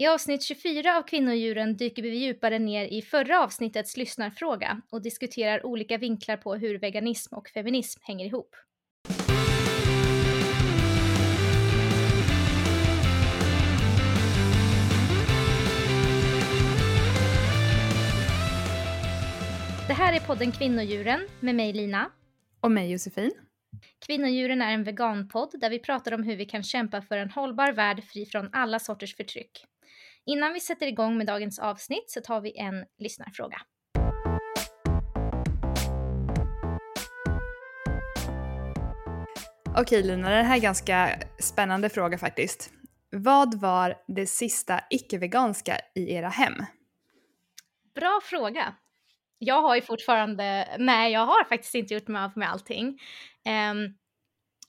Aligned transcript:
I 0.00 0.06
avsnitt 0.06 0.42
24 0.42 0.96
av 0.96 1.02
Kvinnodjuren 1.02 1.76
dyker 1.76 2.02
vi 2.02 2.08
djupare 2.08 2.58
ner 2.58 2.86
i 2.86 3.02
förra 3.02 3.44
avsnittets 3.44 3.96
lyssnarfråga 3.96 4.80
och 4.90 5.02
diskuterar 5.02 5.66
olika 5.66 5.98
vinklar 5.98 6.36
på 6.36 6.54
hur 6.54 6.78
veganism 6.78 7.34
och 7.34 7.48
feminism 7.48 8.00
hänger 8.02 8.26
ihop. 8.26 8.56
Det 19.88 19.94
här 19.94 20.12
är 20.16 20.26
podden 20.26 20.52
Kvinnodjuren 20.52 21.28
med 21.40 21.54
mig 21.54 21.72
Lina. 21.72 22.10
Och 22.60 22.70
mig 22.70 22.92
Josefin. 22.92 23.32
Kvinnodjuren 24.06 24.62
är 24.62 24.72
en 24.72 24.84
veganpodd 24.84 25.54
där 25.60 25.70
vi 25.70 25.78
pratar 25.78 26.14
om 26.14 26.22
hur 26.22 26.36
vi 26.36 26.44
kan 26.44 26.62
kämpa 26.62 27.02
för 27.02 27.16
en 27.16 27.30
hållbar 27.30 27.72
värld 27.72 28.04
fri 28.04 28.26
från 28.26 28.50
alla 28.52 28.78
sorters 28.78 29.16
förtryck. 29.16 29.66
Innan 30.30 30.52
vi 30.52 30.60
sätter 30.60 30.86
igång 30.86 31.18
med 31.18 31.26
dagens 31.26 31.58
avsnitt 31.58 32.10
så 32.10 32.20
tar 32.20 32.40
vi 32.40 32.58
en 32.58 32.84
lyssnarfråga. 32.98 33.56
Okej 39.76 40.02
Lina, 40.02 40.30
det 40.30 40.42
här 40.42 40.50
är 40.50 40.54
en 40.54 40.60
ganska 40.60 41.18
spännande 41.38 41.88
fråga 41.88 42.18
faktiskt. 42.18 42.70
Vad 43.10 43.60
var 43.60 43.94
det 44.06 44.26
sista 44.26 44.80
icke-veganska 44.90 45.76
i 45.94 46.12
era 46.14 46.28
hem? 46.28 46.54
Bra 47.94 48.20
fråga. 48.24 48.74
Jag 49.38 49.62
har 49.62 49.74
ju 49.74 49.82
fortfarande, 49.82 50.68
nej 50.78 51.12
jag 51.12 51.26
har 51.26 51.44
faktiskt 51.44 51.74
inte 51.74 51.94
gjort 51.94 52.08
mig 52.08 52.22
av 52.22 52.32
med 52.34 52.50
allting. 52.50 53.00
Um, 53.72 53.96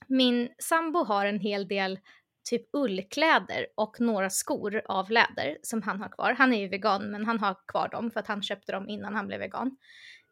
min 0.08 0.48
sambo 0.58 1.04
har 1.04 1.26
en 1.26 1.40
hel 1.40 1.68
del 1.68 1.98
typ 2.44 2.68
ullkläder 2.72 3.66
och 3.74 4.00
några 4.00 4.30
skor 4.30 4.82
av 4.86 5.10
läder 5.10 5.58
som 5.62 5.82
han 5.82 6.00
har 6.00 6.08
kvar. 6.08 6.34
Han 6.38 6.52
är 6.52 6.60
ju 6.60 6.68
vegan 6.68 7.10
men 7.10 7.26
han 7.26 7.38
har 7.38 7.56
kvar 7.66 7.88
dem 7.88 8.10
för 8.10 8.20
att 8.20 8.26
han 8.26 8.42
köpte 8.42 8.72
dem 8.72 8.88
innan 8.88 9.14
han 9.14 9.26
blev 9.26 9.40
vegan. 9.40 9.76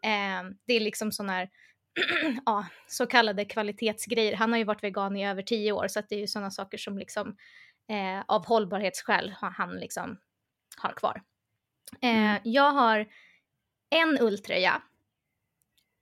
Eh, 0.03 0.51
det 0.67 0.75
är 0.75 0.81
liksom 0.81 1.13
sån 1.13 1.29
här, 1.29 1.49
ja, 2.47 2.67
så 2.87 3.07
kallade 3.07 3.45
kvalitetsgrejer. 3.45 4.37
Han 4.37 4.53
har 4.53 4.59
ju 4.59 4.65
varit 4.65 4.85
vegan 4.85 5.17
i 5.17 5.29
över 5.29 5.43
tio 5.43 5.73
år 5.73 5.89
så 5.89 5.99
att 5.99 6.09
det 6.09 6.15
är 6.15 6.21
ju 6.21 6.27
sådana 6.27 6.51
saker 6.51 6.79
som 6.79 6.99
liksom 6.99 7.37
eh, 7.89 8.25
av 8.29 8.47
hållbarhetsskäl 8.47 9.35
har 9.37 9.51
han 9.51 9.77
liksom 9.77 10.19
har 10.77 10.93
kvar. 10.93 11.23
Eh, 12.03 12.31
mm. 12.31 12.41
Jag 12.45 12.73
har 12.73 13.07
en 13.91 14.19
ulltröja 14.21 14.83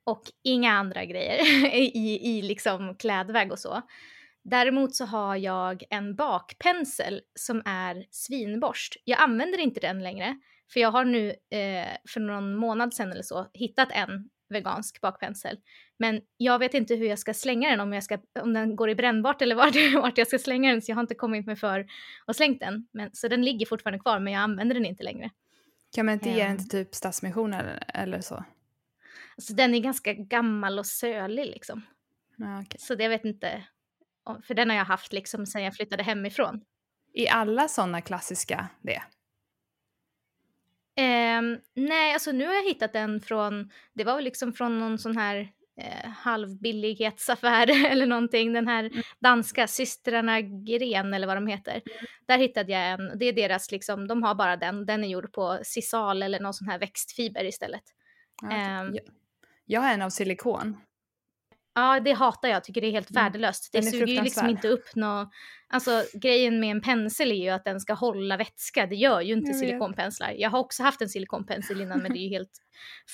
och 0.04 0.22
inga 0.42 0.72
andra 0.72 1.04
grejer 1.04 1.44
i, 1.74 2.20
i 2.22 2.42
liksom 2.42 2.94
klädväg 2.94 3.52
och 3.52 3.58
så. 3.58 3.82
Däremot 4.50 4.94
så 4.94 5.04
har 5.04 5.36
jag 5.36 5.84
en 5.90 6.14
bakpensel 6.14 7.20
som 7.34 7.62
är 7.64 8.06
svinborst. 8.10 8.96
Jag 9.04 9.20
använder 9.20 9.58
inte 9.58 9.80
den 9.80 10.02
längre 10.02 10.40
för 10.72 10.80
jag 10.80 10.90
har 10.90 11.04
nu 11.04 11.28
eh, 11.30 11.96
för 12.08 12.20
någon 12.20 12.56
månad 12.56 12.94
sedan 12.94 13.12
eller 13.12 13.22
så 13.22 13.46
hittat 13.52 13.88
en 13.92 14.28
vegansk 14.48 15.00
bakpensel. 15.00 15.58
Men 15.98 16.20
jag 16.36 16.58
vet 16.58 16.74
inte 16.74 16.94
hur 16.94 17.06
jag 17.06 17.18
ska 17.18 17.34
slänga 17.34 17.70
den, 17.70 17.80
om, 17.80 17.92
jag 17.92 18.04
ska, 18.04 18.18
om 18.40 18.52
den 18.52 18.76
går 18.76 18.90
i 18.90 18.94
brännbart 18.94 19.42
eller 19.42 19.54
vart, 19.54 20.02
vart 20.02 20.18
jag 20.18 20.26
ska 20.26 20.38
slänga 20.38 20.70
den, 20.70 20.82
så 20.82 20.90
jag 20.90 20.96
har 20.96 21.02
inte 21.02 21.14
kommit 21.14 21.46
mig 21.46 21.56
för 21.56 21.86
och 22.26 22.36
slängt 22.36 22.60
den. 22.60 22.88
Men, 22.92 23.10
så 23.12 23.28
den 23.28 23.44
ligger 23.44 23.66
fortfarande 23.66 23.98
kvar, 23.98 24.18
men 24.18 24.32
jag 24.32 24.40
använder 24.40 24.74
den 24.74 24.86
inte 24.86 25.04
längre. 25.04 25.30
Kan 25.94 26.06
man 26.06 26.12
inte 26.12 26.30
ge 26.30 26.44
den 26.44 26.58
till 26.58 26.68
typ 26.68 26.94
Stadsmission 26.94 27.54
eller, 27.54 27.82
eller 27.94 28.20
så? 28.20 28.44
Alltså 29.36 29.54
den 29.54 29.74
är 29.74 29.78
ganska 29.78 30.12
gammal 30.12 30.78
och 30.78 30.86
sölig 30.86 31.46
liksom. 31.46 31.82
Ah, 32.38 32.60
okay. 32.60 32.78
Så 32.78 32.94
det, 32.94 33.02
jag 33.02 33.10
vet 33.10 33.24
inte 33.24 33.64
för 34.46 34.54
den 34.54 34.70
har 34.70 34.76
jag 34.76 34.84
haft 34.84 35.12
liksom 35.12 35.46
sen 35.46 35.62
jag 35.62 35.74
flyttade 35.74 36.02
hemifrån. 36.02 36.60
Är 37.14 37.30
alla 37.32 37.68
sådana 37.68 38.00
klassiska 38.00 38.68
det? 38.82 39.02
Um, 40.98 41.60
nej, 41.74 42.12
alltså 42.12 42.32
nu 42.32 42.46
har 42.46 42.54
jag 42.54 42.64
hittat 42.64 42.94
en 42.94 43.20
från, 43.20 43.70
det 43.92 44.04
var 44.04 44.14
väl 44.14 44.24
liksom 44.24 44.52
från 44.52 44.78
någon 44.78 44.98
sån 44.98 45.16
här 45.16 45.52
eh, 45.80 46.10
halvbillighetsaffär 46.10 47.86
eller 47.90 48.06
någonting. 48.06 48.52
Den 48.52 48.68
här 48.68 48.84
mm. 48.84 49.02
danska 49.18 49.66
systrarna 49.66 50.40
Gren 50.40 51.14
eller 51.14 51.26
vad 51.26 51.36
de 51.36 51.46
heter. 51.46 51.72
Mm. 51.72 52.06
Där 52.26 52.38
hittade 52.38 52.72
jag 52.72 52.90
en, 52.90 53.18
det 53.18 53.24
är 53.24 53.32
deras 53.32 53.70
liksom, 53.70 54.08
de 54.08 54.22
har 54.22 54.34
bara 54.34 54.56
den, 54.56 54.86
den 54.86 55.04
är 55.04 55.08
gjord 55.08 55.32
på 55.32 55.58
sisal 55.62 56.22
eller 56.22 56.40
någon 56.40 56.54
sån 56.54 56.68
här 56.68 56.78
växtfiber 56.78 57.44
istället. 57.44 57.84
Ja, 58.42 58.82
um, 58.82 58.98
jag 59.64 59.80
har 59.80 59.92
en 59.92 60.02
av 60.02 60.10
silikon. 60.10 60.76
Ja, 61.78 62.00
det 62.00 62.12
hatar 62.12 62.48
jag. 62.48 62.64
tycker 62.64 62.80
det 62.80 62.86
är 62.86 62.92
helt 62.92 63.10
mm. 63.10 63.24
värdelöst. 63.24 63.72
Det 63.72 63.82
suger 63.82 64.06
ju 64.06 64.22
liksom 64.22 64.48
inte 64.48 64.68
upp 64.68 64.94
något. 64.94 65.28
Alltså 65.68 66.04
grejen 66.14 66.60
med 66.60 66.70
en 66.70 66.80
pensel 66.80 67.32
är 67.32 67.44
ju 67.44 67.48
att 67.48 67.64
den 67.64 67.80
ska 67.80 67.94
hålla 67.94 68.36
vätska. 68.36 68.86
Det 68.86 68.96
gör 68.96 69.20
ju 69.20 69.32
inte 69.32 69.50
jag 69.50 69.56
silikonpenslar. 69.56 70.34
Jag 70.38 70.50
har 70.50 70.58
också 70.58 70.82
haft 70.82 71.00
en 71.00 71.08
silikonpensel 71.08 71.80
innan 71.80 72.02
men 72.02 72.12
det 72.12 72.18
är 72.18 72.22
ju 72.22 72.28
helt 72.28 72.50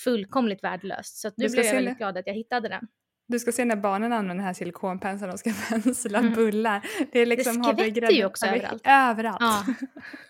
fullkomligt 0.04 0.64
värdelöst. 0.64 1.16
Så 1.16 1.30
nu 1.36 1.48
blev 1.48 1.64
jag 1.64 1.74
väldigt 1.74 1.98
glad 1.98 2.18
att 2.18 2.26
jag 2.26 2.34
hittade 2.34 2.68
den. 2.68 2.88
Du 3.28 3.38
ska 3.38 3.52
se 3.52 3.64
när 3.64 3.76
barnen 3.76 4.12
använder 4.12 4.34
den 4.34 4.44
här 4.44 4.54
silikonpenseln 4.54 5.32
och 5.32 5.38
ska 5.38 5.52
pensla 5.68 6.18
mm. 6.18 6.34
bullar. 6.34 6.86
Det, 7.12 7.18
är 7.18 7.26
liksom 7.26 7.62
det 7.62 7.90
skvätter 7.90 8.12
ju 8.12 8.24
också 8.24 8.46
överallt. 8.46 8.82
Överallt. 8.86 9.38
Ja. 9.40 9.64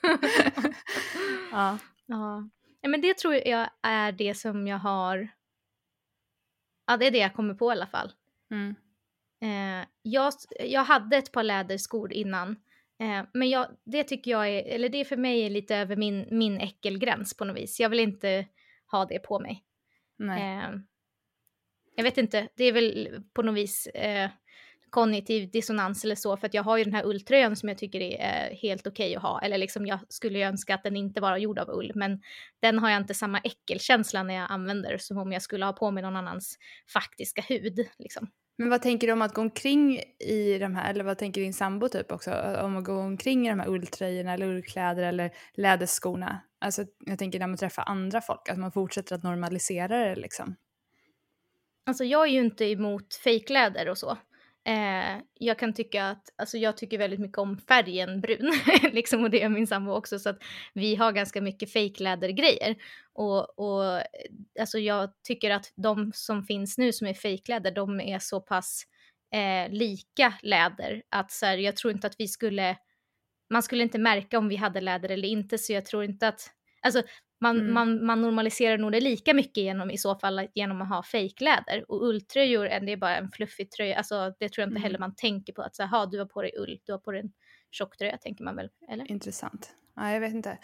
ja. 1.52 1.78
ja. 2.06 2.48
ja. 2.80 2.88
men 2.88 3.00
det 3.00 3.18
tror 3.18 3.34
jag 3.34 3.68
är 3.82 4.12
det 4.12 4.34
som 4.34 4.66
jag 4.66 4.78
har 4.78 5.28
Ja, 6.86 6.96
det 6.96 7.06
är 7.06 7.10
det 7.10 7.18
jag 7.18 7.34
kommer 7.34 7.54
på 7.54 7.68
i 7.68 7.72
alla 7.72 7.86
fall. 7.86 8.12
Mm. 8.50 8.74
Eh, 9.42 9.86
jag, 10.02 10.32
jag 10.60 10.84
hade 10.84 11.16
ett 11.16 11.32
par 11.32 11.42
läderskor 11.42 12.12
innan. 12.12 12.50
Eh, 13.00 13.24
men 13.32 13.50
jag, 13.50 13.66
det 13.84 14.04
tycker 14.04 14.30
jag 14.30 14.48
är, 14.48 14.62
eller 14.62 14.88
det 14.88 15.04
för 15.04 15.16
mig 15.16 15.46
är 15.46 15.50
lite 15.50 15.76
över 15.76 15.96
min, 15.96 16.28
min 16.30 16.60
äckelgräns 16.60 17.36
på 17.36 17.44
något 17.44 17.56
vis. 17.56 17.80
Jag 17.80 17.88
vill 17.88 18.00
inte 18.00 18.46
ha 18.90 19.04
det 19.04 19.18
på 19.18 19.38
mig. 19.40 19.64
Eh, 20.20 20.70
jag 21.96 22.04
vet 22.04 22.18
inte, 22.18 22.48
det 22.56 22.64
är 22.64 22.72
väl 22.72 23.22
på 23.34 23.42
något 23.42 23.56
vis 23.56 23.86
eh, 23.86 24.30
kognitiv 24.94 25.50
dissonans 25.50 26.04
eller 26.04 26.14
så 26.14 26.36
för 26.36 26.46
att 26.46 26.54
jag 26.54 26.62
har 26.62 26.76
ju 26.76 26.84
den 26.84 26.94
här 26.94 27.06
ulltröjan 27.06 27.56
som 27.56 27.68
jag 27.68 27.78
tycker 27.78 28.00
är 28.00 28.50
eh, 28.50 28.56
helt 28.56 28.86
okej 28.86 29.06
okay 29.06 29.16
att 29.16 29.22
ha. 29.22 29.40
Eller 29.40 29.58
liksom 29.58 29.86
jag 29.86 29.98
skulle 30.08 30.38
ju 30.38 30.44
önska 30.44 30.74
att 30.74 30.82
den 30.82 30.96
inte 30.96 31.20
var 31.20 31.36
gjord 31.36 31.58
av 31.58 31.68
ull 31.68 31.92
men 31.94 32.20
den 32.62 32.78
har 32.78 32.90
jag 32.90 33.00
inte 33.00 33.14
samma 33.14 33.38
äckelkänsla 33.38 34.22
när 34.22 34.34
jag 34.34 34.46
använder 34.50 34.98
som 34.98 35.18
om 35.18 35.32
jag 35.32 35.42
skulle 35.42 35.64
ha 35.64 35.72
på 35.72 35.90
mig 35.90 36.02
någon 36.02 36.16
annans 36.16 36.58
faktiska 36.92 37.42
hud. 37.42 37.86
Liksom. 37.98 38.30
Men 38.56 38.70
vad 38.70 38.82
tänker 38.82 39.06
du 39.06 39.12
om 39.12 39.22
att 39.22 39.34
gå 39.34 39.40
omkring 39.40 40.00
i 40.18 40.58
de 40.58 40.74
här, 40.74 40.90
eller 40.90 41.04
vad 41.04 41.18
tänker 41.18 41.40
din 41.40 41.54
sambo 41.54 41.88
typ 41.88 42.12
också, 42.12 42.30
om 42.62 42.76
att 42.76 42.84
gå 42.84 42.98
omkring 42.98 43.46
i 43.46 43.50
de 43.50 43.60
här 43.60 43.68
ulltröjorna 43.68 44.34
eller 44.34 44.46
ullkläder 44.46 45.02
eller 45.02 45.30
läderskorna? 45.54 46.40
Alltså 46.58 46.84
jag 47.06 47.18
tänker 47.18 47.38
när 47.38 47.46
man 47.46 47.56
träffar 47.56 47.84
andra 47.86 48.20
folk, 48.20 48.48
att 48.48 48.58
man 48.58 48.72
fortsätter 48.72 49.14
att 49.14 49.22
normalisera 49.22 49.98
det 49.98 50.16
liksom. 50.16 50.56
Alltså 51.86 52.04
jag 52.04 52.28
är 52.28 52.32
ju 52.32 52.40
inte 52.40 52.64
emot 52.64 53.14
fejkläder 53.14 53.88
och 53.88 53.98
så. 53.98 54.18
Eh, 54.66 55.22
jag 55.34 55.58
kan 55.58 55.72
tycka 55.74 56.08
att, 56.08 56.32
alltså 56.36 56.58
jag 56.58 56.76
tycker 56.76 56.98
väldigt 56.98 57.20
mycket 57.20 57.38
om 57.38 57.58
färgen 57.58 58.20
brun, 58.20 58.52
liksom 58.92 59.24
och 59.24 59.30
det 59.30 59.42
är 59.42 59.48
min 59.48 59.66
sambo 59.66 59.92
också, 59.92 60.18
så 60.18 60.28
att 60.28 60.38
vi 60.74 60.96
har 60.96 61.12
ganska 61.12 61.40
mycket 61.40 61.72
fejklädergrejer. 61.72 62.76
Och, 63.12 63.58
och 63.58 63.84
eh, 63.84 64.04
alltså 64.60 64.78
jag 64.78 65.10
tycker 65.22 65.50
att 65.50 65.72
de 65.76 66.12
som 66.14 66.44
finns 66.44 66.78
nu 66.78 66.92
som 66.92 67.06
är 67.06 67.14
fejkläder, 67.14 67.70
de 67.70 68.00
är 68.00 68.18
så 68.18 68.40
pass 68.40 68.82
eh, 69.34 69.72
lika 69.72 70.34
läder 70.42 71.02
att 71.08 71.30
så 71.30 71.46
här, 71.46 71.56
jag 71.56 71.76
tror 71.76 71.92
inte 71.92 72.06
att 72.06 72.16
vi 72.18 72.28
skulle, 72.28 72.76
man 73.50 73.62
skulle 73.62 73.82
inte 73.82 73.98
märka 73.98 74.38
om 74.38 74.48
vi 74.48 74.56
hade 74.56 74.80
läder 74.80 75.08
eller 75.08 75.28
inte, 75.28 75.58
så 75.58 75.72
jag 75.72 75.86
tror 75.86 76.04
inte 76.04 76.28
att, 76.28 76.50
alltså 76.84 77.02
man, 77.40 77.60
mm. 77.60 77.74
man, 77.74 78.06
man 78.06 78.22
normaliserar 78.22 78.78
nog 78.78 78.92
det 78.92 79.00
lika 79.00 79.34
mycket 79.34 79.56
genom 79.56 79.90
i 79.90 79.98
så 79.98 80.14
fall 80.14 80.48
genom 80.54 80.82
att 80.82 80.88
ha 80.88 81.02
fejkläder. 81.02 81.84
Och 81.88 82.06
ulltröjor, 82.08 82.64
det 82.64 82.92
är 82.92 82.96
bara 82.96 83.16
en 83.16 83.30
fluffig 83.30 83.70
tröja, 83.70 83.96
alltså 83.96 84.34
det 84.38 84.48
tror 84.48 84.62
jag 84.62 84.68
inte 84.68 84.78
mm. 84.78 84.82
heller 84.82 84.98
man 84.98 85.14
tänker 85.14 85.52
på 85.52 85.62
att 85.62 85.76
så 85.76 86.08
du 86.10 86.18
har 86.18 86.26
på 86.26 86.42
dig 86.42 86.52
ull, 86.58 86.78
du 86.84 86.92
har 86.92 86.98
på 86.98 87.12
dig 87.12 87.20
en 87.20 87.32
tjock 87.70 87.96
tröja 87.96 88.16
tänker 88.16 88.44
man 88.44 88.56
väl, 88.56 88.70
eller? 88.90 89.10
Intressant. 89.10 89.70
Ja, 89.96 90.12
jag 90.12 90.20
vet 90.20 90.34
inte. 90.34 90.58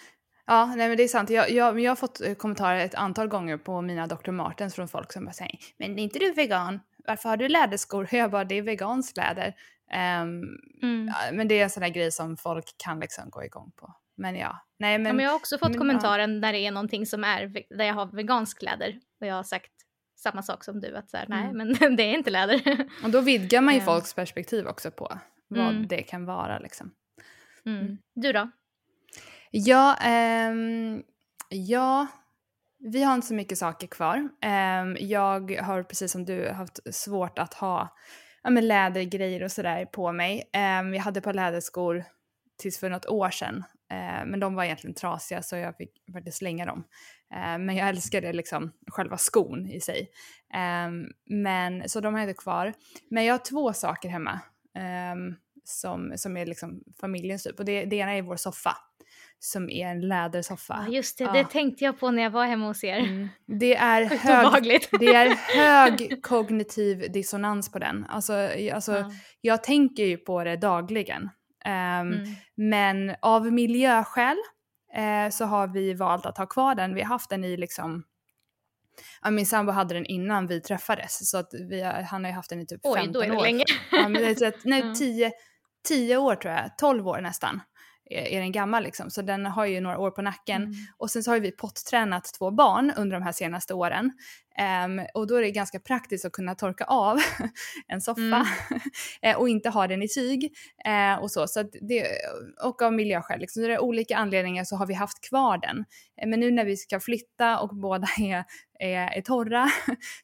Ja, 0.47 0.67
nej 0.77 0.89
men 0.89 0.97
det 0.97 1.03
är 1.03 1.09
sant. 1.09 1.31
Jag, 1.31 1.51
jag, 1.51 1.81
jag 1.81 1.91
har 1.91 1.97
fått 1.97 2.21
eh, 2.21 2.35
kommentarer 2.35 2.85
ett 2.85 2.95
antal 2.95 3.29
gånger 3.29 3.57
på 3.57 3.81
mina 3.81 4.07
Dr. 4.07 4.31
Martens 4.31 4.75
från 4.75 4.89
folk 4.89 5.13
som 5.13 5.25
bara 5.25 5.33
säger 5.33 5.59
“men 5.79 5.99
är 5.99 6.03
inte 6.03 6.19
du 6.19 6.33
vegan? 6.33 6.81
Varför 7.07 7.29
har 7.29 7.37
du 7.37 7.49
läderskor?” 7.49 8.09
Jag 8.15 8.31
bara 8.31 8.45
“det 8.45 8.55
är 8.55 8.63
veganskt 8.63 9.17
läder”. 9.17 9.55
Um, 9.93 10.59
mm. 10.83 11.13
Men 11.33 11.49
det 11.49 11.59
är 11.59 11.65
en 11.65 11.71
sån 11.71 11.81
där 11.81 11.89
grej 11.89 12.13
som 12.13 12.37
folk 12.37 12.65
kan 12.77 13.01
liksom 13.01 13.31
gå 13.31 13.45
igång 13.45 13.73
på. 13.77 13.95
Men 14.21 14.37
ja, 14.37 14.67
nej 14.79 14.99
men. 14.99 15.07
Ja, 15.07 15.13
men 15.13 15.25
jag 15.25 15.31
har 15.31 15.37
också 15.37 15.59
fått 15.59 15.69
men, 15.69 15.79
kommentaren 15.79 16.35
ja. 16.35 16.41
när 16.41 16.53
det 16.53 16.59
är 16.59 16.71
någonting 16.71 17.07
som 17.07 17.25
är, 17.25 17.65
där 17.77 17.85
jag 17.85 17.95
har 17.95 18.17
vegansk 18.17 18.59
kläder 18.59 19.01
och 19.21 19.27
jag 19.27 19.35
har 19.35 19.43
sagt 19.43 19.73
samma 20.17 20.43
sak 20.43 20.65
som 20.65 20.81
du 20.81 20.97
att 20.97 21.11
så 21.11 21.17
här, 21.17 21.27
nej 21.29 21.45
mm. 21.45 21.77
men 21.79 21.97
det 21.97 22.03
är 22.03 22.15
inte 22.15 22.31
läder. 22.31 22.87
Och 23.05 23.11
då 23.11 23.21
vidgar 23.21 23.61
man 23.61 23.75
ju 23.75 23.81
folks 23.81 24.15
perspektiv 24.15 24.67
också 24.67 24.91
på 24.91 25.19
vad 25.49 25.69
mm. 25.69 25.89
det 25.89 26.03
kan 26.03 26.25
vara 26.25 26.59
liksom. 26.59 26.91
Mm. 27.67 27.81
mm. 27.81 27.99
Du 28.15 28.33
då? 28.33 28.51
Ja, 29.51 29.97
um, 30.51 31.03
ja, 31.49 32.07
vi 32.79 33.03
har 33.03 33.15
inte 33.15 33.27
så 33.27 33.35
mycket 33.35 33.59
saker 33.59 33.87
kvar. 33.87 34.17
Um, 34.17 34.97
jag 35.01 35.57
har 35.63 35.83
precis 35.83 36.13
som 36.13 36.25
du 36.25 36.49
haft 36.49 36.95
svårt 36.95 37.39
att 37.39 37.55
ha 37.55 37.97
ja, 38.43 38.51
lädergrejer 38.51 39.43
och 39.43 39.53
sådär 39.53 39.85
på 39.85 40.13
mig. 40.13 40.51
Um, 40.81 40.95
jag 40.95 41.03
hade 41.03 41.21
par 41.21 41.35
läderskor 41.35 42.05
tills 42.59 42.79
för 42.79 42.91
något 42.91 43.07
år 43.07 43.31
sedan 43.31 43.65
men 44.27 44.41
de 44.41 44.55
var 44.55 44.65
egentligen 44.65 44.95
trasiga 44.95 45.43
så 45.43 45.57
jag 45.57 45.77
fick 45.77 46.13
faktiskt 46.13 46.39
slänga 46.39 46.67
dem. 46.67 46.85
Eh, 47.35 47.59
men 47.59 47.77
jag 47.77 47.89
älskade 47.89 48.33
liksom 48.33 48.73
själva 48.87 49.17
skon 49.17 49.67
i 49.67 49.81
sig. 49.81 50.11
Eh, 50.55 50.91
men, 51.27 51.89
så 51.89 52.01
de 52.01 52.15
har 52.15 52.21
jag 52.21 52.31
inte 52.31 52.43
kvar. 52.43 52.75
Men 53.11 53.25
jag 53.25 53.35
har 53.35 53.39
två 53.39 53.73
saker 53.73 54.09
hemma 54.09 54.41
ehm, 54.79 55.35
som, 55.65 56.13
som 56.17 56.37
är 56.37 56.47
liksom 56.47 56.83
familjens 57.01 57.43
typ. 57.43 57.59
Och 57.59 57.65
det, 57.65 57.85
det 57.85 57.97
ena 57.97 58.13
är 58.13 58.23
vår 58.23 58.37
soffa 58.37 58.77
som 59.39 59.71
är 59.71 59.87
en 59.87 60.01
lädersoffa. 60.01 60.85
Ja, 60.87 60.95
just 60.95 61.19
det, 61.19 61.25
ja. 61.25 61.33
det 61.33 61.45
tänkte 61.45 61.85
jag 61.85 62.01
på 62.01 62.11
när 62.11 62.23
jag 62.23 62.31
var 62.31 62.47
hemma 62.47 62.67
hos 62.67 62.85
er. 62.85 62.99
Mm. 62.99 63.29
Det, 63.47 63.77
är 63.77 64.05
hög, 64.05 64.81
det 65.01 65.07
är 65.07 65.29
hög 65.57 66.23
kognitiv 66.23 67.13
dissonans 67.13 67.73
på 67.73 67.79
den. 67.79 68.05
Alltså, 68.09 68.33
alltså, 68.73 68.93
ja. 68.93 69.11
Jag 69.41 69.65
tänker 69.65 70.05
ju 70.05 70.17
på 70.17 70.45
det 70.45 70.57
dagligen. 70.57 71.31
Um, 71.65 72.13
mm. 72.13 72.35
Men 72.55 73.15
av 73.23 73.53
miljöskäl 73.53 74.37
uh, 74.99 75.31
så 75.31 75.45
har 75.45 75.67
vi 75.67 75.95
valt 75.95 76.27
att 76.27 76.39
ha 76.39 76.47
kvar 76.47 76.75
den. 76.75 76.95
Vi 76.95 77.01
har 77.01 77.09
haft 77.09 77.31
den 77.31 77.45
i 77.45 77.57
liksom 77.57 78.05
Ja, 79.23 79.31
min 79.31 79.47
sambo 79.47 79.73
hade 79.73 79.95
den 79.95 80.07
innan 80.07 80.47
vi 80.47 80.61
träffades 80.61 81.31
så 81.31 81.39
att 81.39 81.49
vi, 81.71 81.83
han 81.83 82.25
har 82.25 82.31
ju 82.31 82.35
haft 82.35 82.51
den 82.51 82.61
i 82.61 82.67
typ 82.67 82.81
Oj, 82.83 83.01
15 83.01 83.23
år. 83.23 83.25
Oj, 83.25 83.29
då 83.29 83.33
är 83.33 83.37
det 83.37 83.41
år. 83.41 83.43
länge. 83.43 83.65
Ja, 83.93 84.09
men 84.09 84.23
det 84.23 84.43
är, 84.43 84.55
nej, 84.65 84.95
10, 84.99 85.33
10 85.89 86.17
år 86.17 86.35
tror 86.35 86.55
jag, 86.55 86.79
12 86.79 87.09
år 87.09 87.21
nästan 87.21 87.61
är 88.11 88.41
den 88.41 88.53
gammal 88.53 88.83
liksom, 88.83 89.11
så 89.11 89.23
den 89.23 89.47
har 89.47 89.67
ju 89.67 89.81
några 89.81 89.99
år 89.99 90.11
på 90.11 90.23
nacken. 90.23 90.63
Mm. 90.63 90.77
Och 90.97 91.11
sen 91.11 91.23
så 91.23 91.31
har 91.31 91.41
vi 91.41 91.51
pottränat 91.51 92.33
två 92.39 92.51
barn 92.51 92.93
under 92.97 93.17
de 93.17 93.23
här 93.23 93.33
senaste 93.33 93.75
åren. 93.75 94.13
Um, 94.85 95.07
och 95.15 95.27
då 95.27 95.35
är 95.35 95.43
det 95.43 95.51
ganska 95.51 95.81
praktiskt 95.81 96.25
att 96.25 96.33
kunna 96.33 96.55
torka 96.55 96.85
av 96.85 97.19
en 97.89 98.01
soffa 98.01 98.21
mm. 98.21 98.47
Eh, 99.23 99.37
och 99.37 99.49
inte 99.49 99.69
ha 99.69 99.87
den 99.87 100.03
i 100.03 100.09
tyg 100.09 100.53
uh, 100.89 101.23
och 101.23 101.31
så. 101.31 101.47
så 101.47 101.63
det, 101.63 102.07
och 102.65 102.83
av 102.83 102.93
miljöskäl, 102.93 103.41
liksom. 103.41 103.63
så 103.63 103.69
det 103.69 103.75
är 103.75 103.81
olika 103.81 104.17
anledningar 104.17 104.65
så 104.65 104.77
har 104.77 104.87
vi 104.87 104.95
haft 104.95 105.29
kvar 105.29 105.59
den. 105.59 105.79
Uh, 105.79 106.29
men 106.29 106.41
nu 106.41 106.51
när 106.51 106.65
vi 106.65 106.77
ska 106.77 107.01
flytta 107.01 107.61
och 107.61 107.77
båda 107.77 108.07
är, 108.19 108.45
är, 108.79 109.19
är 109.19 109.21
torra 109.21 109.71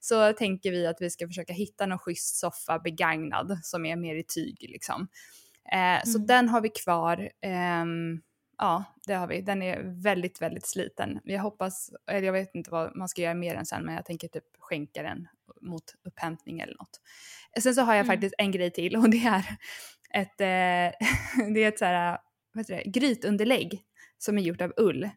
så 0.00 0.32
tänker 0.32 0.70
vi 0.70 0.86
att 0.86 0.96
vi 1.00 1.10
ska 1.10 1.26
försöka 1.26 1.52
hitta 1.52 1.86
någon 1.86 1.98
schysst 1.98 2.36
soffa 2.36 2.78
begagnad 2.78 3.58
som 3.62 3.86
är 3.86 3.96
mer 3.96 4.14
i 4.14 4.24
tyg 4.24 4.56
liksom. 4.60 5.08
Eh, 5.72 6.02
så 6.04 6.18
mm. 6.18 6.26
den 6.26 6.48
har 6.48 6.60
vi 6.60 6.68
kvar. 6.68 7.30
Eh, 7.40 7.84
ja, 8.58 8.84
det 9.06 9.14
har 9.14 9.26
vi. 9.26 9.40
Den 9.40 9.62
är 9.62 10.02
väldigt, 10.02 10.42
väldigt 10.42 10.66
sliten. 10.66 11.20
Jag 11.24 11.42
hoppas, 11.42 11.90
eller 12.10 12.26
jag 12.26 12.32
vet 12.32 12.54
inte 12.54 12.70
vad 12.70 12.96
man 12.96 13.08
ska 13.08 13.22
göra 13.22 13.34
med 13.34 13.56
den 13.56 13.66
sen, 13.66 13.84
men 13.84 13.94
jag 13.94 14.04
tänker 14.04 14.28
typ 14.28 14.44
skänka 14.58 15.02
den 15.02 15.28
mot 15.60 15.84
upphämtning 16.04 16.60
eller 16.60 16.74
något. 16.74 17.00
Sen 17.60 17.74
så 17.74 17.82
har 17.82 17.94
jag 17.94 18.04
mm. 18.04 18.14
faktiskt 18.14 18.34
en 18.38 18.52
grej 18.52 18.70
till 18.70 18.96
och 18.96 19.10
det 19.10 19.24
är 19.26 19.44
ett, 20.10 20.40
eh, 20.40 21.46
det 21.54 21.64
är 21.64 21.68
ett 21.68 21.78
så 21.78 21.84
här, 21.84 22.18
vad 22.52 22.60
heter 22.60 22.76
det, 22.76 22.90
grytunderlägg 22.90 23.82
som 24.18 24.38
är 24.38 24.42
gjort 24.42 24.60
av 24.60 24.72
ull 24.76 25.10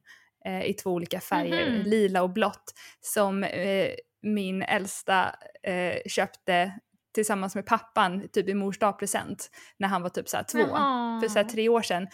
eh, 0.45 0.63
i 0.63 0.73
två 0.73 0.91
olika 0.91 1.19
färger, 1.19 1.67
mm. 1.67 1.81
lila 1.81 2.21
och 2.23 2.29
blått, 2.29 2.73
som 3.01 3.43
eh, 3.43 3.91
min 4.21 4.61
äldsta 4.61 5.35
eh, 5.63 5.97
köpte 6.07 6.79
tillsammans 7.13 7.55
med 7.55 7.65
pappan 7.65 8.29
typ 8.33 8.49
i 8.49 8.53
mors 8.53 8.79
dagpresent 8.79 9.49
när 9.79 9.87
han 9.87 10.01
var 10.01 10.09
typ 10.09 10.29
såhär 10.29 10.43
två, 10.43 10.59
Jaha. 10.59 11.21
för 11.21 11.27
såhär 11.27 11.45
tre 11.45 11.69
år 11.69 11.81
sedan. 11.81 12.07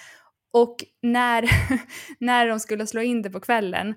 Och 0.53 0.75
när, 1.01 1.49
när 2.19 2.47
de 2.47 2.59
skulle 2.59 2.87
slå 2.87 3.01
in 3.01 3.21
det 3.21 3.29
på 3.29 3.39
kvällen 3.39 3.95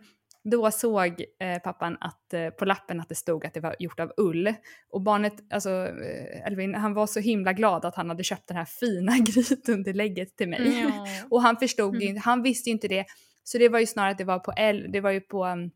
då 0.50 0.70
såg 0.70 1.24
eh, 1.40 1.58
pappan 1.64 1.96
att, 2.00 2.34
eh, 2.34 2.48
på 2.48 2.64
lappen 2.64 3.00
att 3.00 3.08
det 3.08 3.14
stod 3.14 3.46
att 3.46 3.54
det 3.54 3.60
var 3.60 3.76
gjort 3.78 4.00
av 4.00 4.12
ull. 4.16 4.54
Och 4.90 5.02
barnet, 5.02 5.34
alltså 5.50 5.70
eh, 5.70 6.46
Elvin, 6.46 6.74
han 6.74 6.94
var 6.94 7.06
så 7.06 7.20
himla 7.20 7.52
glad 7.52 7.84
att 7.84 7.94
han 7.94 8.08
hade 8.08 8.24
köpt 8.24 8.48
det 8.48 8.54
här 8.54 8.64
fina 8.64 9.18
grytunderlägget 9.18 10.36
till 10.36 10.48
mig. 10.48 10.80
Ja. 10.80 11.06
och 11.30 11.42
han 11.42 11.56
förstod 11.56 12.02
ju 12.02 12.08
mm. 12.08 12.22
han 12.24 12.42
visste 12.42 12.70
ju 12.70 12.72
inte 12.72 12.88
det. 12.88 13.04
Så 13.44 13.58
det 13.58 13.68
var 13.68 13.78
ju 13.78 13.86
snarare 13.86 14.10
att 14.10 14.18
det 14.18 14.24
var 14.24 14.38
på, 14.38 14.52
el, 14.56 14.92
det 14.92 15.00
var 15.00 15.10
ju 15.10 15.20
på 15.20 15.46
um, 15.46 15.70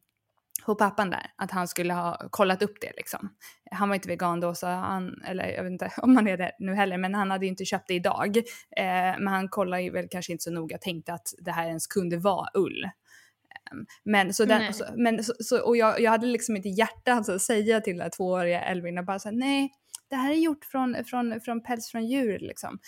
på 0.66 0.74
pappan 0.74 1.10
där, 1.10 1.30
att 1.36 1.50
han 1.50 1.68
skulle 1.68 1.94
ha 1.94 2.28
kollat 2.30 2.62
upp 2.62 2.80
det 2.80 2.92
liksom. 2.96 3.34
Han 3.70 3.88
var 3.88 3.94
inte 3.94 4.08
vegan 4.08 4.40
då 4.40 4.54
så 4.54 4.66
han, 4.66 5.22
eller 5.26 5.48
jag 5.48 5.62
vet 5.62 5.72
inte 5.72 5.92
om 6.02 6.16
han 6.16 6.28
är 6.28 6.36
det 6.36 6.52
nu 6.58 6.74
heller, 6.74 6.98
men 6.98 7.14
han 7.14 7.30
hade 7.30 7.46
ju 7.46 7.50
inte 7.50 7.64
köpt 7.64 7.88
det 7.88 7.94
idag. 7.94 8.36
Eh, 8.76 9.18
men 9.18 9.26
han 9.26 9.48
kollade 9.48 9.82
ju 9.82 9.90
väl 9.90 10.08
kanske 10.10 10.32
inte 10.32 10.44
så 10.44 10.50
noga, 10.50 10.78
tänkte 10.78 11.12
att 11.12 11.34
det 11.38 11.52
här 11.52 11.66
ens 11.66 11.86
kunde 11.86 12.16
vara 12.16 12.48
ull. 12.54 12.84
Ehm, 12.84 13.86
men 14.04 14.34
så 14.34 14.44
den, 14.44 14.74
så, 14.74 14.84
men 14.96 15.24
så, 15.24 15.32
så, 15.38 15.66
och 15.66 15.76
jag, 15.76 16.00
jag 16.00 16.10
hade 16.10 16.26
liksom 16.26 16.56
inte 16.56 16.68
hjärta 16.68 17.12
alltså, 17.12 17.32
att 17.32 17.42
säga 17.42 17.80
till 17.80 17.98
den 17.98 18.10
tvååriga 18.10 18.60
Elvin 18.60 18.98
och 18.98 19.04
bara 19.04 19.18
säga 19.18 19.32
nej, 19.32 19.72
det 20.10 20.16
här 20.16 20.30
är 20.30 20.36
gjort 20.36 20.64
från, 20.64 21.04
från, 21.04 21.40
från 21.40 21.62
päls 21.62 21.90
från 21.90 22.06
djur 22.06 22.38
liksom. 22.38 22.78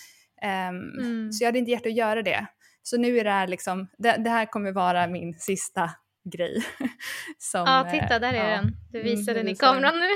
Um, 0.43 1.05
mm. 1.05 1.33
Så 1.33 1.45
jag 1.45 1.49
hade 1.49 1.59
inte 1.59 1.71
hjärta 1.71 1.89
att 1.89 1.95
göra 1.95 2.23
det. 2.23 2.47
Så 2.83 2.97
nu 2.97 3.19
är 3.19 3.25
det 3.25 3.31
här 3.31 3.47
liksom, 3.47 3.89
det, 3.99 4.17
det 4.17 4.31
här 4.31 4.47
kommer 4.47 4.73
vara 4.73 5.07
min 5.07 5.35
sista 5.39 5.91
grej. 6.25 6.65
Som, 7.39 7.65
ja, 7.67 7.89
titta 7.91 8.19
där 8.19 8.33
är 8.33 8.51
ja, 8.51 8.57
den. 8.57 8.77
Du 8.93 9.01
mm, 9.01 9.11
visar 9.11 9.33
mm, 9.33 9.45
den 9.45 9.55
i 9.55 9.57
kameran 9.57 9.95
nu. 9.99 10.09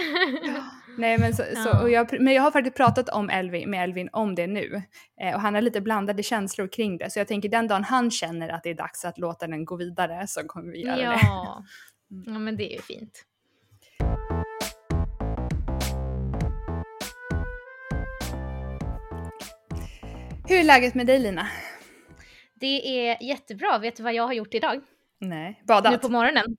Nej, 0.99 1.19
men, 1.19 1.35
så, 1.35 1.43
så, 1.65 1.83
och 1.83 1.91
jag, 1.91 2.21
men 2.21 2.35
jag 2.35 2.43
har 2.43 2.51
faktiskt 2.51 2.77
pratat 2.77 3.09
om 3.09 3.31
Elvin, 3.31 3.71
med 3.71 3.85
Elvin 3.85 4.09
om 4.13 4.35
det 4.35 4.47
nu. 4.47 4.83
Eh, 5.21 5.35
och 5.35 5.41
han 5.41 5.55
har 5.55 5.61
lite 5.61 5.81
blandade 5.81 6.23
känslor 6.23 6.69
kring 6.69 6.99
det. 6.99 7.11
Så 7.11 7.19
jag 7.19 7.29
tänker 7.29 7.49
den 7.49 7.69
dagen 7.69 7.85
han 7.85 8.11
känner 8.11 8.49
att 8.49 8.63
det 8.63 8.71
är 8.71 8.75
dags 8.75 9.05
att 9.05 9.19
låta 9.19 9.47
den 9.47 9.65
gå 9.65 9.77
vidare 9.77 10.27
så 10.27 10.41
kommer 10.47 10.73
vi 10.73 10.83
göra 10.83 11.01
ja. 11.01 11.13
det. 11.13 11.65
Mm. 12.11 12.33
Ja, 12.33 12.39
men 12.39 12.57
det 12.57 12.73
är 12.73 12.77
ju 12.77 12.83
fint. 12.83 13.25
Hur 20.49 20.59
är 20.59 20.65
läget 20.65 20.95
med 20.95 21.07
dig 21.07 21.19
Lina? 21.19 21.49
Det 22.55 23.09
är 23.09 23.23
jättebra. 23.23 23.79
Vet 23.79 23.97
du 23.97 24.03
vad 24.03 24.15
jag 24.15 24.27
har 24.27 24.33
gjort 24.33 24.55
idag? 24.55 24.81
Nej, 25.19 25.63
badat? 25.67 25.93
Nu 25.93 25.99
på 25.99 26.09
morgonen. 26.09 26.57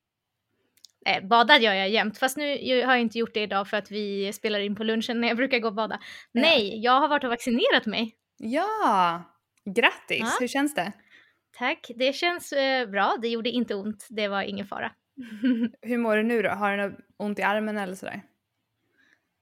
Eh, 1.06 1.28
badad 1.28 1.62
gör 1.62 1.74
jag 1.74 1.90
jämt, 1.90 2.18
fast 2.18 2.38
nu 2.38 2.46
har 2.86 2.94
jag 2.94 3.02
inte 3.02 3.18
gjort 3.18 3.34
det 3.34 3.42
idag 3.42 3.68
för 3.68 3.78
att 3.78 3.92
vi 3.92 4.34
spelar 4.34 4.60
in 4.60 4.76
på 4.76 4.84
lunchen 4.84 5.22
när 5.22 5.28
jag 5.28 5.38
brukar 5.38 5.60
gå 5.60 5.68
och 5.68 5.76
bada. 5.76 6.00
Ja. 6.32 6.42
Nej, 6.42 6.84
jag 6.84 7.00
har 7.00 7.08
varit 7.08 7.24
och 7.24 7.30
vaccinerat 7.30 7.86
mig. 7.86 8.16
Ja, 8.38 9.24
grattis! 9.66 10.20
Ja. 10.20 10.38
Hur 10.40 10.48
känns 10.48 10.76
det? 10.76 10.92
Tack, 11.58 11.92
det 11.96 12.14
känns 12.14 12.52
eh, 12.52 12.90
bra. 12.90 13.16
Det 13.22 13.28
gjorde 13.28 13.50
inte 13.50 13.76
ont, 13.76 14.08
det 14.10 14.28
var 14.28 14.42
ingen 14.42 14.66
fara. 14.66 14.92
Hur 15.82 15.98
mår 15.98 16.18
du 16.18 16.24
nu 16.24 16.42
då? 16.42 16.50
Har 16.50 16.78
du 16.78 16.98
ont 17.18 17.40
i 17.40 17.42
armen 17.42 17.78
eller 17.78 17.96
sådär? 17.96 18.22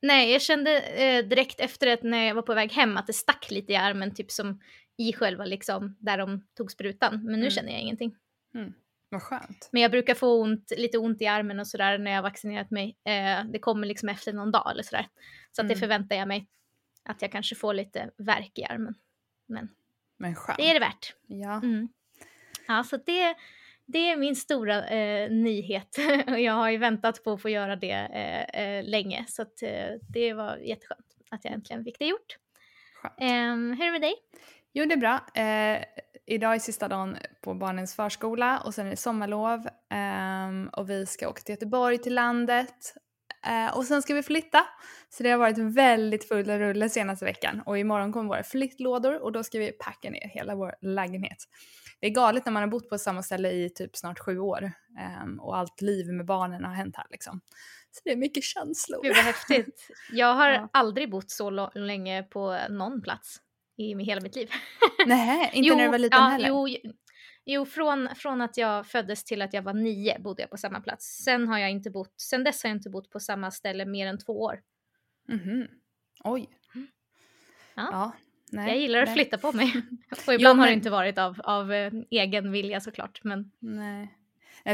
Nej, 0.02 0.32
jag 0.32 0.42
kände 0.42 0.80
eh, 0.80 1.26
direkt 1.26 1.60
efter 1.60 1.88
det 1.88 2.04
när 2.04 2.28
jag 2.28 2.36
var 2.36 2.42
på 2.42 2.54
väg 2.54 2.72
hem 2.72 2.98
att 2.98 3.08
det 3.08 3.14
stack 3.14 3.52
lite 3.52 3.74
i 3.74 3.76
armen, 3.76 4.16
typ 4.16 4.32
som 4.32 4.60
i 4.98 5.14
själva 5.14 5.46
liksom 5.46 5.98
där 6.00 6.18
de 6.18 6.48
tog 6.58 6.72
sprutan. 6.72 7.14
Men 7.14 7.34
nu 7.34 7.46
mm. 7.46 7.50
känner 7.50 7.72
jag 7.72 7.82
ingenting. 7.82 8.16
Mm. 8.56 8.74
Vad 9.10 9.22
skönt. 9.22 9.70
Men 9.72 9.82
jag 9.82 9.92
brukar 9.92 10.16
få 10.16 10.42
ont, 10.42 10.72
lite 10.78 10.98
ont 10.98 11.22
i 11.22 11.28
armen 11.28 11.60
och 11.60 11.68
sådär 11.68 11.98
när 11.98 12.12
jag 12.12 12.22
vaccinerat 12.22 12.72
mig. 12.72 12.98
Eh, 13.06 13.46
det 13.46 13.60
kommer 13.60 13.88
liksom 13.88 14.10
efter 14.10 14.34
någon 14.34 14.52
dag 14.52 14.72
eller 14.72 14.84
sådär. 14.84 15.08
Så 15.52 15.62
mm. 15.62 15.68
att 15.72 15.76
det 15.76 15.80
förväntar 15.80 16.16
jag 16.16 16.28
mig. 16.28 16.48
Att 17.04 17.22
jag 17.22 17.32
kanske 17.32 17.56
får 17.56 17.74
lite 17.74 18.12
värk 18.18 18.52
i 18.56 18.64
armen. 18.64 18.96
Men, 19.48 19.70
Men 20.18 20.36
skönt. 20.36 20.58
det 20.58 20.70
är 20.70 20.74
det 20.74 20.80
värt. 20.80 21.14
Ja. 21.28 21.56
Mm. 21.56 21.90
Ja, 22.68 22.84
så 22.84 22.98
det, 22.98 23.36
det 23.86 24.12
är 24.12 24.18
min 24.18 24.36
stora 24.36 24.88
eh, 24.88 25.32
nyhet. 25.32 25.98
och 26.28 26.40
jag 26.40 26.54
har 26.54 26.70
ju 26.70 26.78
väntat 26.78 27.24
på 27.24 27.32
att 27.32 27.42
få 27.42 27.50
göra 27.50 27.76
det 27.76 27.92
eh, 27.92 28.62
eh 28.62 28.84
länge. 28.84 29.26
Så 29.28 29.42
att, 29.42 29.62
eh, 29.62 29.88
det 30.10 30.34
var 30.34 30.58
jätteskönt 30.58 31.06
att 31.32 31.46
jag 31.46 31.54
äntligen 31.54 31.84
fick 31.84 32.00
det 32.00 32.06
gjort. 32.06 32.38
Ehm, 33.18 33.72
hur 33.72 33.82
är 33.82 33.86
det 33.86 33.92
med 33.92 34.02
dig? 34.02 34.16
Jo, 34.74 34.86
det 34.86 34.94
är 34.94 34.98
bra. 34.98 35.26
Eh, 36.28 36.36
idag 36.36 36.56
är 36.56 36.60
sista 36.60 36.88
dagen 36.88 37.18
på 37.42 37.54
barnens 37.54 37.96
förskola 37.96 38.60
och 38.60 38.74
sen 38.74 38.86
är 38.86 38.90
det 38.92 38.98
sommarlov 38.98 39.68
um, 40.50 40.68
och 40.68 40.90
vi 40.90 41.06
ska 41.06 41.30
åka 41.30 41.42
till 41.42 41.54
Göteborg 41.54 41.98
till 41.98 42.16
landet 42.16 42.94
uh, 43.48 43.78
och 43.78 43.86
sen 43.86 44.02
ska 44.02 44.14
vi 44.14 44.24
flytta. 44.24 44.66
Så 45.10 45.24
det 45.24 45.30
har 45.30 45.38
varit 45.38 45.58
väldigt 45.58 46.28
full 46.28 46.46
rulle 46.46 46.90
senaste 46.90 47.26
veckan 47.26 47.62
och 47.66 47.78
imorgon 47.78 48.14
kommer 48.14 48.28
våra 48.28 48.44
flyttlådor 48.44 49.24
och 49.24 49.32
då 49.32 49.44
ska 49.44 49.60
vi 49.60 49.72
packa 49.72 50.10
ner 50.10 50.28
hela 50.28 50.56
vår 50.56 50.76
lägenhet. 50.82 51.38
Det 52.00 52.08
är 52.08 52.12
galet 52.12 52.46
när 52.46 52.54
man 52.54 52.64
har 52.64 52.70
bott 52.70 52.90
på 52.90 52.98
samma 52.98 53.24
ställe 53.24 53.52
i 53.52 53.70
typ 53.70 53.96
snart 53.96 54.20
sju 54.20 54.40
år 54.40 54.72
um, 55.24 55.40
och 55.40 55.58
allt 55.58 55.82
liv 55.82 56.14
med 56.14 56.26
barnen 56.26 56.66
har 56.66 56.74
hänt 56.74 56.96
här 56.96 57.08
liksom. 57.10 57.42
Så 57.92 58.02
det 58.04 58.12
är 58.12 58.18
mycket 58.18 58.44
känslor. 58.44 59.04
Gud 59.04 59.16
vad 59.16 59.26
häftigt. 59.26 59.88
Jag 60.12 60.34
har 60.34 60.50
ja. 60.52 60.70
aldrig 60.74 61.12
bott 61.12 61.32
så 61.32 61.70
länge 61.76 62.24
på 62.24 62.60
någon 62.70 63.02
plats 63.02 63.42
i 63.78 64.04
hela 64.04 64.22
mitt 64.22 64.36
liv. 64.36 64.50
Nej, 65.06 65.52
inte 65.54 65.68
jo, 65.70 65.76
när 65.76 65.84
du 65.84 65.90
var 65.90 66.00
liten 66.00 66.20
ja, 66.20 66.28
heller? 66.28 66.48
Jo, 66.48 66.68
jo 67.46 67.66
från, 67.66 68.10
från 68.16 68.42
att 68.42 68.58
jag 68.58 68.88
föddes 68.88 69.24
till 69.24 69.42
att 69.42 69.54
jag 69.54 69.62
var 69.62 69.74
nio 69.74 70.20
bodde 70.20 70.44
jag 70.44 70.50
på 70.50 70.58
samma 70.58 70.82
plats. 70.82 71.24
Sen 71.24 71.48
har 71.48 71.58
jag 71.58 71.72
inte 71.72 71.90
bott, 71.90 72.14
sen 72.22 72.44
dess 72.44 72.64
har 72.64 72.70
jag 72.70 72.78
inte 72.78 72.90
bott 72.90 73.10
på 73.10 73.20
samma 73.20 73.52
ställe 73.52 73.86
mer 73.86 74.08
än 74.08 74.18
två 74.18 74.42
år. 74.42 74.62
Mhm. 75.28 75.68
Oj. 76.24 76.50
Ja. 77.76 77.90
ja 77.92 78.12
nej, 78.52 78.68
jag 78.68 78.78
gillar 78.78 79.00
att 79.00 79.08
nej. 79.08 79.16
flytta 79.16 79.38
på 79.38 79.52
mig. 79.52 79.74
Och 80.28 80.34
ibland 80.34 80.42
jo, 80.42 80.50
men... 80.50 80.60
har 80.60 80.68
det 80.68 80.74
inte 80.74 80.90
varit 80.90 81.18
av, 81.18 81.42
av 81.44 81.74
eh, 81.74 81.94
egen 82.10 82.52
vilja 82.52 82.80
såklart. 82.80 83.24
Men... 83.24 83.52
Nej. 83.60 84.14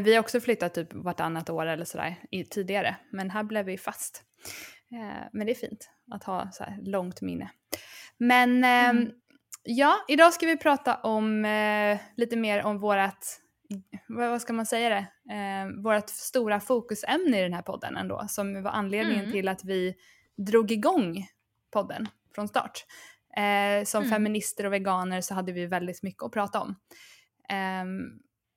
Vi 0.01 0.13
har 0.13 0.19
också 0.19 0.39
flyttat 0.39 0.73
typ 0.73 0.93
vartannat 0.93 1.49
år 1.49 1.65
eller 1.65 1.85
sådär 1.85 2.15
tidigare. 2.49 2.95
Men 3.09 3.29
här 3.29 3.43
blev 3.43 3.65
vi 3.65 3.77
fast. 3.77 4.23
Eh, 4.93 5.27
men 5.33 5.45
det 5.47 5.51
är 5.53 5.55
fint 5.55 5.89
att 6.11 6.23
ha 6.23 6.51
så 6.51 6.65
långt 6.81 7.21
minne. 7.21 7.49
Men 8.17 8.63
eh, 8.63 9.09
Ja, 9.65 9.95
idag 10.07 10.33
ska 10.33 10.45
vi 10.45 10.57
prata 10.57 10.95
om 10.95 11.45
eh, 11.45 11.97
lite 12.17 12.35
mer 12.35 12.63
om 12.63 12.77
vårat, 12.79 13.39
vad, 14.07 14.41
ska 14.41 14.53
man 14.53 14.65
säga 14.65 14.89
det, 14.89 15.33
eh, 15.33 15.83
vårt 15.83 16.09
stora 16.09 16.59
fokusämne 16.59 17.39
i 17.39 17.43
den 17.43 17.53
här 17.53 17.61
podden 17.61 17.97
ändå, 17.97 18.25
som 18.29 18.63
var 18.63 18.71
anledningen 18.71 19.19
Mm. 19.19 19.31
till 19.31 19.47
att 19.47 19.63
vi 19.63 19.95
drog 20.37 20.71
igång 20.71 21.27
podden 21.71 22.07
från 22.35 22.47
start. 22.47 22.85
Eh, 23.37 23.83
som 23.85 24.03
Mm. 24.03 24.11
feminister 24.11 24.65
och 24.65 24.73
veganer 24.73 25.21
så 25.21 25.33
hade 25.33 25.51
vi 25.51 25.65
väldigt 25.65 26.03
mycket 26.03 26.23
att 26.23 26.31
prata 26.31 26.61
om. 26.61 26.75
Ehm, 27.49 28.03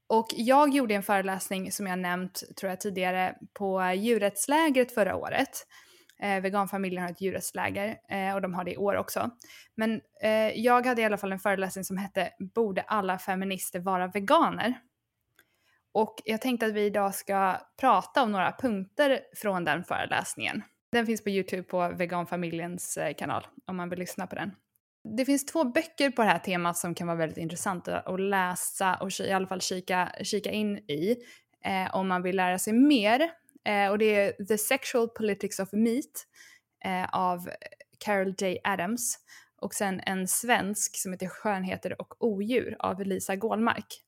och 0.06 0.26
jag 0.36 0.74
gjorde 0.74 0.94
en 0.94 1.02
föreläsning 1.02 1.72
som 1.72 1.86
jag 1.86 1.98
nämnt, 1.98 2.42
tror 2.60 2.70
jag 2.70 2.80
tidigare, 2.80 3.36
på 3.52 3.92
djurrättslägret 3.96 4.92
förra 4.94 5.16
året. 5.16 5.66
Eh, 6.22 6.40
veganfamiljen 6.40 7.02
har 7.02 7.10
ett 7.10 7.20
djurrättsläger 7.20 7.96
eh, 8.08 8.34
och 8.34 8.42
de 8.42 8.54
har 8.54 8.64
det 8.64 8.72
i 8.72 8.76
år 8.76 8.96
också. 8.96 9.30
Men 9.74 10.00
eh, 10.22 10.60
jag 10.60 10.86
hade 10.86 11.02
i 11.02 11.04
alla 11.04 11.18
fall 11.18 11.32
en 11.32 11.38
föreläsning 11.38 11.84
som 11.84 11.96
hette 11.96 12.30
Borde 12.54 12.82
alla 12.82 13.18
feminister 13.18 13.80
vara 13.80 14.06
veganer? 14.06 14.74
Och 15.92 16.22
jag 16.24 16.40
tänkte 16.40 16.66
att 16.66 16.72
vi 16.72 16.84
idag 16.84 17.14
ska 17.14 17.56
prata 17.80 18.22
om 18.22 18.32
några 18.32 18.52
punkter 18.52 19.20
från 19.36 19.64
den 19.64 19.84
föreläsningen. 19.84 20.62
Den 20.92 21.06
finns 21.06 21.24
på 21.24 21.30
Youtube 21.30 21.62
på 21.62 21.88
veganfamiljens 21.88 22.96
eh, 22.96 23.14
kanal 23.14 23.46
om 23.66 23.76
man 23.76 23.88
vill 23.88 23.98
lyssna 23.98 24.26
på 24.26 24.34
den. 24.34 24.50
Det 25.16 25.24
finns 25.24 25.46
två 25.46 25.64
böcker 25.64 26.10
på 26.10 26.22
det 26.22 26.28
här 26.28 26.38
temat 26.38 26.76
som 26.76 26.94
kan 26.94 27.06
vara 27.06 27.16
väldigt 27.16 27.38
intressanta 27.38 27.98
att 27.98 28.20
läsa 28.20 28.94
och 28.94 29.20
i 29.20 29.32
alla 29.32 29.46
fall 29.46 29.60
kika, 29.60 30.12
kika 30.22 30.50
in 30.50 30.76
i 30.78 31.16
eh, 31.64 31.94
om 31.96 32.08
man 32.08 32.22
vill 32.22 32.36
lära 32.36 32.58
sig 32.58 32.72
mer. 32.72 33.30
Eh, 33.66 33.90
och 33.90 33.98
det 33.98 34.14
är 34.14 34.44
The 34.44 34.58
Sexual 34.58 35.08
Politics 35.08 35.58
of 35.58 35.72
Meat 35.72 36.26
eh, 36.84 37.08
av 37.12 37.50
Carol 37.98 38.34
J. 38.38 38.58
Adams 38.64 39.18
och 39.60 39.74
sen 39.74 40.00
en 40.06 40.28
svensk 40.28 40.96
som 40.96 41.12
heter 41.12 41.28
Skönheter 41.28 42.00
och 42.00 42.24
odjur 42.24 42.76
av 42.78 43.00
Lisa 43.00 43.36
Gålmark. 43.36 44.02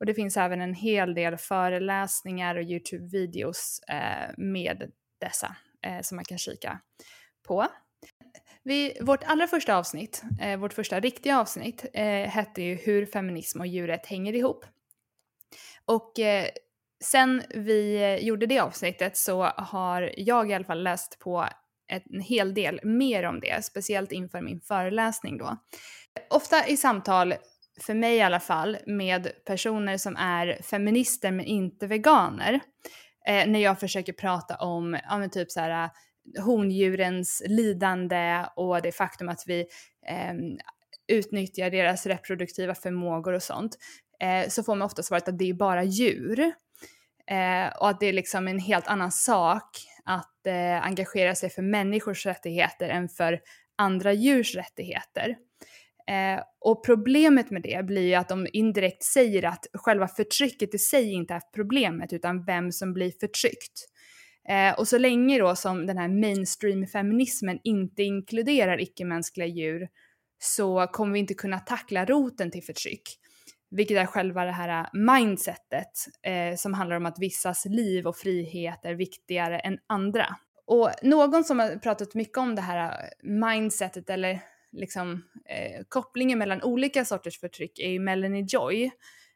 Och 0.00 0.06
det 0.06 0.14
finns 0.14 0.36
även 0.36 0.60
en 0.60 0.74
hel 0.74 1.14
del 1.14 1.36
föreläsningar 1.36 2.56
och 2.56 2.62
Youtube-videos 2.62 3.80
eh, 3.88 4.34
med 4.36 4.92
dessa 5.20 5.56
eh, 5.82 6.00
som 6.00 6.16
man 6.16 6.24
kan 6.24 6.38
kika 6.38 6.80
på. 7.48 7.66
Vi, 8.62 8.98
vårt 9.00 9.24
allra 9.24 9.46
första 9.46 9.76
avsnitt, 9.76 10.22
eh, 10.40 10.58
vårt 10.58 10.72
första 10.72 11.00
riktiga 11.00 11.40
avsnitt, 11.40 11.84
eh, 11.92 12.28
hette 12.28 12.62
ju 12.62 12.74
Hur 12.74 13.06
feminism 13.06 13.60
och 13.60 13.66
djurrätt 13.66 14.06
hänger 14.06 14.34
ihop. 14.34 14.64
Och 15.84 16.18
eh, 16.18 16.48
sen 17.04 17.42
vi 17.54 18.02
eh, 18.02 18.26
gjorde 18.26 18.46
det 18.46 18.58
avsnittet 18.58 19.16
så 19.16 19.42
har 19.42 20.12
jag 20.16 20.50
i 20.50 20.54
alla 20.54 20.64
fall 20.64 20.82
läst 20.82 21.18
på 21.18 21.46
en 21.88 22.20
hel 22.20 22.54
del 22.54 22.80
mer 22.82 23.22
om 23.22 23.40
det, 23.40 23.64
speciellt 23.64 24.12
inför 24.12 24.40
min 24.40 24.60
föreläsning 24.60 25.38
då. 25.38 25.56
Ofta 26.30 26.66
i 26.66 26.76
samtal, 26.76 27.34
för 27.80 27.94
mig 27.94 28.16
i 28.16 28.22
alla 28.22 28.40
fall, 28.40 28.78
med 28.86 29.32
personer 29.46 29.96
som 29.96 30.16
är 30.16 30.62
feminister 30.62 31.30
men 31.30 31.46
inte 31.46 31.86
veganer, 31.86 32.60
eh, 33.28 33.46
när 33.46 33.60
jag 33.60 33.80
försöker 33.80 34.12
prata 34.12 34.56
om, 34.56 34.98
ja 35.08 35.18
men 35.18 35.30
typ 35.30 35.50
så 35.50 35.60
här 35.60 35.84
eh, 35.84 36.44
hondjurens 36.44 37.42
lidande 37.46 38.44
och 38.56 38.82
det 38.82 38.92
faktum 38.92 39.28
att 39.28 39.42
vi 39.46 39.60
eh, 40.08 40.34
utnyttjar 41.08 41.70
deras 41.70 42.06
reproduktiva 42.06 42.74
förmågor 42.74 43.32
och 43.32 43.42
sånt, 43.42 43.76
eh, 44.20 44.48
så 44.48 44.62
får 44.62 44.74
man 44.74 44.86
ofta 44.86 45.02
svaret 45.02 45.28
att 45.28 45.38
det 45.38 45.50
är 45.50 45.54
bara 45.54 45.84
djur. 45.84 46.52
Eh, 47.30 47.76
och 47.76 47.88
att 47.88 48.00
det 48.00 48.06
är 48.06 48.12
liksom 48.12 48.48
en 48.48 48.58
helt 48.58 48.86
annan 48.86 49.12
sak 49.12 49.86
att 50.04 50.46
eh, 50.46 50.86
engagera 50.86 51.34
sig 51.34 51.50
för 51.50 51.62
människors 51.62 52.26
rättigheter 52.26 52.88
än 52.88 53.08
för 53.08 53.40
andra 53.76 54.12
djurs 54.12 54.54
rättigheter. 54.54 55.36
Eh, 56.08 56.42
och 56.60 56.84
problemet 56.84 57.50
med 57.50 57.62
det 57.62 57.86
blir 57.86 58.06
ju 58.06 58.14
att 58.14 58.28
de 58.28 58.46
indirekt 58.52 59.04
säger 59.04 59.44
att 59.44 59.66
själva 59.74 60.08
förtrycket 60.08 60.74
i 60.74 60.78
sig 60.78 61.12
inte 61.12 61.34
är 61.34 61.42
problemet 61.54 62.12
utan 62.12 62.44
vem 62.44 62.72
som 62.72 62.92
blir 62.92 63.12
förtryckt. 63.20 63.86
Eh, 64.48 64.78
och 64.78 64.88
så 64.88 64.98
länge 64.98 65.38
då 65.38 65.56
som 65.56 65.86
den 65.86 65.98
här 65.98 66.08
mainstream-feminismen 66.08 67.58
inte 67.64 68.02
inkluderar 68.02 68.80
icke-mänskliga 68.80 69.46
djur 69.46 69.88
så 70.38 70.86
kommer 70.92 71.12
vi 71.12 71.18
inte 71.18 71.34
kunna 71.34 71.58
tackla 71.58 72.04
roten 72.04 72.50
till 72.50 72.62
förtryck. 72.62 73.02
Vilket 73.70 73.96
är 73.96 74.06
själva 74.06 74.44
det 74.44 74.52
här 74.52 74.68
äh, 74.68 74.86
mindsetet 74.92 76.06
eh, 76.22 76.56
som 76.56 76.74
handlar 76.74 76.96
om 76.96 77.06
att 77.06 77.18
vissas 77.18 77.64
liv 77.64 78.06
och 78.06 78.16
frihet 78.16 78.84
är 78.84 78.94
viktigare 78.94 79.58
än 79.58 79.78
andra. 79.86 80.36
Och 80.66 80.90
någon 81.02 81.44
som 81.44 81.58
har 81.58 81.76
pratat 81.76 82.14
mycket 82.14 82.38
om 82.38 82.54
det 82.54 82.62
här 82.62 82.90
äh, 82.90 83.28
mindsetet 83.28 84.10
eller 84.10 84.40
liksom 84.72 85.24
eh, 85.48 85.82
kopplingen 85.88 86.38
mellan 86.38 86.62
olika 86.62 87.04
sorters 87.04 87.40
förtryck 87.40 87.78
är 87.78 87.90
ju 87.90 88.00
Melanie 88.00 88.46
Joy. 88.48 88.90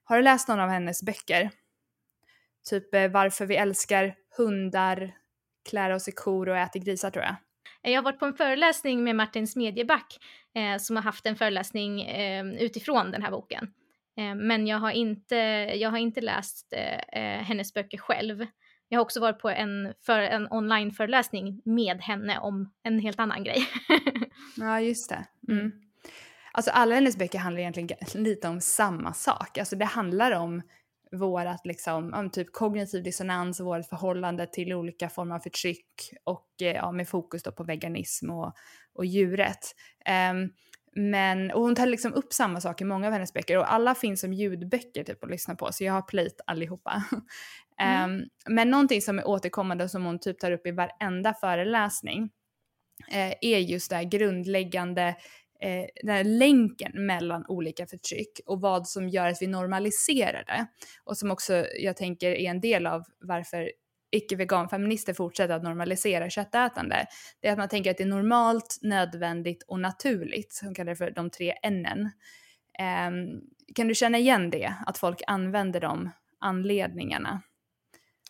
Har 0.05 0.17
du 0.17 0.23
läst 0.23 0.49
någon 0.49 0.61
av 0.61 0.69
hennes 0.69 1.03
böcker? 1.03 1.51
Typ 2.71 2.95
eh, 2.95 3.11
Varför 3.11 3.47
vi 3.47 3.57
älskar 3.57 4.15
hundar, 4.37 5.13
klär 5.71 5.91
oss 5.91 6.09
i 6.09 6.13
kor 6.13 6.49
och 6.49 6.57
äter 6.57 6.81
grisar 6.81 7.11
tror 7.11 7.25
jag. 7.25 7.37
Jag 7.83 7.99
har 7.99 8.03
varit 8.03 8.19
på 8.19 8.27
en 8.27 8.35
föreläsning 8.35 9.05
med 9.05 9.17
Martin 9.17 9.47
Smedjeback 9.47 10.19
eh, 10.55 10.79
som 10.79 10.97
har 10.97 11.03
haft 11.03 11.27
en 11.27 11.37
föreläsning 11.37 12.03
eh, 12.03 12.47
utifrån 12.47 13.11
den 13.11 13.23
här 13.23 13.31
boken. 13.31 13.73
Eh, 14.21 14.35
men 14.35 14.67
jag 14.67 14.79
har 14.79 14.91
inte, 14.91 15.37
jag 15.75 15.91
har 15.91 15.99
inte 15.99 16.21
läst 16.21 16.73
eh, 17.13 17.21
hennes 17.23 17.75
böcker 17.75 17.99
själv. 17.99 18.47
Jag 18.89 18.99
har 18.99 19.05
också 19.05 19.21
varit 19.21 19.39
på 19.39 19.51
en, 19.51 19.95
för, 20.07 20.19
en 20.19 20.53
online-föreläsning 20.53 21.63
med 21.65 22.01
henne 22.01 22.39
om 22.39 22.73
en 22.83 22.99
helt 22.99 23.21
annan 23.21 23.45
grej. 23.45 23.67
ja, 24.57 24.81
just 24.81 25.09
det. 25.09 25.27
Mm. 25.49 25.73
Alltså 26.53 26.71
alla 26.71 26.95
hennes 26.95 27.17
böcker 27.19 27.39
handlar 27.39 27.61
egentligen 27.61 27.99
lite 28.15 28.49
om 28.49 28.61
samma 28.61 29.13
sak. 29.13 29.59
Alltså 29.59 29.77
det 29.77 29.85
handlar 29.85 30.33
om 30.33 30.63
vårat 31.13 31.67
liksom, 31.67 32.15
om 32.15 32.31
typ 32.31 32.53
kognitiv 32.53 33.03
dissonans 33.03 33.61
och 33.61 33.67
vårt 33.67 33.87
förhållande 33.87 34.47
till 34.47 34.73
olika 34.73 35.09
former 35.09 35.35
av 35.35 35.41
förtryck 35.41 36.15
och 36.25 36.49
ja, 36.57 36.93
med 36.93 37.09
fokus 37.09 37.43
då 37.43 37.53
på 37.53 37.65
veganism 37.65 38.31
och, 38.31 38.53
och 38.95 39.07
djurrätt. 39.07 39.75
Um, 40.33 40.51
men, 40.97 41.51
och 41.51 41.63
hon 41.63 41.75
tar 41.75 41.87
liksom 41.87 42.15
upp 42.15 42.33
samma 42.33 42.61
sak 42.61 42.81
i 42.81 42.85
många 42.85 43.07
av 43.07 43.13
hennes 43.13 43.33
böcker 43.33 43.59
och 43.59 43.73
alla 43.73 43.95
finns 43.95 44.21
som 44.21 44.33
ljudböcker 44.33 45.05
typ 45.05 45.25
att 45.25 45.31
lyssna 45.31 45.55
på 45.55 45.73
så 45.73 45.85
jag 45.85 45.93
har 45.93 46.03
plöjt 46.03 46.41
allihopa. 46.47 47.05
Mm. 47.83 48.21
um, 48.21 48.29
men 48.49 48.71
någonting 48.71 49.03
som 49.03 49.19
är 49.19 49.29
återkommande 49.29 49.89
som 49.89 50.05
hon 50.05 50.19
typ 50.19 50.39
tar 50.39 50.53
upp 50.53 50.67
i 50.67 50.71
varenda 50.71 51.35
föreläsning 51.35 52.31
eh, 53.11 53.33
är 53.41 53.59
just 53.59 53.91
det 53.91 53.97
här 53.97 54.05
grundläggande 54.05 55.17
eh, 55.61 55.87
den 56.03 56.15
här 56.15 56.25
länken 56.25 57.07
mellan 57.07 57.45
olika 57.49 57.87
förtryck 57.87 58.41
och 58.47 58.61
vad 58.61 58.89
som 58.89 59.09
gör 59.09 59.27
att 59.27 59.43
vi 59.43 59.47
normaliserar 59.47 60.45
det. 60.47 60.67
Och 61.05 61.19
som 61.19 61.31
också 61.31 61.67
jag 61.79 61.97
tänker 61.97 62.31
är 62.31 62.51
en 62.51 62.61
del 62.61 62.87
av 62.87 63.05
varför 63.21 63.73
icke-veganfeminister 64.11 65.15
fortsätter 65.15 65.55
att 65.55 65.63
normalisera 65.63 66.31
köttätande. 66.31 67.07
Det 67.41 67.49
är 67.49 67.53
att 67.53 67.59
man 67.59 67.69
tänker 67.69 67.91
att 67.91 67.97
det 67.97 68.03
är 68.03 68.09
normalt, 68.09 68.79
nödvändigt 68.83 69.63
och 69.63 69.81
naturligt. 69.81 70.61
Hon 70.63 70.75
kallar 70.75 70.91
det 70.93 70.97
för 70.97 71.11
de 71.11 71.31
tre 71.31 71.55
N'en. 71.63 72.11
Um, 73.09 73.41
kan 73.75 73.89
du 73.89 73.95
känna 73.95 74.19
igen 74.19 74.51
det? 74.51 74.75
Att 74.87 74.99
folk 74.99 75.23
använder 75.27 75.81
de 75.81 76.11
anledningarna 76.39 77.43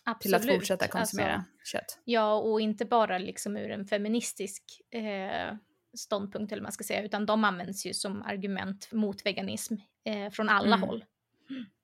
Absolut. 0.03 0.41
till 0.41 0.49
att 0.49 0.55
fortsätta 0.55 0.87
konsumera 0.87 1.33
alltså, 1.33 1.77
kött? 1.77 1.99
Ja, 2.03 2.33
och 2.33 2.61
inte 2.61 2.85
bara 2.85 3.17
liksom 3.17 3.57
ur 3.57 3.71
en 3.71 3.85
feministisk 3.85 4.63
eh, 4.91 5.55
ståndpunkt 5.97 6.51
eller 6.51 6.63
man 6.63 6.71
ska 6.71 6.83
säga, 6.83 7.03
utan 7.03 7.25
de 7.25 7.43
används 7.43 7.85
ju 7.85 7.93
som 7.93 8.21
argument 8.21 8.91
mot 8.91 9.25
veganism 9.25 9.75
eh, 10.05 10.29
från 10.31 10.49
alla 10.49 10.75
Mm. 10.75 10.81
håll. 10.89 11.05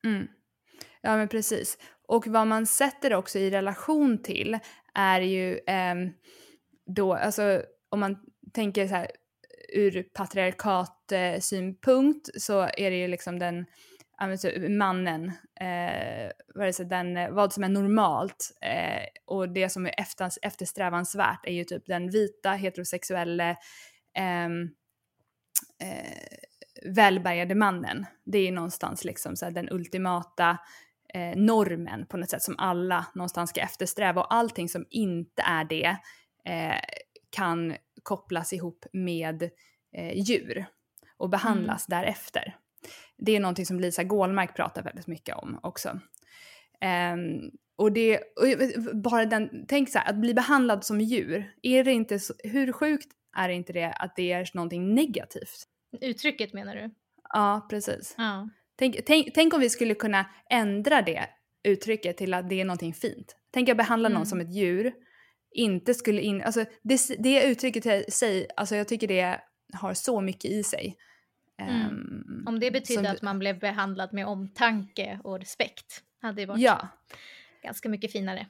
Mm. 0.03 0.27
Ja 1.01 1.17
men 1.17 1.27
precis. 1.27 1.77
Och 2.07 2.27
vad 2.27 2.47
man 2.47 2.65
sätter 2.65 3.13
också 3.13 3.39
i 3.39 3.49
relation 3.49 4.23
till 4.23 4.59
är 4.93 5.21
ju 5.21 5.57
eh, 5.57 5.95
då, 6.85 7.13
alltså 7.13 7.61
om 7.89 7.99
man 7.99 8.17
tänker 8.53 8.87
så 8.87 8.95
här 8.95 9.07
ur 9.73 10.03
patriarkat 10.03 11.11
eh, 11.11 11.39
synpunkt 11.39 12.41
så 12.41 12.61
är 12.61 12.91
det 12.91 12.97
ju 12.97 13.07
liksom 13.07 13.39
den 13.39 13.65
alltså, 14.17 14.49
mannen, 14.69 15.25
eh, 15.59 16.31
vad, 16.55 16.67
är 16.67 16.77
det, 16.77 16.89
den, 16.89 17.35
vad 17.35 17.53
som 17.53 17.63
är 17.63 17.69
normalt 17.69 18.51
eh, 18.61 19.03
och 19.25 19.49
det 19.49 19.69
som 19.69 19.85
är 19.85 19.93
efter, 19.97 20.31
eftersträvansvärt 20.41 21.45
är 21.45 21.53
ju 21.53 21.63
typ 21.63 21.85
den 21.85 22.09
vita 22.09 22.51
heterosexuella 22.51 23.55
ehm, 24.13 24.69
eh, 25.81 26.37
välbärgade 26.95 27.55
mannen. 27.55 28.05
Det 28.25 28.37
är 28.37 28.45
ju 28.45 28.51
någonstans 28.51 29.03
liksom 29.03 29.35
så 29.35 29.45
här, 29.45 29.51
den 29.51 29.69
ultimata 29.71 30.57
eh, 31.13 31.37
normen 31.37 32.05
på 32.05 32.17
något 32.17 32.29
sätt 32.29 32.41
som 32.41 32.55
alla 32.57 33.05
någonstans 33.15 33.49
ska 33.49 33.61
eftersträva 33.61 34.21
och 34.21 34.33
allting 34.33 34.69
som 34.69 34.85
inte 34.89 35.41
är 35.41 35.65
det 35.65 35.97
eh, 36.45 36.79
kan 37.29 37.75
kopplas 38.03 38.53
ihop 38.53 38.85
med 38.93 39.43
eh, 39.97 40.17
djur 40.17 40.65
och 41.17 41.29
behandlas 41.29 41.89
mm. 41.89 42.01
därefter. 42.01 42.55
Det 43.17 43.35
är 43.35 43.39
någonting 43.39 43.65
som 43.65 43.79
Lisa 43.79 44.03
Gålmark 44.03 44.55
pratar 44.55 44.83
väldigt 44.83 45.07
mycket 45.07 45.35
om 45.35 45.59
också. 45.63 45.99
Um, 47.13 47.51
och 47.75 47.91
det, 47.91 48.17
och 48.17 48.83
bara 48.93 49.25
den, 49.25 49.65
tänk 49.67 49.89
så 49.89 49.99
här, 49.99 50.09
att 50.09 50.15
bli 50.15 50.33
behandlad 50.33 50.83
som 50.83 51.01
djur, 51.01 51.53
är 51.61 51.83
det 51.83 51.91
inte 51.91 52.19
så, 52.19 52.33
hur 52.43 52.71
sjukt 52.71 53.11
är 53.37 53.47
det 53.47 53.53
inte 53.53 53.73
det 53.73 53.91
att 53.91 54.15
det 54.15 54.31
är 54.31 54.49
någonting 54.53 54.95
negativt? 54.95 55.67
Uttrycket 56.01 56.53
menar 56.53 56.75
du? 56.75 56.91
Ja, 57.33 57.67
precis. 57.69 58.15
Ja. 58.17 58.49
Tänk, 58.77 59.05
tänk, 59.05 59.33
tänk 59.33 59.53
om 59.53 59.59
vi 59.59 59.69
skulle 59.69 59.93
kunna 59.95 60.25
ändra 60.49 61.01
det 61.01 61.27
uttrycket 61.63 62.17
till 62.17 62.33
att 62.33 62.49
det 62.49 62.61
är 62.61 62.65
någonting 62.65 62.93
fint. 62.93 63.35
Tänk 63.51 63.69
att 63.69 63.77
behandla 63.77 64.09
någon 64.09 64.15
Mm. 64.15 64.25
som 64.25 64.39
ett 64.39 64.55
djur. 64.55 64.93
Inte 65.51 65.93
skulle 65.93 66.21
in... 66.21 66.41
Alltså 66.41 66.65
det, 66.83 66.99
det 67.19 67.43
uttrycket 67.43 67.85
i 67.85 68.11
sig, 68.11 68.47
alltså 68.55 68.75
jag 68.75 68.87
tycker 68.87 69.07
det 69.07 69.39
har 69.73 69.93
så 69.93 70.21
mycket 70.21 70.51
i 70.51 70.63
sig. 70.63 70.97
Mm. 71.61 71.75
Ehm, 71.81 72.43
Om 72.47 72.59
det 72.59 72.71
betyder 72.71 73.03
som- 73.03 73.11
att 73.11 73.21
man 73.21 73.39
blev 73.39 73.59
behandlad 73.59 74.13
med 74.13 74.27
omtanke 74.27 75.19
och 75.23 75.39
respekt 75.39 76.03
hade 76.21 76.41
det 76.41 76.45
varit 76.45 76.61
Ja. 76.61 76.87
ganska 77.63 77.89
mycket 77.89 78.11
finare. 78.11 78.47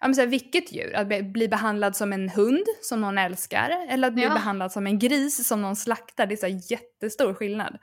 Ja 0.00 0.06
men 0.08 0.14
så 0.14 0.20
här, 0.20 0.28
vilket 0.28 0.72
djur? 0.72 0.96
Att 0.96 1.06
bli- 1.24 1.48
behandlad 1.48 1.96
som 1.96 2.12
en 2.12 2.28
hund 2.28 2.64
som 2.82 3.00
någon 3.00 3.18
älskar 3.18 3.86
eller 3.88 4.08
att 4.08 4.14
bli 4.14 4.22
Ja. 4.22 4.32
behandlad 4.34 4.72
som 4.72 4.86
en 4.86 4.98
gris 4.98 5.48
som 5.48 5.62
någon 5.62 5.76
slaktar. 5.76 6.26
Det 6.26 6.34
är 6.34 6.36
så 6.36 6.46
här 6.46 6.60
jättestor 6.72 7.34
skillnad. 7.34 7.78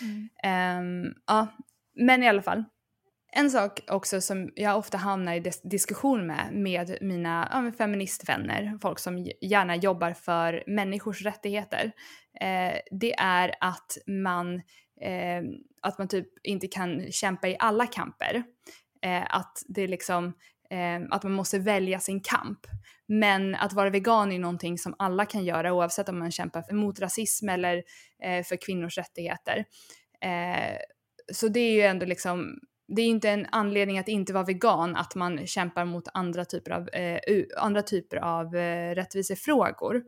Mm. 0.00 0.28
Ehm, 0.42 1.12
ja, 1.26 1.46
men 1.94 2.22
i 2.22 2.28
alla 2.28 2.42
fall. 2.42 2.64
En 3.36 3.50
sak 3.50 3.80
också 3.90 4.20
som 4.20 4.50
jag 4.54 4.78
ofta 4.78 4.98
hamnar 4.98 5.34
i 5.34 5.40
dis- 5.40 5.68
diskussion 5.70 6.26
med, 6.26 6.48
med 6.52 6.98
mina 7.00 7.48
ja, 7.52 7.60
men 7.60 7.72
feministvänner, 7.72 8.78
folk 8.82 8.98
som 8.98 9.18
gärna 9.40 9.76
jobbar 9.76 10.12
för 10.12 10.62
människors 10.66 11.22
rättigheter, 11.22 11.92
eh, 12.40 12.74
det 13.00 13.14
är 13.18 13.54
att 13.60 13.96
man, 14.06 14.54
eh, 15.00 15.42
att 15.82 15.98
man 15.98 16.08
typ 16.08 16.26
inte 16.42 16.66
kan 16.66 17.12
kämpa 17.12 17.48
i 17.48 17.56
alla 17.58 17.86
kamper. 17.86 18.42
Eh, 19.02 19.22
att 19.36 19.58
det 19.68 19.82
är 19.82 19.88
liksom, 19.88 20.32
Eh, 20.74 21.06
att 21.10 21.22
man 21.22 21.32
måste 21.32 21.58
välja 21.58 22.00
sin 22.00 22.20
kamp. 22.20 22.58
Men 23.06 23.54
att 23.54 23.72
vara 23.72 23.90
vegan 23.90 24.32
är 24.32 24.38
någonting 24.38 24.78
som 24.78 24.94
alla 24.98 25.26
kan 25.26 25.44
göra 25.44 25.72
oavsett 25.72 26.08
om 26.08 26.18
man 26.18 26.30
kämpar 26.30 26.74
mot 26.74 27.00
rasism 27.00 27.48
eller 27.48 27.82
eh, 28.22 28.44
för 28.44 28.56
kvinnors 28.56 28.98
rättigheter. 28.98 29.64
Eh, 30.20 30.76
så 31.32 31.48
det 31.48 31.60
är 31.60 31.72
ju 31.72 31.82
ändå 31.82 32.06
liksom, 32.06 32.58
det 32.88 33.02
är 33.02 33.06
inte 33.06 33.30
en 33.30 33.46
anledning 33.50 33.98
att 33.98 34.08
inte 34.08 34.32
vara 34.32 34.44
vegan 34.44 34.96
att 34.96 35.14
man 35.14 35.46
kämpar 35.46 35.84
mot 35.84 36.08
andra 36.14 36.44
typer 36.44 36.70
av, 36.70 36.88
eh, 36.88 37.18
andra 37.56 37.82
typer 37.82 38.16
av 38.16 38.56
eh, 38.56 38.94
rättvisefrågor. 38.94 40.02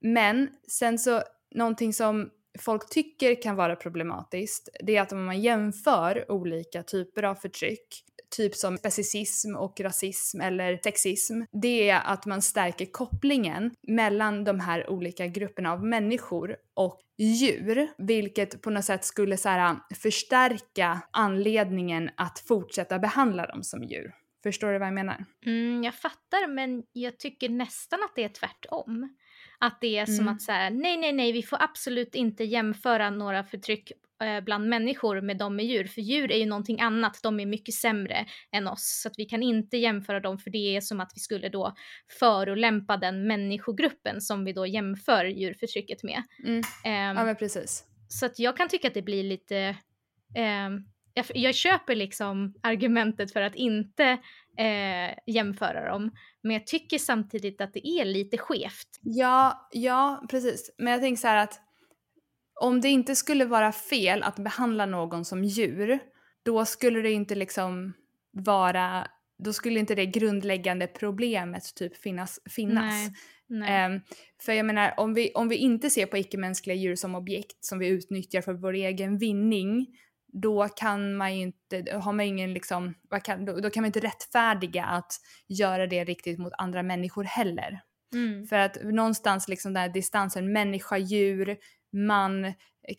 Men 0.00 0.48
sen 0.68 0.98
så, 0.98 1.22
någonting 1.54 1.92
som 1.92 2.30
folk 2.58 2.90
tycker 2.90 3.42
kan 3.42 3.56
vara 3.56 3.76
problematiskt, 3.76 4.68
det 4.80 4.96
är 4.96 5.02
att 5.02 5.12
om 5.12 5.24
man 5.24 5.40
jämför 5.40 6.32
olika 6.32 6.82
typer 6.82 7.22
av 7.22 7.34
förtryck, 7.34 8.04
typ 8.36 8.54
som 8.54 8.76
specicism 8.78 9.56
och 9.56 9.80
rasism 9.80 10.40
eller 10.40 10.80
sexism, 10.84 11.42
det 11.62 11.90
är 11.90 12.00
att 12.04 12.26
man 12.26 12.42
stärker 12.42 12.86
kopplingen 12.86 13.70
mellan 13.88 14.44
de 14.44 14.60
här 14.60 14.90
olika 14.90 15.26
grupperna 15.26 15.72
av 15.72 15.84
människor 15.84 16.56
och 16.74 17.00
djur, 17.18 17.88
vilket 17.98 18.62
på 18.62 18.70
något 18.70 18.84
sätt 18.84 19.04
skulle 19.04 19.36
så 19.36 19.48
här, 19.48 19.76
förstärka 20.02 21.00
anledningen 21.10 22.10
att 22.16 22.38
fortsätta 22.38 22.98
behandla 22.98 23.46
dem 23.46 23.62
som 23.62 23.82
djur. 23.82 24.14
Förstår 24.42 24.72
du 24.72 24.78
vad 24.78 24.88
jag 24.88 24.94
menar? 24.94 25.24
Mm, 25.46 25.84
jag 25.84 25.94
fattar, 25.94 26.48
men 26.48 26.82
jag 26.92 27.18
tycker 27.18 27.48
nästan 27.48 27.98
att 28.02 28.12
det 28.14 28.24
är 28.24 28.28
tvärtom. 28.28 29.16
Att 29.58 29.80
det 29.80 29.98
är 29.98 30.06
som 30.06 30.14
Mm. 30.14 30.34
att 30.34 30.42
säga 30.42 30.70
nej, 30.70 30.96
nej, 30.96 31.12
nej, 31.12 31.32
vi 31.32 31.42
får 31.42 31.62
absolut 31.62 32.14
inte 32.14 32.44
jämföra 32.44 33.10
några 33.10 33.44
förtryck 33.44 33.92
bland 34.44 34.68
människor 34.68 35.20
med 35.20 35.38
de 35.38 35.56
med 35.56 35.64
djur, 35.66 35.84
för 35.84 36.00
djur 36.00 36.32
är 36.32 36.38
ju 36.38 36.46
någonting 36.46 36.80
annat, 36.80 37.20
de 37.22 37.40
är 37.40 37.46
mycket 37.46 37.74
sämre 37.74 38.26
än 38.52 38.68
oss, 38.68 39.00
så 39.02 39.08
att 39.08 39.14
vi 39.16 39.24
kan 39.24 39.42
inte 39.42 39.76
jämföra 39.76 40.20
dem, 40.20 40.38
för 40.38 40.50
det 40.50 40.76
är 40.76 40.80
som 40.80 41.00
att 41.00 41.12
vi 41.14 41.20
skulle 41.20 41.48
då 41.48 41.74
förolämpa 42.18 42.96
den 42.96 43.26
människogruppen 43.26 44.20
som 44.20 44.44
vi 44.44 44.52
då 44.52 44.66
jämför 44.66 45.24
djurförtrycket 45.24 46.02
med. 46.02 46.22
Mm. 46.44 46.62
Ehm, 46.84 47.16
Ja 47.16 47.24
men 47.24 47.36
precis. 47.36 47.84
så 48.08 48.26
att 48.26 48.38
jag 48.38 48.56
kan 48.56 48.68
tycka 48.68 48.88
att 48.88 48.94
det 48.94 49.02
blir 49.02 49.22
lite... 49.24 49.76
ehm, 50.36 50.84
jag, 51.14 51.26
jag 51.34 51.54
köper 51.54 51.94
liksom 51.94 52.54
argumentet 52.62 53.32
för 53.32 53.42
att 53.42 53.54
inte 53.54 54.04
eh, 54.58 55.18
jämföra 55.26 55.88
dem. 55.90 56.10
Men 56.42 56.52
jag 56.52 56.66
tycker 56.66 56.98
samtidigt 56.98 57.60
att 57.60 57.72
det 57.74 57.88
är 57.88 58.04
lite 58.04 58.38
skevt. 58.38 58.88
Ja, 59.00 59.68
ja 59.72 60.24
precis. 60.30 60.74
Men 60.78 60.92
jag 60.92 61.00
tänker 61.02 61.20
så 61.20 61.28
här 61.28 61.36
att 61.42 61.60
om 62.62 62.80
det 62.80 62.88
inte 62.88 63.16
skulle 63.16 63.44
vara 63.44 63.72
fel 63.72 64.22
att 64.22 64.36
behandla 64.36 64.86
någon 64.86 65.24
som 65.24 65.44
djur, 65.44 65.98
då 66.42 66.64
skulle 66.64 67.02
det 67.02 67.12
inte 67.12 67.34
liksom 67.34 67.92
vara, 68.30 69.06
då 69.38 69.52
skulle 69.52 69.80
inte 69.80 69.94
det 69.94 70.06
grundläggande 70.06 70.86
problemet 70.86 71.74
typ 71.74 71.96
finnas. 71.96 72.40
finnas. 72.50 72.84
Nej, 72.84 73.12
nej. 73.46 73.70
Ehm, 73.70 74.00
för 74.42 74.52
jag 74.52 74.66
menar, 74.66 74.94
om 74.96 75.14
vi, 75.14 75.32
om 75.34 75.48
vi 75.48 75.56
inte 75.56 75.90
ser 75.90 76.06
på 76.06 76.16
icke-mänskliga 76.16 76.76
djur 76.76 76.96
som 76.96 77.14
objekt 77.14 77.64
som 77.64 77.78
vi 77.78 77.88
utnyttjar 77.88 78.40
för 78.40 78.52
vår 78.52 78.72
egen 78.72 79.18
vinning, 79.18 79.86
då 80.32 80.68
kan 80.68 81.14
man 81.14 81.36
ju 81.36 81.42
inte, 81.42 81.84
har 81.92 82.12
man 82.12 82.26
ingen 82.26 82.54
liksom, 82.54 82.94
kan, 83.24 83.44
då, 83.44 83.60
då 83.60 83.70
kan 83.70 83.80
man 83.80 83.86
inte 83.86 84.00
rättfärdiga 84.00 84.84
att 84.84 85.12
göra 85.48 85.86
det 85.86 86.04
riktigt 86.04 86.38
mot 86.38 86.52
andra 86.58 86.82
människor 86.82 87.24
heller. 87.24 87.80
Mm. 88.14 88.46
För 88.46 88.58
att 88.58 88.84
någonstans 88.84 89.48
liksom 89.48 89.72
den 89.72 89.82
här 89.82 89.88
distansen 89.88 90.52
människa, 90.52 90.98
djur, 90.98 91.56
man, 91.92 92.52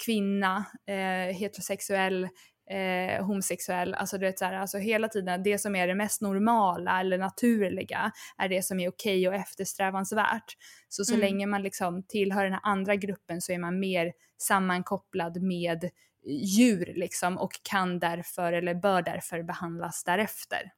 kvinna, 0.05 0.65
eh, 0.87 1.35
heterosexuell, 1.35 2.23
eh, 2.69 3.25
homosexuell, 3.25 3.93
alltså 3.93 4.17
du 4.17 4.25
vet 4.25 4.39
så 4.39 4.45
här, 4.45 4.53
alltså 4.53 4.77
hela 4.77 5.07
tiden 5.07 5.43
det 5.43 5.57
som 5.57 5.75
är 5.75 5.87
det 5.87 5.95
mest 5.95 6.21
normala 6.21 6.99
eller 6.99 7.17
naturliga 7.17 8.11
är 8.37 8.49
det 8.49 8.63
som 8.65 8.79
är 8.79 8.89
okej 8.89 9.27
och 9.27 9.35
eftersträvansvärt. 9.35 10.53
Så 10.89 11.05
så 11.05 11.13
Mm. 11.13 11.21
länge 11.21 11.45
man 11.47 11.63
liksom 11.63 12.03
tillhör 12.03 12.43
den 12.43 12.53
här 12.53 12.61
andra 12.63 12.95
gruppen 12.95 13.41
så 13.41 13.51
är 13.51 13.57
man 13.59 13.79
mer 13.79 14.13
sammankopplad 14.41 15.41
med 15.41 15.89
djur 16.25 16.93
liksom 16.95 17.37
och 17.37 17.51
kan 17.63 17.99
därför 17.99 18.53
eller 18.53 18.75
bör 18.75 19.01
därför 19.01 19.43
behandlas 19.43 20.03
därefter. 20.03 20.71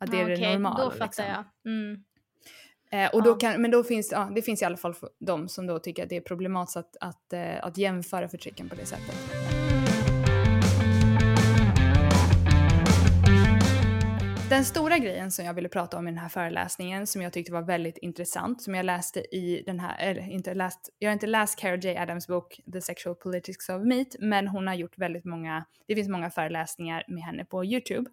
Att 0.00 0.10
det 0.10 0.20
är 0.20 0.28
det 0.28 0.34
Okej, 0.34 0.52
normala. 0.52 0.84
Då 0.84 0.90
fattar 0.90 1.04
liksom. 1.06 1.24
jag. 1.64 1.72
Mm. 1.72 2.04
Eh, 2.94 3.10
och 3.14 3.22
då 3.22 3.30
Ja. 3.30 3.34
kan, 3.34 3.62
men 3.62 3.70
då 3.70 3.84
finns 3.84 4.12
ja, 4.12 4.30
det 4.34 4.42
finns 4.42 4.62
i 4.62 4.64
alla 4.64 4.76
fall 4.76 4.94
de 5.20 5.48
som 5.48 5.66
då 5.66 5.78
tycker 5.78 6.02
att 6.02 6.08
det 6.08 6.16
är 6.16 6.20
problematiskt 6.20 6.76
att, 6.76 6.96
att, 7.00 7.32
eh, 7.32 7.64
att 7.64 7.78
jämföra 7.78 8.28
förtrycken 8.28 8.68
på 8.68 8.74
det 8.74 8.86
sättet. 8.86 9.14
Den 14.50 14.64
stora 14.64 14.98
grejen 14.98 15.30
som 15.30 15.44
jag 15.44 15.54
ville 15.54 15.68
prata 15.68 15.98
om 15.98 16.08
i 16.08 16.10
den 16.10 16.18
här 16.18 16.28
föreläsningen 16.28 17.06
som 17.06 17.22
jag 17.22 17.32
tyckte 17.32 17.52
var 17.52 17.62
väldigt 17.62 17.98
intressant, 17.98 18.62
som 18.62 18.74
jag 18.74 18.86
läste 18.86 19.20
i 19.36 19.62
den 19.66 19.80
här, 19.80 19.98
eller 19.98 20.30
inte 20.30 20.54
läst, 20.54 20.90
jag 20.98 21.08
har 21.08 21.12
inte 21.12 21.26
läst 21.26 21.58
Carol 21.58 21.84
J. 21.84 21.96
Adams 21.96 22.26
bok 22.26 22.60
The 22.72 22.80
Sexual 22.80 23.16
Politics 23.16 23.68
of 23.68 23.82
Meat, 23.84 24.08
men 24.18 24.48
hon 24.48 24.66
har 24.66 24.74
gjort 24.74 24.98
väldigt 24.98 25.24
många, 25.24 25.64
det 25.88 25.94
finns 25.94 26.08
många 26.08 26.30
föreläsningar 26.30 27.04
med 27.08 27.22
henne 27.22 27.44
på 27.44 27.64
YouTube. 27.64 28.10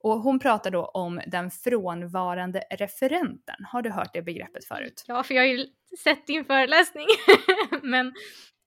Och 0.00 0.20
hon 0.20 0.38
pratar 0.38 0.70
då 0.70 0.84
om 0.84 1.20
den 1.26 1.50
frånvarande 1.50 2.62
referenten. 2.70 3.56
Har 3.72 3.82
du 3.82 3.90
hört 3.90 4.10
det 4.12 4.22
begreppet 4.22 4.64
förut? 4.64 5.04
Ja, 5.06 5.22
för 5.22 5.34
jag 5.34 5.42
har 5.42 5.48
ju 5.48 5.66
sett 6.04 6.26
din 6.26 6.44
föreläsning. 6.44 7.06
Men 7.82 8.12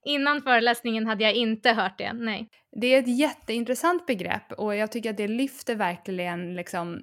innan 0.04 0.42
föreläsningen 0.42 1.06
hade 1.06 1.24
jag 1.24 1.34
inte 1.34 1.72
hört 1.72 1.98
det, 1.98 2.12
nej. 2.12 2.48
Det 2.80 2.94
är 2.94 2.98
ett 2.98 3.18
jätteintressant 3.18 4.06
begrepp 4.06 4.52
och 4.52 4.76
jag 4.76 4.92
tycker 4.92 5.10
att 5.10 5.16
det 5.16 5.28
lyfter 5.28 5.74
verkligen 5.74 6.54
liksom 6.54 7.02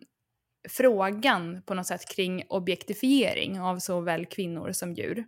frågan 0.70 1.62
på 1.66 1.74
något 1.74 1.88
sätt 1.88 2.16
kring 2.16 2.44
objektifiering 2.50 3.62
av 3.62 3.80
såväl 3.80 4.26
kvinnor 4.26 4.72
som 4.72 4.94
djur. 4.94 5.26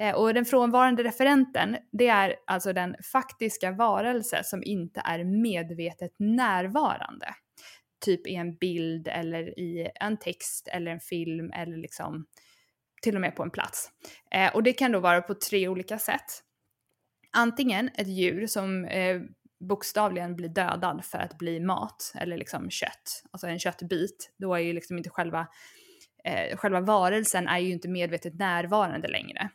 Eh, 0.00 0.14
och 0.14 0.34
den 0.34 0.44
frånvarande 0.44 1.02
referenten, 1.02 1.76
det 1.92 2.06
är 2.06 2.34
alltså 2.46 2.72
den 2.72 2.94
faktiska 3.12 3.70
varelse 3.70 4.40
som 4.44 4.62
inte 4.64 5.02
är 5.04 5.24
medvetet 5.24 6.12
närvarande. 6.18 7.34
Typ 8.00 8.26
i 8.26 8.34
en 8.34 8.56
bild 8.56 9.08
eller 9.08 9.58
i 9.58 9.90
en 9.94 10.16
text 10.16 10.68
eller 10.72 10.90
en 10.90 11.00
film 11.00 11.52
eller 11.52 11.76
liksom 11.76 12.26
till 13.02 13.14
och 13.14 13.20
med 13.20 13.36
på 13.36 13.42
en 13.42 13.50
plats. 13.50 13.90
Eh, 14.30 14.54
och 14.54 14.62
det 14.62 14.72
kan 14.72 14.92
då 14.92 15.00
vara 15.00 15.22
på 15.22 15.34
tre 15.34 15.68
olika 15.68 15.98
sätt. 15.98 16.42
Antingen 17.32 17.90
ett 17.94 18.08
djur 18.08 18.46
som 18.46 18.84
eh, 18.84 19.20
bokstavligen 19.60 20.36
blir 20.36 20.48
dödad 20.48 21.04
för 21.04 21.18
att 21.18 21.38
bli 21.38 21.60
mat 21.60 22.12
eller 22.14 22.36
liksom 22.36 22.70
kött, 22.70 23.22
alltså 23.30 23.46
en 23.46 23.58
köttbit. 23.58 24.34
Då 24.38 24.54
är 24.54 24.58
ju 24.58 24.72
liksom 24.72 24.98
inte 24.98 25.10
själva, 25.10 25.46
eh, 26.24 26.56
själva 26.56 26.80
varelsen 26.80 27.48
är 27.48 27.58
ju 27.58 27.72
inte 27.72 27.88
medvetet 27.88 28.34
närvarande 28.34 29.08
längre 29.08 29.50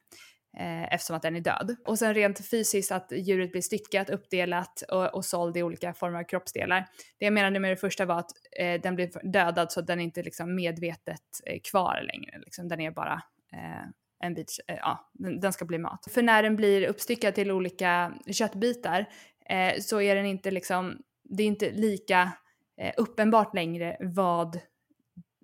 eh, 0.58 0.94
eftersom 0.94 1.16
att 1.16 1.22
den 1.22 1.36
är 1.36 1.42
död. 1.42 1.76
Och 1.86 2.00
sen 2.00 2.13
rent 2.13 2.50
fysiskt 2.50 2.92
att 2.92 3.12
djuret 3.12 3.52
blir 3.52 3.62
styckat, 3.62 4.10
uppdelat 4.10 4.84
och, 4.92 5.16
och 5.16 5.26
såld 5.26 5.58
i 5.58 5.63
olika 5.63 5.94
former 5.94 6.20
av 6.20 6.24
kroppsdelar. 6.24 6.86
Det 7.18 7.26
jag 7.26 7.34
menade 7.34 7.60
med 7.60 7.72
det 7.72 7.78
första 7.78 8.06
var 8.06 8.20
att 8.20 8.32
eh, 8.60 8.82
den 8.82 8.96
blir 8.96 9.32
dödad 9.32 9.72
så 9.72 9.80
att 9.80 9.88
den 9.88 10.00
inte 10.00 10.24
liksom 10.24 10.56
medvetet 10.56 11.22
eh, 11.46 11.60
kvar 11.72 12.02
längre, 12.13 12.39
liksom, 12.39 12.68
den 12.68 12.80
är 12.80 12.92
bara 12.92 13.22
eh, 13.54 13.88
en 14.20 14.34
bit, 14.34 14.60
eh, 14.68 14.76
ja, 14.76 15.10
den, 15.13 15.39
den 15.39 15.54
ska 15.54 15.66
bli 15.66 15.78
mat. 15.78 16.08
För 16.12 16.22
när 16.22 16.44
den 16.44 16.56
blir 16.56 16.88
uppstyckad 16.88 17.36
till 17.36 17.52
olika 17.52 18.13
köttbitar 18.32 19.06
eh, 19.50 19.80
så 19.82 20.02
är 20.02 20.16
den 20.16 20.26
inte 20.26 20.52
liksom, 20.52 20.98
det 21.24 21.44
är 21.44 21.48
inte 21.48 21.72
lika 21.72 22.32
eh, 22.78 22.94
uppenbart 22.98 23.56
längre 23.56 23.98
vad 24.00 24.60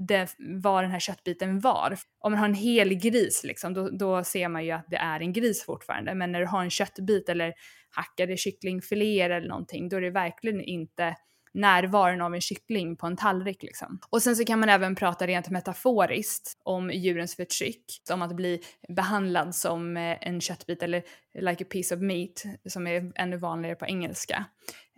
det, 0.08 0.36
vad 0.40 0.84
den 0.84 0.92
här 0.92 1.00
köttbiten 1.00 1.60
var. 1.60 1.98
Om 2.20 2.32
man 2.32 2.40
har 2.40 2.48
en 2.48 2.54
hel 2.54 2.94
gris 2.94 3.44
liksom, 3.44 3.74
då, 3.74 3.90
då 3.90 4.24
ser 4.24 4.48
man 4.48 4.66
ju 4.66 4.72
att 4.72 4.86
det 4.90 4.98
är 4.98 5.20
en 5.20 5.34
gris 5.34 5.66
fortfarande. 5.66 6.16
Men 6.16 6.32
när 6.32 6.40
du 6.40 6.46
har 6.46 6.64
en 6.64 6.70
köttbit 6.70 7.30
eller 7.30 7.54
hackade 7.90 8.38
kycklingfiléer 8.38 9.30
eller 9.30 9.48
någonting, 9.48 9.90
då 9.90 9.98
är 9.98 10.02
det 10.02 10.10
verkligen 10.10 10.62
inte 10.62 11.16
närvaron 11.54 12.22
av 12.22 12.36
en 12.36 12.42
kyckling 12.42 12.96
på 12.96 13.08
en 13.08 13.18
tallrik 13.18 13.64
liksom. 13.64 14.00
Och 14.10 14.22
sen 14.22 14.36
så 14.36 14.46
kan 14.46 14.60
man 14.60 14.70
även 14.70 14.96
prata 14.96 15.28
rent 15.28 15.50
metaforiskt 15.50 16.54
om 16.64 16.92
djurens 16.92 17.36
förtryck, 17.36 17.86
om 18.12 18.22
att 18.22 18.36
bli 18.36 18.62
behandlad 18.96 19.56
som 19.56 19.98
eh, 19.98 20.18
en 20.22 20.42
köttbit 20.42 20.84
eller 20.84 21.04
like 21.40 21.64
a 21.64 21.68
piece 21.72 21.96
of 21.96 22.02
meat 22.02 22.44
som 22.70 22.88
är 22.88 23.12
ännu 23.16 23.38
vanligare 23.38 23.76
på 23.76 23.86
engelska. 23.86 24.46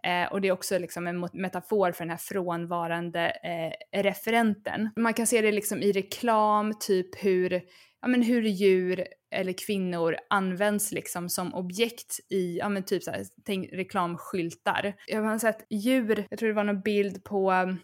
Eh, 0.04 0.32
och 0.32 0.42
det 0.42 0.48
är 0.48 0.52
också 0.52 0.78
liksom 0.78 1.08
en 1.08 1.30
metafor 1.34 1.92
för 1.92 2.04
den 2.04 2.10
här 2.10 2.18
frånvarande 2.18 3.32
eh, 3.44 4.02
referenten. 4.02 4.90
Man 4.96 5.14
kan 5.14 5.28
se 5.28 5.42
det 5.42 5.52
liksom 5.52 5.82
i 5.82 5.92
reklam, 5.92 6.74
typ 6.80 7.24
hur, 7.24 7.62
ja, 8.02 8.08
men 8.08 8.22
hur 8.22 8.42
djur 8.42 9.06
eller 9.32 9.54
kvinnor 9.54 10.16
används 10.30 10.92
liksom 10.92 11.30
som 11.30 11.54
objekt 11.54 12.20
i, 12.30 12.58
ja 12.58 12.70
men 12.70 12.84
typ 12.84 13.04
såhär, 13.04 13.26
tänk 13.46 13.70
reklamskyltar. 13.74 14.94
Jag 15.08 15.22
har 15.22 15.38
sett 15.38 15.66
djur, 15.70 16.26
jag 16.30 16.40
tror 16.40 16.50
det 16.50 16.56
var 16.56 16.64
någon 16.64 16.82
bild 16.82 17.24
på 17.24 17.52
mm, 17.52 17.78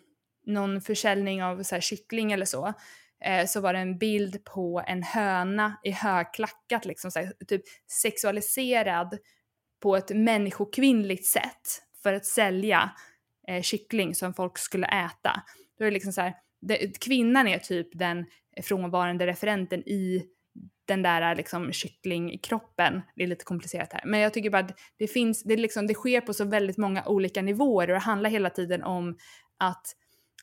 någon 0.45 0.81
försäljning 0.81 1.43
av 1.43 1.63
så 1.63 1.75
här, 1.75 1.81
kyckling 1.81 2.31
eller 2.31 2.45
så, 2.45 2.73
eh, 3.25 3.45
så 3.45 3.61
var 3.61 3.73
det 3.73 3.79
en 3.79 3.97
bild 3.97 4.45
på 4.45 4.83
en 4.87 5.03
höna 5.03 5.79
i 5.83 5.91
högklackat 5.91 6.85
liksom 6.85 7.11
så 7.11 7.19
här, 7.19 7.33
typ 7.47 7.61
sexualiserad 8.01 9.17
på 9.81 9.95
ett 9.95 10.15
människokvinnligt 10.15 11.25
sätt 11.25 11.86
för 12.07 12.13
att 12.13 12.25
sälja 12.25 12.89
eh, 13.47 13.61
kyckling 13.61 14.15
som 14.15 14.33
folk 14.33 14.57
skulle 14.57 14.87
äta. 14.87 15.43
Då 15.77 15.83
är 15.83 15.85
det 15.85 15.93
liksom 15.93 16.13
så 16.13 16.21
här, 16.21 16.33
det, 16.61 16.99
kvinnan 16.99 17.47
är 17.47 17.59
typ 17.59 17.87
den 17.93 18.25
frånvarande 18.61 19.27
referenten 19.27 19.79
i 19.79 20.25
den 20.85 21.01
där 21.01 21.35
liksom 21.35 21.71
kycklingkroppen. 21.71 23.01
Det 23.15 23.23
är 23.23 23.27
lite 23.27 23.45
komplicerat 23.45 23.93
här. 23.93 24.01
Men 24.05 24.19
jag 24.19 24.33
tycker 24.33 24.49
bara 24.49 24.61
att 24.61 24.79
det 24.97 25.07
finns, 25.07 25.43
det, 25.43 25.55
liksom, 25.55 25.87
det 25.87 25.93
sker 25.93 26.21
på 26.21 26.33
så 26.33 26.45
väldigt 26.45 26.77
många 26.77 27.05
olika 27.05 27.41
nivåer 27.41 27.87
och 27.87 27.93
det 27.93 27.99
handlar 27.99 28.29
hela 28.29 28.49
tiden 28.49 28.83
om 28.83 29.17
att 29.57 29.87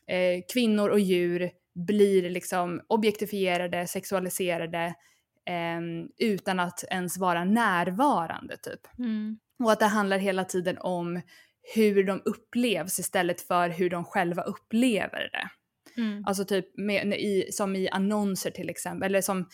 eh, 0.07 0.43
kvinnor 0.53 0.89
och 0.89 0.99
djur 0.99 1.51
blir 1.87 2.29
liksom 2.29 2.81
objektifierade, 2.87 3.87
sexualiserade 3.87 4.95
eh, 5.49 5.81
utan 6.17 6.59
att 6.59 6.83
ens 6.83 7.17
vara 7.17 7.43
närvarande 7.43 8.57
typ. 8.57 8.99
Mm. 8.99 9.39
Och 9.63 9.71
att 9.71 9.79
det 9.79 9.85
handlar 9.85 10.17
hela 10.17 10.43
tiden 10.43 10.77
om 10.77 11.21
hur 11.73 12.03
de 12.03 12.21
upplevs 12.25 12.99
istället 12.99 13.41
för 13.41 13.69
hur 13.69 13.89
de 13.89 14.05
själva 14.05 14.41
upplever 14.41 15.29
det. 15.31 15.49
Mm. 16.01 16.23
Alltså 16.25 16.45
typ 16.45 16.77
med, 16.77 17.13
i, 17.13 17.47
som 17.51 17.75
i 17.75 17.89
annonser 17.89 18.51
till 18.51 18.69
exempel, 18.69 19.05
eller 19.05 19.21
som 19.21 19.49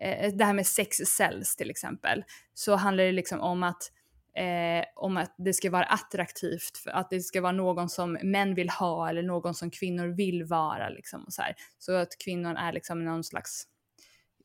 eh, 0.00 0.32
det 0.34 0.44
här 0.44 0.54
med 0.54 0.66
sex 0.66 0.96
cells 0.96 1.56
till 1.56 1.70
exempel, 1.70 2.24
så 2.54 2.76
handlar 2.76 3.04
det 3.04 3.12
liksom 3.12 3.40
om 3.40 3.62
att 3.62 3.92
Eh, 4.36 4.84
om 4.94 5.16
att 5.16 5.34
det 5.38 5.52
ska 5.52 5.70
vara 5.70 5.84
attraktivt, 5.84 6.82
att 6.86 7.10
det 7.10 7.20
ska 7.20 7.40
vara 7.40 7.52
någon 7.52 7.88
som 7.88 8.18
män 8.22 8.54
vill 8.54 8.70
ha 8.70 9.08
eller 9.08 9.22
någon 9.22 9.54
som 9.54 9.70
kvinnor 9.70 10.06
vill 10.06 10.44
vara 10.44 10.88
liksom 10.88 11.24
och 11.24 11.32
så 11.32 11.42
här. 11.42 11.54
Så 11.78 11.92
att 11.92 12.18
kvinnan 12.24 12.56
är 12.56 12.72
liksom 12.72 13.04
någon 13.04 13.24
slags, 13.24 13.64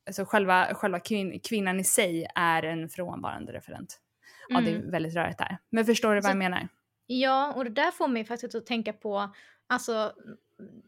alltså 0.07 0.25
själva, 0.25 0.73
själva 0.73 0.99
kvin 0.99 1.39
kvinnan 1.43 1.79
i 1.79 1.84
sig 1.84 2.27
är 2.36 2.63
en 2.63 2.89
frånvarande 2.89 3.53
referent. 3.53 3.99
Ja, 4.49 4.57
mm. 4.57 4.65
det 4.65 4.71
är 4.71 4.79
mm. 4.79 4.91
väldigt 4.91 5.15
rörigt 5.15 5.38
där. 5.38 5.57
Men 5.69 5.86
förstår 5.86 6.10
du 6.10 6.15
vad 6.15 6.23
så, 6.23 6.29
jag 6.29 6.38
menar? 6.38 6.67
Ja, 7.13 7.54
och 7.54 7.63
det 7.63 7.69
där 7.69 7.91
får 7.91 8.08
mig 8.08 8.26
faktiskt 8.26 8.56
att 8.56 8.65
tänka 8.65 8.93
på, 8.93 9.34
alltså 9.67 10.13
mm, 10.60 10.82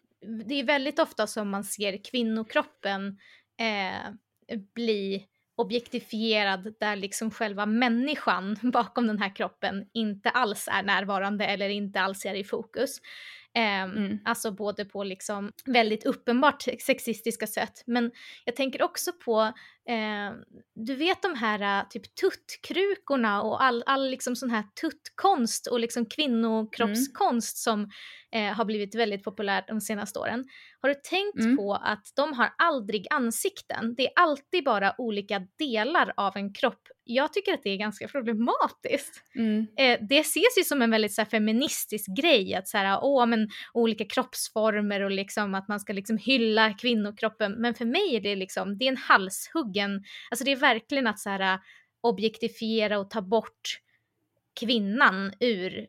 det 0.47 0.55
är 0.55 0.63
väldigt 0.63 0.99
ofta 0.99 1.27
som 1.27 1.49
man 1.49 1.63
ser 1.63 2.03
kvinnokroppen 2.03 3.17
eh, 3.59 4.57
bli 4.75 5.27
objektifierad 5.55 6.75
där 6.79 6.95
liksom 6.95 7.31
själva 7.31 7.65
människan 7.65 8.57
bakom 8.73 9.07
den 9.07 9.19
här 9.19 9.35
kroppen 9.35 9.85
inte 9.93 10.29
alls 10.29 10.67
är 10.71 10.83
närvarande 10.83 11.45
eller 11.45 11.69
inte 11.69 12.01
alls 12.01 12.25
är 12.25 12.35
i 12.35 12.43
fokus. 12.43 13.01
Eh, 13.55 13.83
mm. 13.83 14.19
Alltså 14.25 14.51
både 14.51 14.85
på 14.85 15.03
liksom 15.03 15.51
väldigt 15.65 16.05
uppenbart 16.05 16.63
sexistiska 16.79 17.47
sätt 17.47 17.83
men 17.85 18.11
jag 18.45 18.55
tänker 18.55 18.83
också 18.83 19.11
på, 19.25 19.41
eh, 19.89 20.31
du 20.75 20.95
vet 20.95 21.21
de 21.21 21.35
här 21.35 21.85
typ 21.89 22.15
tuttkrukorna 22.15 23.41
och 23.41 23.63
all, 23.63 23.83
all 23.85 24.09
liksom 24.09 24.35
sån 24.35 24.49
här 24.49 24.63
tuttkonst 24.81 25.67
och 25.67 25.79
liksom 25.79 26.05
kvinnokroppskonst 26.05 27.67
mm. 27.67 27.81
som 27.81 27.89
eh, 28.33 28.53
har 28.53 28.65
blivit 28.65 28.95
väldigt 28.95 29.23
populärt 29.23 29.67
de 29.67 29.81
senaste 29.81 30.19
åren. 30.19 30.45
Har 30.81 30.89
du 30.89 30.95
tänkt 30.95 31.39
mm. 31.39 31.57
på 31.57 31.73
att 31.73 32.13
de 32.15 32.33
har 32.33 32.53
aldrig 32.57 33.07
ansikten? 33.09 33.95
Det 33.95 34.07
är 34.07 34.11
alltid 34.15 34.63
bara 34.63 34.95
olika 34.97 35.47
delar 35.59 36.13
av 36.17 36.37
en 36.37 36.53
kropp. 36.53 36.87
Jag 37.03 37.33
tycker 37.33 37.53
att 37.53 37.63
det 37.63 37.69
är 37.69 37.77
ganska 37.77 38.07
problematiskt. 38.07 39.23
Mm. 39.35 39.67
Eh, 39.77 39.99
det 40.09 40.19
ses 40.19 40.57
ju 40.57 40.63
som 40.63 40.81
en 40.81 40.91
väldigt 40.91 41.13
så 41.13 41.21
här, 41.21 41.29
feministisk 41.29 42.17
grej 42.17 42.55
att 42.55 42.67
så 42.67 42.77
här, 42.77 42.99
åh, 43.01 43.25
men, 43.25 43.49
olika 43.73 44.05
kroppsformer 44.05 45.01
och 45.01 45.11
liksom 45.11 45.55
att 45.55 45.67
man 45.67 45.79
ska 45.79 45.93
liksom 45.93 46.17
hylla 46.17 46.73
kvinnokroppen. 46.73 47.51
Men 47.51 47.73
för 47.75 47.85
mig 47.85 48.15
är 48.15 48.21
det 48.21 48.35
liksom, 48.35 48.77
det 48.77 48.85
är 48.85 48.89
en 48.89 48.97
halshuggen, 48.97 50.03
alltså 50.31 50.45
det 50.45 50.51
är 50.51 50.55
verkligen 50.55 51.07
att 51.07 51.19
så 51.19 51.29
här, 51.29 51.59
objektifiera 52.01 52.99
och 52.99 53.09
ta 53.09 53.21
bort 53.21 53.79
kvinnan 54.59 55.33
ur 55.39 55.87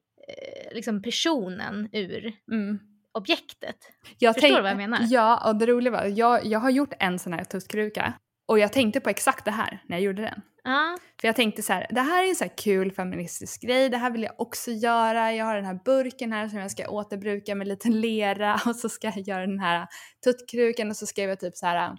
liksom 0.73 1.03
personen 1.03 1.89
ur 1.93 2.33
mm. 2.53 2.79
objektet. 3.13 3.77
Jag 4.19 4.35
Förstår 4.35 4.57
du 4.57 4.63
vad 4.63 4.71
jag 4.71 4.77
menar? 4.77 4.99
Ja, 5.03 5.49
och 5.49 5.57
det 5.57 5.67
roliga 5.67 5.93
var 5.93 6.05
jag, 6.05 6.47
jag 6.47 6.59
har 6.59 6.71
gjort 6.71 6.93
en 6.99 7.19
sån 7.19 7.33
här 7.33 7.45
tuttkruka 7.45 8.15
och 8.47 8.59
jag 8.59 8.73
tänkte 8.73 9.01
på 9.01 9.11
exakt 9.11 9.45
det 9.45 9.51
här 9.51 9.83
när 9.87 9.97
jag 9.97 10.05
gjorde 10.05 10.23
den. 10.23 10.43
Ah. 10.65 10.97
För 11.21 11.29
jag 11.29 11.37
tänkte 11.37 11.63
så 11.63 11.73
här, 11.73 11.87
det 11.91 12.01
här 12.01 12.25
är 12.25 12.29
en 12.29 12.37
så 12.37 12.49
kul 12.49 12.93
feministisk 12.93 13.63
grej, 13.63 13.89
det 13.89 13.97
här 13.97 14.11
vill 14.11 14.23
jag 14.23 14.35
också 14.39 14.71
göra. 14.71 15.33
Jag 15.33 15.45
har 15.45 15.57
den 15.57 15.65
här 15.65 15.81
burken 15.85 16.33
här 16.33 16.49
som 16.49 16.59
jag 16.59 16.71
ska 16.71 16.89
återbruka 16.89 17.55
med 17.55 17.69
lite 17.69 17.89
lera 17.89 18.55
och 18.67 18.77
så 18.77 18.89
ska 18.89 19.07
jag 19.07 19.29
göra 19.29 19.47
den 19.47 19.59
här 19.59 19.87
tuttkrukan 20.25 20.91
och 20.91 20.97
så 20.97 21.07
skrev 21.07 21.29
jag 21.29 21.41
typ 21.41 21.57
så 21.57 21.67
här 21.67 21.97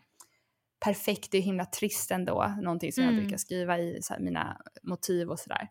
perfekt, 0.86 1.34
är 1.34 1.40
himla 1.40 1.66
trist 1.66 2.12
ändå, 2.12 2.56
någonting 2.62 2.92
som 2.92 3.04
mm. 3.04 3.16
jag 3.16 3.24
brukar 3.24 3.38
skriva 3.38 3.80
i 3.80 4.00
mina 4.20 4.58
motiv 4.84 5.30
och 5.30 5.40
sådär. 5.40 5.68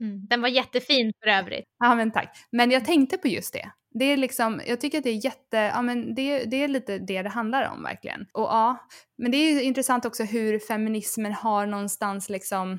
Mm. 0.00 0.26
Den 0.26 0.42
var 0.42 0.48
jättefin 0.48 1.12
för 1.22 1.30
övrigt. 1.30 1.64
Ja 1.78 1.94
men 1.94 2.12
tack. 2.12 2.36
Men 2.52 2.70
jag 2.70 2.84
tänkte 2.84 3.18
på 3.18 3.28
just 3.28 3.52
det. 3.52 3.70
Det 3.98 4.04
är 4.04 4.16
liksom, 4.16 4.60
jag 4.66 4.80
tycker 4.80 4.98
att 4.98 5.04
det 5.04 5.10
är 5.10 5.24
jätte, 5.24 5.56
ja 5.56 5.82
men 5.82 6.14
det, 6.14 6.44
det 6.44 6.56
är 6.56 6.68
lite 6.68 6.98
det 6.98 7.22
det 7.22 7.28
handlar 7.28 7.70
om 7.70 7.82
verkligen. 7.82 8.20
Och 8.32 8.42
ja, 8.42 8.76
men 9.18 9.30
det 9.30 9.36
är 9.36 9.52
ju 9.52 9.62
intressant 9.62 10.04
också 10.04 10.24
hur 10.24 10.58
feminismen 10.58 11.32
har 11.32 11.66
någonstans 11.66 12.28
liksom 12.28 12.78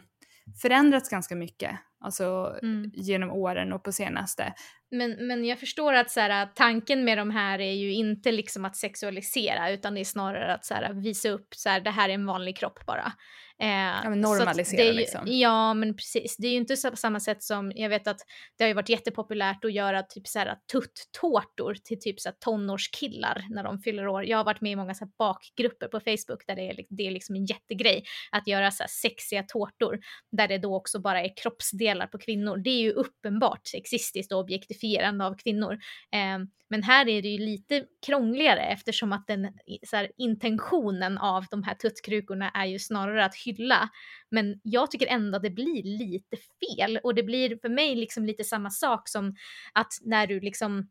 förändrats 0.62 1.10
ganska 1.10 1.36
mycket. 1.36 1.72
Alltså 2.00 2.58
mm. 2.62 2.92
genom 2.94 3.32
åren 3.32 3.74
och 3.74 3.84
på 3.84 3.92
senaste. 3.92 4.54
Men, 4.92 5.28
men 5.28 5.46
jag 5.46 5.60
förstår 5.60 5.94
att 5.94 6.12
så 6.12 6.20
här, 6.20 6.50
tanken 6.56 7.06
med 7.06 7.18
de 7.18 7.32
här 7.32 7.60
är 7.60 7.74
ju 7.74 7.94
inte 7.94 8.32
liksom 8.32 8.66
att 8.66 8.76
sexualisera 8.76 9.72
utan 9.72 9.94
det 9.94 10.00
är 10.00 10.06
snarare 10.06 10.54
att 10.54 10.66
så 10.66 10.74
här, 10.74 10.94
visa 10.94 11.30
upp 11.30 11.48
så 11.56 11.70
här, 11.70 11.82
det 11.82 11.92
här 11.92 12.10
är 12.10 12.14
en 12.14 12.26
vanlig 12.26 12.58
kropp 12.58 12.86
bara. 12.86 13.14
Eh, 13.60 14.02
ja, 14.04 14.10
men 14.10 14.22
normalisera 14.22 14.84
ju, 14.84 14.94
liksom. 14.94 15.22
Ja, 15.26 15.74
men 15.74 15.96
precis. 15.96 16.38
Det 16.38 16.48
är 16.48 16.52
ju 16.52 16.58
inte 16.58 16.76
på 16.92 16.98
samma 16.98 17.20
sätt 17.20 17.44
som, 17.44 17.72
jag 17.76 17.90
vet 17.90 18.08
att 18.08 18.18
det 18.58 18.64
har 18.64 18.68
ju 18.68 18.74
varit 18.74 18.90
jättepopulärt 18.90 19.66
att 19.66 19.74
göra 19.74 20.04
typ 20.04 20.28
så 20.28 20.40
här 20.40 20.56
tutt-tårtor 20.72 21.76
till 21.84 22.00
typ 22.00 22.20
så 22.20 22.30
här 22.30 22.36
tonårskillar 22.40 23.46
när 23.50 23.64
de 23.64 23.80
fyller 23.80 24.08
år. 24.08 24.26
Jag 24.26 24.38
har 24.38 24.46
varit 24.46 24.62
med 24.62 24.72
i 24.72 24.76
många 24.76 24.94
så 24.94 25.06
här 25.06 25.12
bakgrupper 25.18 25.88
på 25.88 26.00
Facebook 26.00 26.48
där 26.48 26.56
det 26.56 26.62
är, 26.62 26.86
det 26.90 27.08
är 27.08 27.12
liksom 27.12 27.36
en 27.36 27.46
jättegrej 27.46 28.04
att 28.32 28.48
göra 28.48 28.72
så 28.72 28.84
här 28.84 28.90
sexiga 28.90 29.44
tårtor 29.44 30.00
där 30.32 30.48
det 30.48 30.58
då 30.58 30.76
också 30.76 31.00
bara 31.00 31.22
är 31.22 31.38
kroppsdelar 31.38 32.08
på 32.08 32.18
kvinnor. 32.18 32.58
Det 32.58 32.70
är 32.70 32.82
ju 32.82 32.92
uppenbart 32.92 33.68
sexistiskt 33.68 34.32
och 34.32 34.50
objektifierande 34.78 35.26
av 35.26 35.36
kvinnor. 35.36 35.74
Eh, 36.12 36.40
men 36.70 36.84
här 36.84 37.08
är 37.08 37.22
det 37.22 37.28
ju 37.28 37.38
lite 37.38 37.86
krångligare 38.06 38.62
eftersom 38.62 39.14
att 39.14 39.28
den 39.28 39.46
här, 39.92 40.12
intentionen 40.18 41.18
av 41.18 41.46
de 41.52 41.64
här 41.64 41.76
tuttkrukorna 41.76 42.50
är 42.50 42.66
ju 42.66 42.80
snarare 42.80 43.26
att 43.26 43.36
hylla. 43.36 43.90
Men 44.32 44.60
jag 44.64 44.92
tycker 44.92 45.08
ändå 45.08 45.38
att 45.38 45.44
det 45.44 45.50
blir 45.50 45.84
lite 45.84 46.38
fel 46.38 47.00
och 47.04 47.16
det 47.16 47.24
blir 47.24 47.58
för 47.62 47.70
mig 47.70 47.96
liksom 47.96 48.26
lite 48.26 48.44
samma 48.44 48.70
sak 48.70 49.10
som 49.10 49.36
att 49.74 49.94
när 50.02 50.28
du 50.28 50.40
liksom 50.40 50.90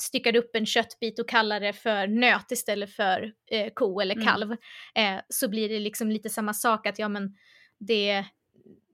styckar 0.00 0.36
upp 0.36 0.56
en 0.56 0.66
köttbit 0.66 1.18
och 1.18 1.28
kallar 1.28 1.60
det 1.60 1.72
för 1.72 2.06
nöt 2.06 2.50
istället 2.50 2.90
för 2.90 3.32
eh, 3.50 3.72
ko 3.74 4.00
eller 4.00 4.14
mm. 4.14 4.26
kalv 4.26 4.56
mm. 4.94 5.16
eh, 5.16 5.22
så 5.28 5.48
blir 5.48 5.68
det 5.68 5.78
liksom 5.78 6.10
lite 6.10 6.28
samma 6.28 6.54
sak 6.54 6.86
att 6.86 6.98
ja 6.98 7.08
men 7.08 7.36
det, 7.78 8.24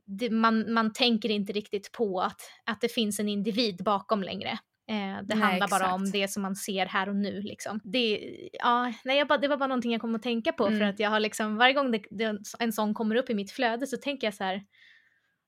det, 0.06 0.30
man, 0.30 0.72
man 0.72 0.92
tänker 0.92 1.28
inte 1.28 1.52
riktigt 1.52 1.92
på 1.92 2.20
att, 2.20 2.40
att 2.64 2.80
det 2.80 2.88
finns 2.88 3.20
en 3.20 3.28
individ 3.28 3.84
bakom 3.84 4.22
längre. 4.22 4.58
Eh, 4.90 5.22
det 5.22 5.34
nej, 5.34 5.38
handlar 5.38 5.68
bara 5.68 5.84
exakt. 5.84 5.94
om 5.94 6.10
det 6.10 6.30
som 6.30 6.42
man 6.42 6.56
ser 6.56 6.86
här 6.86 7.08
och 7.08 7.16
nu. 7.16 7.42
Liksom. 7.42 7.80
Det, 7.84 8.20
ja, 8.52 8.92
nej, 9.04 9.18
jag 9.18 9.28
bara, 9.28 9.38
det 9.38 9.48
var 9.48 9.56
bara 9.56 9.66
någonting 9.66 9.92
jag 9.92 10.00
kom 10.00 10.14
att 10.14 10.22
tänka 10.22 10.52
på 10.52 10.66
mm. 10.66 10.78
för 10.78 10.86
att 10.86 11.00
jag 11.00 11.10
har 11.10 11.20
liksom, 11.20 11.56
varje 11.56 11.74
gång 11.74 11.90
det, 11.90 12.02
det, 12.10 12.38
en 12.58 12.72
sån 12.72 12.94
kommer 12.94 13.16
upp 13.16 13.30
i 13.30 13.34
mitt 13.34 13.52
flöde 13.52 13.86
så 13.86 13.96
tänker 13.96 14.26
jag 14.26 14.34
så 14.34 14.44
här, 14.44 14.62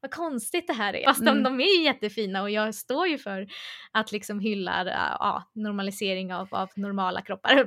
vad 0.06 0.14
konstigt 0.14 0.66
det 0.66 0.72
här 0.72 0.96
är. 0.96 1.04
Fast 1.04 1.20
mm. 1.20 1.42
de, 1.42 1.42
de 1.42 1.60
är 1.60 1.84
jättefina 1.84 2.42
och 2.42 2.50
jag 2.50 2.74
står 2.74 3.06
ju 3.06 3.18
för 3.18 3.46
att 3.92 4.12
liksom 4.12 4.40
hylla 4.40 4.84
ja, 5.18 5.50
normalisering 5.54 6.34
av, 6.34 6.48
av 6.50 6.70
normala 6.76 7.22
kroppar. 7.22 7.66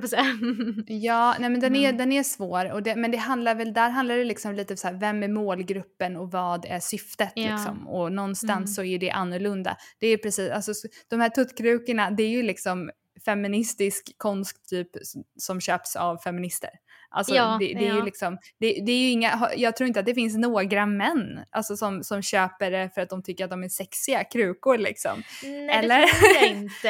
ja, 0.86 1.36
nej 1.38 1.50
men 1.50 1.60
den 1.60 1.76
är, 1.76 1.84
mm. 1.84 1.96
den 1.96 2.12
är 2.12 2.22
svår 2.22 2.72
och 2.72 2.82
det, 2.82 2.96
men 2.96 3.10
det 3.10 3.16
handlar 3.16 3.54
väl, 3.54 3.72
där 3.72 3.90
handlar 3.90 4.16
det 4.16 4.24
liksom 4.24 4.54
lite 4.54 4.76
så 4.76 4.88
här, 4.88 4.94
vem 4.94 5.22
är 5.22 5.28
målgruppen 5.28 6.16
och 6.16 6.30
vad 6.30 6.64
är 6.64 6.80
syftet 6.80 7.32
ja. 7.34 7.52
liksom 7.52 7.88
och 7.88 8.12
någonstans 8.12 8.56
mm. 8.56 8.66
så 8.66 8.82
är 8.82 8.98
det 8.98 9.10
annorlunda. 9.10 9.76
Det 10.00 10.06
är 10.06 10.16
precis, 10.16 10.50
alltså 10.50 10.72
de 11.10 11.20
här 11.20 11.28
tuttkrukorna 11.28 12.10
det 12.10 12.22
är 12.22 12.28
ju 12.28 12.42
liksom 12.42 12.90
feministisk 13.24 14.14
konst 14.16 14.68
typ 14.68 14.90
som 15.38 15.60
köps 15.60 15.96
av 15.96 16.16
feminister. 16.16 16.70
Alltså 17.12 17.34
ja, 17.34 17.56
det, 17.60 17.74
det, 17.74 17.84
är 17.84 17.88
ja. 17.88 17.96
ju 17.96 18.04
liksom, 18.04 18.38
det, 18.60 18.82
det, 18.86 18.92
är 18.92 18.98
ju 18.98 19.10
inga, 19.10 19.50
jag 19.56 19.76
tror 19.76 19.88
inte 19.88 20.00
att 20.00 20.06
det 20.06 20.14
finns 20.14 20.36
några 20.36 20.86
män 20.86 21.44
alltså, 21.50 21.76
som, 21.76 22.04
som 22.04 22.22
köper 22.22 22.70
det 22.70 22.90
för 22.94 23.00
att 23.00 23.08
de 23.08 23.22
tycker 23.22 23.44
att 23.44 23.50
de 23.50 23.62
är 23.64 23.68
sexiga 23.68 24.24
krukor 24.24 24.78
liksom. 24.78 25.22
Nej 25.42 25.68
Eller? 25.68 26.00
det 26.00 26.06
tror 26.06 26.32
jag 26.34 26.50
inte, 26.56 26.88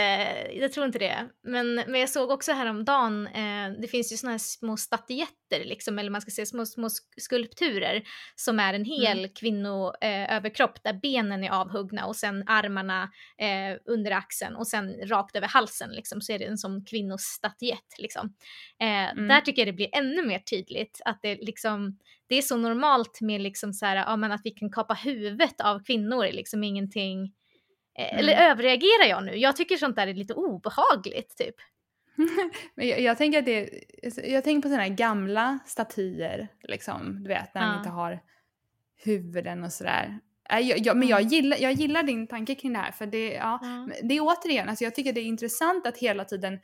jag 0.53 0.73
tror 0.73 0.87
inte 0.87 0.99
det. 0.99 1.29
Men, 1.43 1.75
men 1.75 2.01
jag 2.01 2.09
såg 2.09 2.31
också 2.31 2.53
häromdagen, 2.53 3.27
eh, 3.27 3.81
det 3.81 3.89
finns 3.89 4.13
ju 4.13 4.17
såna 4.17 4.31
här 4.31 4.39
små 4.39 4.77
statyetter 4.77 5.65
liksom, 5.65 5.99
eller 5.99 6.11
man 6.11 6.21
ska 6.21 6.31
säga 6.31 6.47
små, 6.47 6.67
små 6.67 6.89
skulpturer 7.17 8.03
som 8.37 8.61
är 8.61 8.75
en 8.75 8.85
hel 8.85 9.19
mm. 9.19 9.31
kvinnoöverkropp 9.35 10.77
eh, 10.77 10.93
där 10.93 11.01
benen 11.03 11.45
är 11.45 11.51
avhuggna 11.51 12.07
och 12.07 12.17
sen 12.17 12.49
armarna 12.49 13.03
eh, 13.39 13.79
under 13.85 14.11
axeln 14.11 14.57
och 14.57 14.69
sen 14.69 14.95
rakt 15.09 15.37
över 15.37 15.49
halsen 15.49 15.91
liksom, 15.91 16.20
så 16.21 16.33
är 16.33 16.39
det 16.39 16.45
en 16.45 16.59
sån 16.59 16.85
kvinnostatyett 16.85 17.99
liksom. 17.99 18.35
Eh, 18.81 19.11
mm. 19.11 19.29
Där 19.29 19.41
tycker 19.41 19.63
jag 19.63 19.69
det 19.69 19.77
blir 19.77 19.89
ännu 19.93 20.27
mer 20.27 20.39
tydligt 20.39 21.01
att 21.05 21.19
det 21.23 21.35
liksom 21.35 21.99
det 22.27 22.35
är 22.35 22.43
så 22.43 22.57
normalt 22.57 23.21
med 23.21 23.41
liksom 23.41 23.73
så 23.73 23.87
här, 23.87 23.97
ja, 23.97 24.35
att 24.35 24.41
vi 24.45 24.51
kan 24.51 24.71
kapa 24.71 24.95
huvudet 24.95 25.61
av 25.61 25.85
kvinnor 25.85 26.25
är 26.25 26.33
liksom 26.33 26.65
ingenting 26.65 27.33
eh, 27.99 28.13
mm. 28.13 28.19
eller 28.19 28.51
överreagerar 28.51 29.09
jag 29.09 29.25
nu? 29.25 29.37
Jag 29.37 29.57
tycker 29.57 29.77
sånt 29.77 29.97
där 29.97 30.07
är 30.07 30.15
lite 30.15 30.35
obehagligt 30.35 31.37
typ. 31.37 31.55
men 32.75 32.89
jag, 32.89 33.01
jag, 33.01 33.19
tänker 33.19 33.39
att 33.39 33.45
det, 33.45 33.71
jag 34.25 34.45
tänker 34.45 34.63
på 34.63 34.69
sådana 34.69 34.83
här 34.83 34.95
gamla 34.95 35.59
statyer 35.67 36.49
liksom, 36.63 37.23
du 37.23 37.29
vet 37.29 37.55
när 37.55 37.63
ja. 37.63 37.69
de 37.69 37.79
inte 37.79 37.91
har 37.91 38.21
huvuden 39.05 39.65
och 39.65 39.73
sådär. 39.73 40.19
Jag, 40.51 40.87
jag, 40.87 40.97
men 40.97 41.09
jag 41.09 41.23
gillar, 41.23 41.57
jag 41.61 41.73
gillar 41.73 42.03
din 42.03 42.27
tanke 42.27 42.55
kring 42.55 42.73
det 42.73 42.79
här 42.79 42.93
för 42.93 43.07
det, 43.07 43.33
ja, 43.33 43.59
ja. 43.63 43.89
det 44.03 44.17
är 44.17 44.21
återigen, 44.21 44.69
alltså 44.69 44.85
jag 44.85 44.95
tycker 44.95 45.13
det 45.13 45.21
är 45.21 45.25
intressant 45.25 45.87
att 45.87 45.99
hela 45.99 46.25
tiden 46.25 46.59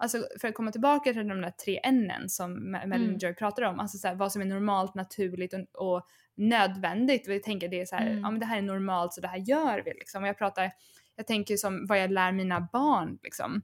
alltså 0.00 0.26
för 0.40 0.48
att 0.48 0.54
komma 0.54 0.72
tillbaka 0.72 1.12
till 1.12 1.28
de 1.28 1.40
där 1.40 1.50
tre 1.50 1.80
N 1.82 2.28
som 2.28 2.70
Melanie 2.70 3.18
mm. 3.22 3.34
Pratar 3.34 3.62
om, 3.62 3.80
alltså 3.80 3.98
så 3.98 4.08
här, 4.08 4.14
vad 4.14 4.32
som 4.32 4.42
är 4.42 4.46
normalt, 4.46 4.94
naturligt 4.94 5.54
och, 5.54 5.94
och 5.94 6.06
nödvändigt. 6.36 7.28
Jag 7.28 7.42
tänker 7.42 7.68
det 7.68 7.80
är 7.80 7.86
så 7.86 7.96
här, 7.96 8.06
mm. 8.06 8.20
ja 8.20 8.30
men 8.30 8.40
det 8.40 8.46
här 8.46 8.58
är 8.58 8.62
normalt 8.62 9.12
så 9.12 9.20
det 9.20 9.28
här 9.28 9.38
gör 9.38 9.82
vi 9.84 9.90
liksom. 9.90 10.22
Och 10.22 10.28
jag 10.28 10.38
pratar, 10.38 10.70
jag 11.16 11.26
tänker 11.26 11.56
som 11.56 11.86
vad 11.86 11.98
jag 11.98 12.10
lär 12.10 12.32
mina 12.32 12.68
barn 12.72 13.18
liksom. 13.22 13.62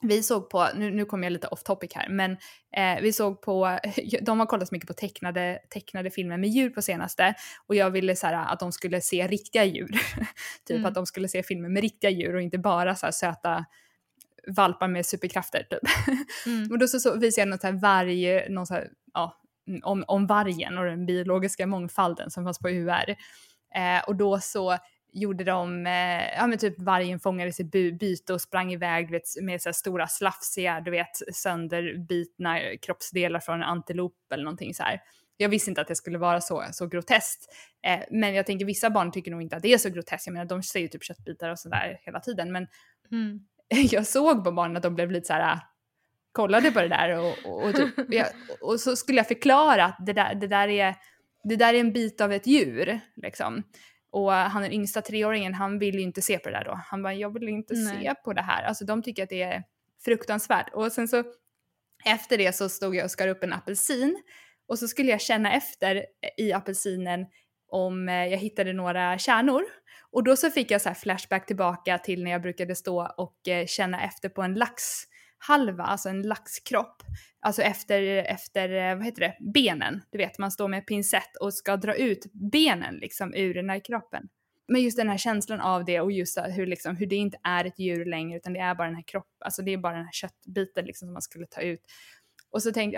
Vi 0.00 0.22
såg 0.22 0.50
på, 0.50 0.68
nu, 0.74 0.90
nu 0.90 1.04
kommer 1.04 1.26
jag 1.26 1.32
lite 1.32 1.46
off 1.46 1.62
topic 1.62 1.92
här, 1.94 2.08
men 2.08 2.32
eh, 2.76 3.02
vi 3.02 3.12
såg 3.12 3.42
på, 3.42 3.78
de 4.22 4.40
har 4.40 4.46
kollat 4.46 4.68
så 4.68 4.74
mycket 4.74 4.88
på 4.88 4.94
tecknade, 4.94 5.58
tecknade 5.70 6.10
filmer 6.10 6.36
med 6.36 6.50
djur 6.50 6.70
på 6.70 6.82
senaste 6.82 7.34
och 7.66 7.74
jag 7.74 7.90
ville 7.90 8.16
så 8.16 8.26
här, 8.26 8.52
att 8.52 8.60
de 8.60 8.72
skulle 8.72 9.00
se 9.00 9.26
riktiga 9.26 9.64
djur. 9.64 9.88
typ 10.66 10.76
mm. 10.76 10.86
att 10.86 10.94
de 10.94 11.06
skulle 11.06 11.28
se 11.28 11.42
filmer 11.42 11.68
med 11.68 11.82
riktiga 11.82 12.10
djur 12.10 12.34
och 12.34 12.42
inte 12.42 12.58
bara 12.58 12.94
så 12.94 13.06
här 13.06 13.12
söta 13.12 13.64
valpar 14.56 14.88
med 14.88 15.06
superkrafter 15.06 15.66
typ. 15.70 16.16
Mm. 16.46 16.68
och 16.70 16.78
då 16.78 16.88
så, 16.88 17.00
så 17.00 17.18
visade 17.18 17.40
jag 17.40 17.48
något 17.48 17.62
här 17.62 17.72
varg, 17.72 18.50
någon 18.50 18.66
så 18.66 18.74
här, 18.74 18.88
ja, 19.14 19.40
om, 19.82 20.04
om 20.06 20.26
vargen 20.26 20.78
och 20.78 20.84
den 20.84 21.06
biologiska 21.06 21.66
mångfalden 21.66 22.30
som 22.30 22.44
fanns 22.44 22.58
på 22.58 22.70
UR. 22.70 23.10
Eh, 23.74 24.04
och 24.06 24.16
då 24.16 24.40
så 24.40 24.78
gjorde 25.18 25.44
de, 25.44 25.86
eh, 25.86 26.36
ja 26.36 26.46
men 26.46 26.58
typ 26.58 26.78
vargen 26.78 27.20
fångades 27.20 27.60
i 27.60 27.64
byte 28.00 28.32
och 28.32 28.40
sprang 28.40 28.72
iväg 28.72 29.10
vet, 29.10 29.22
med 29.42 29.62
så 29.62 29.72
stora 29.72 30.06
slafsiga, 30.06 30.80
du 30.80 30.90
vet 30.90 31.34
sönderbitna 31.34 32.58
kroppsdelar 32.82 33.40
från 33.40 33.54
en 33.54 33.62
antilop 33.62 34.16
eller 34.32 34.44
någonting 34.44 34.74
så 34.74 34.82
här. 34.82 35.00
Jag 35.36 35.48
visste 35.48 35.70
inte 35.70 35.80
att 35.80 35.88
det 35.88 35.94
skulle 35.94 36.18
vara 36.18 36.40
så, 36.40 36.64
så 36.72 36.86
groteskt. 36.86 37.46
Eh, 37.86 38.00
men 38.10 38.34
jag 38.34 38.46
tänker 38.46 38.64
vissa 38.64 38.90
barn 38.90 39.12
tycker 39.12 39.30
nog 39.30 39.42
inte 39.42 39.56
att 39.56 39.62
det 39.62 39.72
är 39.72 39.78
så 39.78 39.90
groteskt. 39.90 40.26
Jag 40.26 40.32
menar 40.32 40.46
de 40.46 40.62
ser 40.62 40.80
ju 40.80 40.88
typ 40.88 41.04
köttbitar 41.04 41.50
och 41.50 41.58
sådär 41.58 42.00
hela 42.02 42.20
tiden. 42.20 42.52
Men 42.52 42.66
mm. 43.12 43.40
jag 43.90 44.06
såg 44.06 44.44
på 44.44 44.52
barnen 44.52 44.76
att 44.76 44.82
de 44.82 44.94
blev 44.94 45.10
lite 45.10 45.26
så 45.26 45.32
här 45.32 45.60
kollade 46.32 46.70
på 46.70 46.80
det 46.80 46.88
där 46.88 47.18
och, 47.18 47.34
och, 47.44 47.64
och, 47.64 47.74
typ, 47.74 47.94
jag, 48.08 48.26
och 48.60 48.80
så 48.80 48.96
skulle 48.96 49.18
jag 49.18 49.28
förklara 49.28 49.84
att 49.84 50.06
det 50.06 50.12
där, 50.12 50.34
det, 50.34 50.46
där 50.46 50.68
är, 50.68 50.94
det 51.44 51.56
där 51.56 51.74
är 51.74 51.80
en 51.80 51.92
bit 51.92 52.20
av 52.20 52.32
ett 52.32 52.46
djur. 52.46 53.00
Liksom. 53.16 53.62
Och 54.10 54.32
han 54.32 54.62
den 54.62 54.72
yngsta 54.72 55.02
treåringen, 55.02 55.54
han 55.54 55.78
vill 55.78 55.94
ju 55.94 56.00
inte 56.00 56.22
se 56.22 56.38
på 56.38 56.48
det 56.48 56.54
där 56.54 56.64
då. 56.64 56.80
Han 56.86 57.02
bara, 57.02 57.14
jag 57.14 57.32
vill 57.32 57.48
inte 57.48 57.74
Nej. 57.74 58.02
se 58.02 58.14
på 58.24 58.32
det 58.32 58.42
här. 58.42 58.62
Alltså 58.62 58.84
de 58.84 59.02
tycker 59.02 59.22
att 59.22 59.28
det 59.28 59.42
är 59.42 59.62
fruktansvärt. 60.04 60.74
Och 60.74 60.92
sen 60.92 61.08
så 61.08 61.24
efter 62.04 62.38
det 62.38 62.52
så 62.54 62.68
stod 62.68 62.96
jag 62.96 63.04
och 63.04 63.10
skar 63.10 63.28
upp 63.28 63.44
en 63.44 63.52
apelsin 63.52 64.22
och 64.68 64.78
så 64.78 64.88
skulle 64.88 65.10
jag 65.10 65.20
känna 65.20 65.52
efter 65.52 66.04
i 66.36 66.52
apelsinen 66.52 67.26
om 67.68 68.08
eh, 68.08 68.26
jag 68.26 68.38
hittade 68.38 68.72
några 68.72 69.18
kärnor. 69.18 69.62
Och 70.10 70.24
då 70.24 70.36
så 70.36 70.50
fick 70.50 70.70
jag 70.70 70.82
så 70.82 70.94
flashback 70.94 71.46
tillbaka 71.46 71.98
till 71.98 72.24
när 72.24 72.30
jag 72.30 72.42
brukade 72.42 72.74
stå 72.74 73.14
och 73.16 73.48
eh, 73.48 73.66
känna 73.66 74.04
efter 74.04 74.28
på 74.28 74.42
en 74.42 74.54
laxhalva, 75.38 75.84
alltså 75.84 76.08
en 76.08 76.22
laxkropp. 76.22 77.02
Alltså 77.40 77.62
efter, 77.62 78.02
efter, 78.02 78.90
eh, 78.90 78.96
vad 78.96 79.04
heter 79.04 79.20
det, 79.20 79.36
benen. 79.54 80.02
Du 80.10 80.18
vet, 80.18 80.38
man 80.38 80.50
står 80.50 80.68
med 80.68 80.86
pincett 80.86 81.36
och 81.40 81.54
ska 81.54 81.76
dra 81.76 81.94
ut 81.94 82.26
benen 82.32 82.94
liksom 82.94 83.34
ur 83.34 83.54
den 83.54 83.70
här 83.70 83.80
kroppen. 83.84 84.28
Men 84.68 84.82
just 84.82 84.96
den 84.96 85.08
här 85.08 85.18
känslan 85.18 85.60
av 85.60 85.84
det 85.84 86.00
och 86.00 86.12
just 86.12 86.38
hur, 86.38 86.66
liksom, 86.66 86.96
hur 86.96 87.06
det 87.06 87.16
inte 87.16 87.38
är 87.42 87.64
ett 87.64 87.78
djur 87.78 88.04
längre 88.04 88.36
utan 88.36 88.52
det 88.52 88.60
är 88.60 88.74
bara 88.74 88.86
den 88.86 88.96
här 88.96 89.04
kroppen, 89.06 89.36
alltså 89.44 89.62
det 89.62 89.72
är 89.72 89.78
bara 89.78 89.94
den 89.94 90.04
här 90.04 90.12
köttbiten 90.12 90.84
liksom 90.84 91.06
som 91.06 91.12
man 91.12 91.22
skulle 91.22 91.46
ta 91.46 91.60
ut. 91.60 91.80
Och 92.50 92.62
så, 92.62 92.72
tänk, 92.72 92.94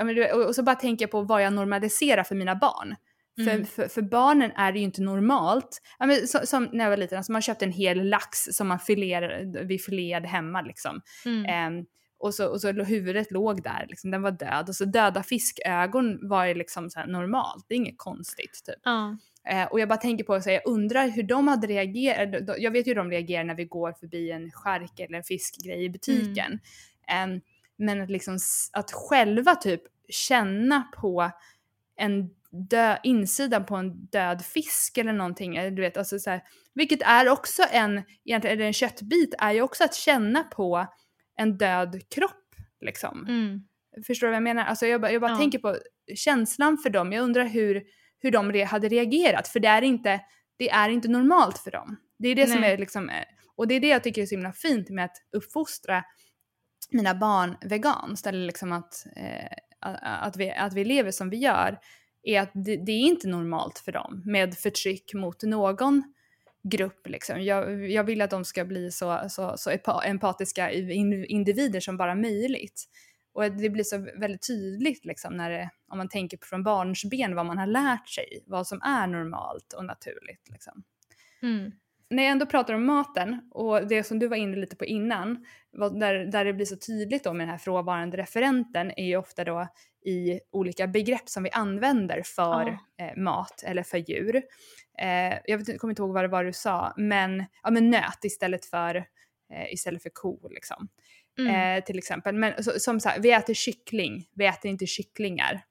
och 0.46 0.54
så 0.54 0.62
bara 0.62 0.76
tänker 0.76 1.02
jag 1.02 1.10
på 1.10 1.22
vad 1.22 1.42
jag 1.42 1.52
normaliserar 1.52 2.22
för 2.22 2.34
mina 2.34 2.54
barn. 2.54 2.96
Mm. 3.40 3.64
För, 3.64 3.72
för, 3.82 3.88
för, 3.88 4.02
barnen 4.02 4.52
är 4.56 4.72
det 4.72 4.78
ju 4.78 4.84
inte 4.84 5.02
normalt. 5.02 5.82
Ja, 5.98 6.06
men, 6.06 6.26
så, 6.26 6.46
som 6.46 6.68
när 6.72 6.84
jag 6.84 6.90
var 6.90 6.96
liten, 6.96 7.18
alltså 7.18 7.32
man 7.32 7.42
köpte 7.42 7.64
en 7.64 7.72
hel 7.72 8.08
lax 8.08 8.38
som 8.44 8.68
man 8.68 8.78
filerade, 8.78 9.64
vi 9.64 9.78
filerade 9.78 10.28
hemma 10.28 10.60
liksom. 10.62 11.00
Mm. 11.24 11.76
Um, 11.78 11.86
och, 12.20 12.34
så, 12.34 12.46
och 12.48 12.60
så 12.60 12.72
huvudet 12.72 13.30
låg 13.30 13.62
där, 13.62 13.86
liksom, 13.88 14.10
den 14.10 14.22
var 14.22 14.30
död. 14.30 14.68
Och 14.68 14.76
så 14.76 14.84
döda 14.84 15.22
fiskögon 15.22 16.28
var 16.28 16.44
ju 16.44 16.54
liksom 16.54 16.90
så 16.90 17.06
normalt, 17.06 17.64
det 17.68 17.74
är 17.74 17.76
inget 17.76 17.98
konstigt 17.98 18.60
typ. 18.64 18.86
Uh. 18.86 19.12
Uh, 19.52 19.64
och 19.72 19.80
jag 19.80 19.88
bara 19.88 19.98
tänker 19.98 20.24
på, 20.24 20.40
så 20.40 20.50
jag 20.50 20.62
undrar 20.64 21.08
hur 21.08 21.22
de 21.22 21.48
hade 21.48 21.66
reagerat, 21.66 22.58
jag 22.58 22.70
vet 22.70 22.86
ju 22.86 22.90
hur 22.90 22.96
de 22.96 23.10
reagerar 23.10 23.44
när 23.44 23.54
vi 23.54 23.64
går 23.64 23.92
förbi 23.92 24.30
en 24.30 24.50
skärk 24.50 25.00
eller 25.00 25.18
en 25.18 25.24
fiskgrej 25.24 25.84
i 25.84 25.90
butiken. 25.90 26.60
Mm. 27.08 27.32
Um, 27.32 27.40
men 27.76 28.00
att 28.00 28.10
liksom 28.10 28.38
att 28.72 28.92
själva 28.92 29.54
typ 29.54 29.82
känna 30.08 30.82
på 31.00 31.30
en 31.96 32.30
dö, 32.50 32.96
insidan 33.02 33.66
på 33.66 33.76
en 33.76 34.04
död 34.04 34.44
fisk 34.44 34.98
eller 34.98 35.12
någonting. 35.12 35.56
Eh, 35.56 35.72
du 35.72 35.82
vet, 35.82 35.96
alltså 35.96 36.18
så 36.18 36.30
här, 36.30 36.42
vilket 36.74 37.02
är 37.02 37.28
också 37.28 37.62
en, 37.70 38.02
egentligen, 38.24 38.56
eller 38.56 38.66
en 38.66 38.72
köttbit 38.72 39.34
är 39.38 39.52
ju 39.52 39.62
också 39.62 39.84
att 39.84 39.94
känna 39.94 40.42
på 40.42 40.86
en 41.40 41.58
död 41.58 42.02
kropp 42.08 42.54
liksom. 42.80 43.26
Mm. 43.28 43.60
Förstår 44.06 44.26
du 44.26 44.30
vad 44.30 44.36
jag 44.36 44.42
menar? 44.42 44.64
Alltså 44.64 44.86
jag, 44.86 45.00
bara, 45.00 45.12
jag 45.12 45.20
bara 45.20 45.30
ja. 45.30 45.38
tänker 45.38 45.58
på 45.58 45.76
känslan 46.14 46.78
för 46.78 46.90
dem. 46.90 47.12
Jag 47.12 47.22
undrar 47.22 47.44
hur, 47.44 47.82
hur 48.18 48.30
de 48.30 48.64
hade 48.64 48.88
reagerat 48.88 49.48
för 49.48 49.60
det 49.60 49.68
är 49.68 49.82
inte, 49.82 50.20
det 50.56 50.70
är 50.70 50.88
inte 50.88 51.08
normalt 51.08 51.58
för 51.58 51.70
dem. 51.70 51.96
Det 52.18 52.28
är 52.28 52.34
det 52.34 52.46
Nej. 52.46 52.54
som 52.54 52.64
är 52.64 52.78
liksom, 52.78 53.08
eh, 53.08 53.24
och 53.56 53.68
det 53.68 53.74
är 53.74 53.80
det 53.80 53.88
jag 53.88 54.04
tycker 54.04 54.22
är 54.22 54.26
så 54.26 54.34
himla 54.34 54.52
fint 54.52 54.90
med 54.90 55.04
att 55.04 55.16
uppfostra 55.32 56.04
mina 56.90 57.14
barn 57.14 57.56
veganskt 57.60 58.26
eller 58.26 58.46
liksom 58.46 58.72
att, 58.72 59.06
eh, 59.16 59.56
att, 60.00 60.36
vi, 60.36 60.50
att 60.50 60.74
vi 60.74 60.84
lever 60.84 61.10
som 61.10 61.30
vi 61.30 61.36
gör 61.36 61.78
är 62.22 62.40
att 62.40 62.50
det, 62.54 62.76
det, 62.76 62.92
är 62.92 63.06
inte 63.06 63.28
normalt 63.28 63.78
för 63.78 63.92
dem 63.92 64.22
med 64.24 64.54
förtryck 64.54 65.14
mot 65.14 65.42
någon 65.42 66.14
grupp. 66.62 67.08
Liksom. 67.08 67.42
Jag, 67.42 67.90
jag 67.90 68.04
vill 68.04 68.22
att 68.22 68.30
de 68.30 68.44
ska 68.44 68.64
bli 68.64 68.90
så, 68.90 69.20
så, 69.28 69.54
så 69.56 69.70
empatiska 70.04 70.70
individer 70.70 71.80
som 71.80 71.96
bara 71.96 72.14
möjligt. 72.14 72.84
Och 73.32 73.52
det 73.52 73.70
blir 73.70 73.84
så 73.84 73.98
väldigt 73.98 74.46
tydligt 74.46 75.04
liksom, 75.04 75.36
när 75.36 75.50
det, 75.50 75.70
om 75.88 75.98
man 75.98 76.08
tänker 76.08 76.38
från 76.42 76.62
barnsben 76.62 77.34
vad 77.34 77.46
man 77.46 77.58
har 77.58 77.66
lärt 77.66 78.08
sig, 78.08 78.44
vad 78.46 78.66
som 78.66 78.82
är 78.82 79.06
normalt 79.06 79.72
och 79.72 79.84
naturligt. 79.84 80.50
Liksom. 80.50 80.82
Mm 81.42 81.72
när 82.10 82.22
jag 82.22 82.32
ändå 82.32 82.46
pratar 82.46 82.74
om 82.74 82.86
maten 82.86 83.40
och 83.50 83.86
det 83.88 84.04
som 84.04 84.18
du 84.18 84.26
var 84.26 84.36
inne 84.36 84.56
lite 84.56 84.76
på 84.76 84.84
innan, 84.84 85.44
där, 86.00 86.14
där 86.14 86.44
det 86.44 86.52
blir 86.52 86.66
så 86.66 86.76
tydligt 86.76 87.24
då 87.24 87.32
med 87.32 87.40
den 87.40 87.50
här 87.50 87.58
frånvarande 87.58 88.16
referenten 88.16 88.92
är 88.96 89.06
ju 89.06 89.16
ofta 89.16 89.44
då 89.44 89.68
i 90.06 90.40
olika 90.52 90.86
begrepp 90.86 91.28
som 91.28 91.42
vi 91.42 91.50
använder 91.50 92.22
för 92.22 92.64
oh. 92.64 93.06
eh, 93.06 93.16
mat 93.16 93.62
eller 93.66 93.82
för 93.82 93.98
djur. 93.98 94.36
Eh, 94.98 95.38
jag 95.44 95.58
vet, 95.58 95.80
kommer 95.80 95.92
inte 95.92 96.02
ihåg 96.02 96.12
vad 96.12 96.24
det 96.24 96.28
var 96.28 96.44
du 96.44 96.52
sa, 96.52 96.94
men, 96.96 97.44
ja, 97.62 97.70
men 97.70 97.90
nöt 97.90 98.24
istället 98.24 98.66
för, 98.66 98.94
eh, 99.52 99.72
istället 99.72 100.02
för 100.02 100.10
ko 100.10 100.48
liksom. 100.48 100.88
Mm. 101.38 101.78
Eh, 101.78 101.84
till 101.84 101.98
exempel. 101.98 102.34
Men 102.34 102.64
så, 102.64 102.70
som 102.78 103.00
sagt, 103.00 103.18
vi 103.20 103.32
äter 103.32 103.54
kyckling, 103.54 104.28
vi 104.34 104.46
äter 104.46 104.70
inte 104.70 104.86
kycklingar. 104.86 105.64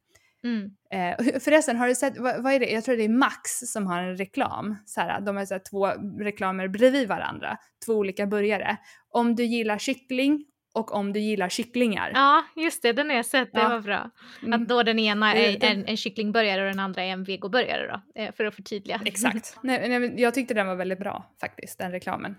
Mm. 0.44 0.72
Eh, 0.92 1.40
förresten, 1.40 1.78
har 1.78 1.88
du 1.88 1.96
sett, 1.96 2.18
vad, 2.18 2.44
vad, 2.44 2.54
är 2.54 2.60
det? 2.60 2.72
Jag 2.72 2.84
tror 2.84 2.98
det 2.98 3.04
är 3.04 3.10
Max 3.10 3.60
som 3.60 3.88
har 3.88 4.02
en 4.04 4.18
reklam. 4.18 4.76
Så 4.86 5.02
här, 5.02 5.22
de 5.22 5.38
har 5.38 5.46
så 5.46 5.54
här, 5.54 5.62
två 5.70 5.88
reklamer 6.24 6.68
bredvid 6.68 7.08
varandra, 7.08 7.58
två 7.86 7.94
olika 7.94 8.26
burgare. 8.26 8.78
Om 9.10 9.36
du 9.36 9.44
gillar 9.44 9.78
kyckling 9.78 10.46
och 10.74 10.94
om 10.94 11.14
du 11.14 11.20
gillar 11.20 11.50
kycklingar. 11.50 12.12
Ja, 12.14 12.46
just 12.56 12.82
det, 12.82 12.94
den 12.94 13.10
har 13.10 13.16
jag 13.16 13.26
sett, 13.26 13.54
det 13.54 13.60
ja. 13.60 13.70
var 13.70 13.80
bra. 13.80 14.12
Mm. 14.44 14.62
Att 14.62 14.70
då 14.70 14.84
den 14.84 15.00
ena 15.00 15.36
är 15.36 15.64
en, 15.64 15.86
en 15.86 15.98
kycklingburgare 15.98 16.62
och 16.62 16.68
den 16.68 16.80
andra 16.80 17.04
är 17.04 17.08
en 17.08 17.24
vegoburgare 17.24 17.88
då, 17.88 18.22
eh, 18.22 18.32
för 18.32 18.46
att 18.46 18.56
förtydliga. 18.56 19.02
Exakt. 19.06 19.58
nej, 19.64 20.00
nej, 20.00 20.22
jag 20.22 20.34
tyckte 20.34 20.54
den 20.54 20.68
var 20.68 20.76
väldigt 20.76 21.00
bra 21.00 21.36
faktiskt, 21.42 21.80
den 21.80 21.92
reklamen. 21.92 22.36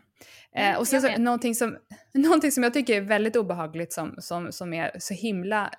Mm, 0.54 0.78
och 0.78 0.88
sen 0.88 1.02
så, 1.02 1.16
någonting, 1.18 1.54
som, 1.54 1.76
någonting 2.14 2.52
som 2.52 2.62
jag 2.62 2.74
tycker 2.74 2.96
är 2.96 3.00
väldigt 3.00 3.36
obehagligt 3.36 3.92
som, 3.92 4.14
som, 4.18 4.52
som 4.52 4.72
är 4.72 4.90
så 4.98 5.14
himla 5.14 5.70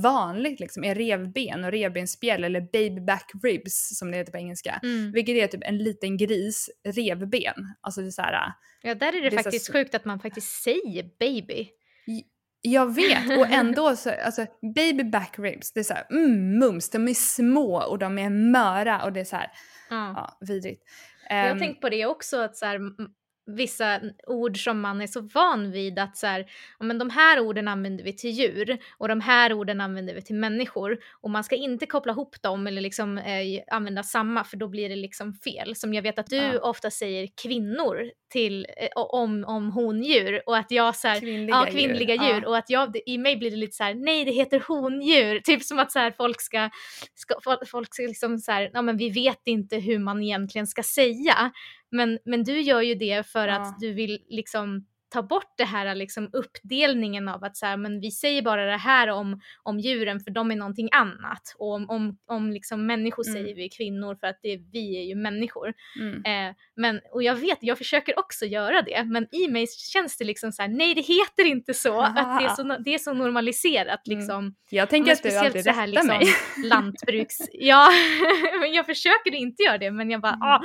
vanligt 0.00 0.60
liksom, 0.60 0.84
är 0.84 0.94
revben 0.94 1.64
och 1.64 1.70
revbensspjäll 1.70 2.44
eller 2.44 2.60
baby 2.60 3.00
back 3.00 3.30
ribs 3.42 3.98
som 3.98 4.10
det 4.10 4.16
heter 4.16 4.32
på 4.32 4.38
engelska. 4.38 4.80
Mm. 4.82 5.12
Vilket 5.12 5.36
är 5.36 5.46
typ 5.46 5.62
en 5.64 5.78
liten 5.78 6.16
gris 6.16 6.70
revben. 6.84 7.74
Alltså 7.80 8.00
det 8.00 8.06
är 8.06 8.10
så 8.10 8.22
här, 8.22 8.52
Ja, 8.82 8.94
där 8.94 9.16
är 9.16 9.22
det, 9.22 9.30
det 9.30 9.42
faktiskt 9.42 9.66
så... 9.66 9.72
sjukt 9.72 9.94
att 9.94 10.04
man 10.04 10.20
faktiskt 10.20 10.62
säger 10.62 11.18
baby. 11.18 11.68
Jag 12.60 12.94
vet 12.94 13.38
och 13.38 13.46
ändå 13.50 13.96
så, 13.96 14.10
alltså 14.10 14.46
baby 14.74 15.04
back 15.04 15.34
ribs, 15.38 15.72
det 15.72 15.80
är 15.80 15.84
såhär 15.84 16.06
mm, 16.10 16.58
mums, 16.58 16.90
de 16.90 17.08
är 17.08 17.14
små 17.14 17.82
och 17.82 17.98
de 17.98 18.18
är 18.18 18.30
möra 18.30 19.04
och 19.04 19.12
det 19.12 19.20
är 19.20 19.24
såhär, 19.24 19.50
ja. 19.90 20.12
ja, 20.16 20.46
vidrigt. 20.46 20.82
Um, 21.30 21.36
jag 21.36 21.48
har 21.48 21.58
tänkt 21.58 21.80
på 21.80 21.88
det 21.88 22.06
också 22.06 22.36
att 22.36 22.56
så 22.56 22.66
här, 22.66 22.80
vissa 23.46 24.00
ord 24.26 24.64
som 24.64 24.80
man 24.80 25.00
är 25.00 25.06
så 25.06 25.20
van 25.20 25.70
vid 25.72 25.98
att 25.98 26.16
så 26.16 26.26
här, 26.26 26.46
ja, 26.78 26.84
men 26.84 26.98
de 26.98 27.10
här 27.10 27.40
orden 27.40 27.68
använder 27.68 28.04
vi 28.04 28.12
till 28.16 28.30
djur 28.30 28.78
och 28.98 29.08
de 29.08 29.20
här 29.20 29.52
orden 29.52 29.80
använder 29.80 30.14
vi 30.14 30.22
till 30.22 30.36
människor 30.36 30.98
och 31.20 31.30
man 31.30 31.44
ska 31.44 31.56
inte 31.56 31.86
koppla 31.86 32.12
ihop 32.12 32.42
dem 32.42 32.66
eller 32.66 32.80
liksom 32.80 33.18
eh, 33.18 33.62
använda 33.70 34.02
samma 34.02 34.44
för 34.44 34.56
då 34.56 34.68
blir 34.68 34.88
det 34.88 34.96
liksom 34.96 35.34
fel. 35.34 35.76
Som 35.76 35.94
jag 35.94 36.02
vet 36.02 36.18
att 36.18 36.26
du 36.26 36.36
ja. 36.36 36.60
ofta 36.60 36.90
säger 36.90 37.28
kvinnor 37.42 38.10
till, 38.32 38.66
eh, 38.76 38.88
om, 38.94 39.44
om 39.44 39.70
hondjur 39.70 40.42
och 40.46 40.56
att 40.56 40.70
jag 40.70 40.96
så 40.96 41.08
här, 41.08 41.20
kvinnliga, 41.20 41.56
ja, 41.56 41.66
kvinnliga 41.70 42.14
djur, 42.14 42.34
djur. 42.34 42.46
och 42.46 42.56
att 42.56 42.70
jag, 42.70 42.96
i 43.06 43.18
mig 43.18 43.36
blir 43.36 43.50
det 43.50 43.56
lite 43.56 43.76
så 43.76 43.84
här, 43.84 43.94
nej 43.94 44.24
det 44.24 44.32
heter 44.32 44.62
hondjur, 44.68 45.40
typ 45.44 45.62
som 45.62 45.78
att 45.78 45.92
så 45.92 45.98
här, 45.98 46.10
folk 46.10 46.40
ska, 46.40 46.70
ska 47.14 47.34
folk 47.66 47.94
ska 47.94 48.02
liksom 48.02 48.38
så 48.38 48.52
här, 48.52 48.70
ja 48.72 48.82
men 48.82 48.96
vi 48.96 49.10
vet 49.10 49.40
inte 49.44 49.76
hur 49.76 49.98
man 49.98 50.22
egentligen 50.22 50.66
ska 50.66 50.82
säga 50.82 51.52
men, 51.92 52.18
men 52.24 52.44
du 52.44 52.60
gör 52.60 52.80
ju 52.80 52.94
det 52.94 53.26
för 53.26 53.48
ja. 53.48 53.54
att 53.54 53.80
du 53.80 53.92
vill 53.92 54.18
liksom 54.28 54.86
ta 55.12 55.22
bort 55.22 55.54
det 55.56 55.64
här 55.64 55.94
liksom 55.94 56.30
uppdelningen 56.32 57.28
av 57.28 57.44
att 57.44 57.56
så 57.56 57.66
här, 57.66 57.76
men 57.76 58.00
vi 58.00 58.10
säger 58.10 58.42
bara 58.42 58.64
det 58.64 58.76
här 58.76 59.08
om, 59.08 59.40
om 59.62 59.80
djuren 59.80 60.20
för 60.20 60.30
de 60.30 60.50
är 60.50 60.56
någonting 60.56 60.88
annat 60.92 61.54
och 61.58 61.74
om, 61.74 61.90
om, 61.90 62.18
om 62.26 62.50
liksom 62.50 62.86
människor 62.86 63.28
mm. 63.28 63.34
säger 63.34 63.54
vi 63.56 63.68
kvinnor 63.68 64.14
för 64.20 64.26
att 64.26 64.38
det, 64.42 64.56
vi 64.72 64.96
är 64.96 65.02
ju 65.02 65.14
människor. 65.14 65.72
Mm. 66.00 66.48
Eh, 66.48 66.54
men, 66.76 67.00
och 67.12 67.22
jag 67.22 67.34
vet, 67.34 67.58
jag 67.60 67.78
försöker 67.78 68.18
också 68.18 68.46
göra 68.46 68.82
det 68.82 69.04
men 69.04 69.34
i 69.34 69.48
mig 69.48 69.66
känns 69.66 70.18
det 70.18 70.24
liksom 70.24 70.52
så 70.52 70.62
här, 70.62 70.68
nej 70.68 70.94
det 70.94 71.00
heter 71.00 71.44
inte 71.44 71.74
så, 71.74 72.00
att 72.00 72.38
det 72.38 72.44
är 72.44 72.48
så, 72.48 72.62
det 72.62 72.94
är 72.94 72.98
så 72.98 73.12
normaliserat 73.12 74.06
mm. 74.06 74.18
liksom. 74.18 74.38
Mm. 74.38 74.54
Jag 74.70 74.90
tänker 74.90 75.12
att 75.12 75.22
du 75.22 75.36
alltid 75.36 75.66
rättar 75.66 75.86
liksom, 75.86 76.06
mig. 76.06 76.26
lantbruks, 76.64 77.38
ja 77.52 77.88
men 78.60 78.72
jag 78.72 78.86
försöker 78.86 79.34
inte 79.34 79.62
göra 79.62 79.78
det 79.78 79.90
men 79.90 80.10
jag 80.10 80.20
bara, 80.20 80.38
ah, 80.40 80.60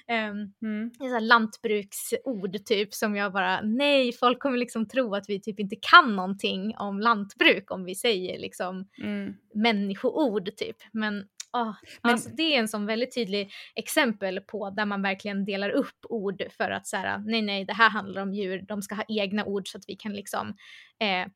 mm. 0.11 0.91
så 0.99 1.19
lantbruksord 1.19 2.65
typ 2.65 2.93
som 2.93 3.15
jag 3.15 3.33
bara, 3.33 3.61
nej 3.61 4.13
folk 4.13 4.39
kommer 4.39 4.57
liksom 4.57 4.87
tro 4.87 5.15
att 5.15 5.29
vi 5.29 5.41
typ 5.41 5.59
inte 5.59 5.75
kan 5.81 6.15
någonting 6.15 6.75
om 6.77 6.99
lantbruk 6.99 7.71
om 7.71 7.85
vi 7.85 7.95
säger 7.95 8.39
liksom 8.39 8.87
mm. 9.03 9.33
människoord 9.53 10.55
typ. 10.55 10.77
Men, 10.91 11.19
oh, 11.53 11.73
Men 12.01 12.11
alltså, 12.11 12.29
det 12.29 12.55
är 12.55 12.59
en 12.59 12.67
sån 12.67 12.85
väldigt 12.85 13.15
tydlig 13.15 13.51
exempel 13.75 14.39
på 14.39 14.69
där 14.69 14.85
man 14.85 15.01
verkligen 15.01 15.45
delar 15.45 15.69
upp 15.69 16.05
ord 16.09 16.43
för 16.57 16.71
att 16.71 16.87
säga 16.87 17.17
nej 17.17 17.41
nej 17.41 17.65
det 17.65 17.73
här 17.73 17.89
handlar 17.89 18.21
om 18.21 18.33
djur, 18.33 18.65
de 18.67 18.81
ska 18.81 18.95
ha 18.95 19.05
egna 19.07 19.45
ord 19.45 19.67
så 19.67 19.77
att 19.77 19.85
vi 19.87 19.95
kan 19.95 20.13
liksom 20.13 20.47
eh, 20.99 21.27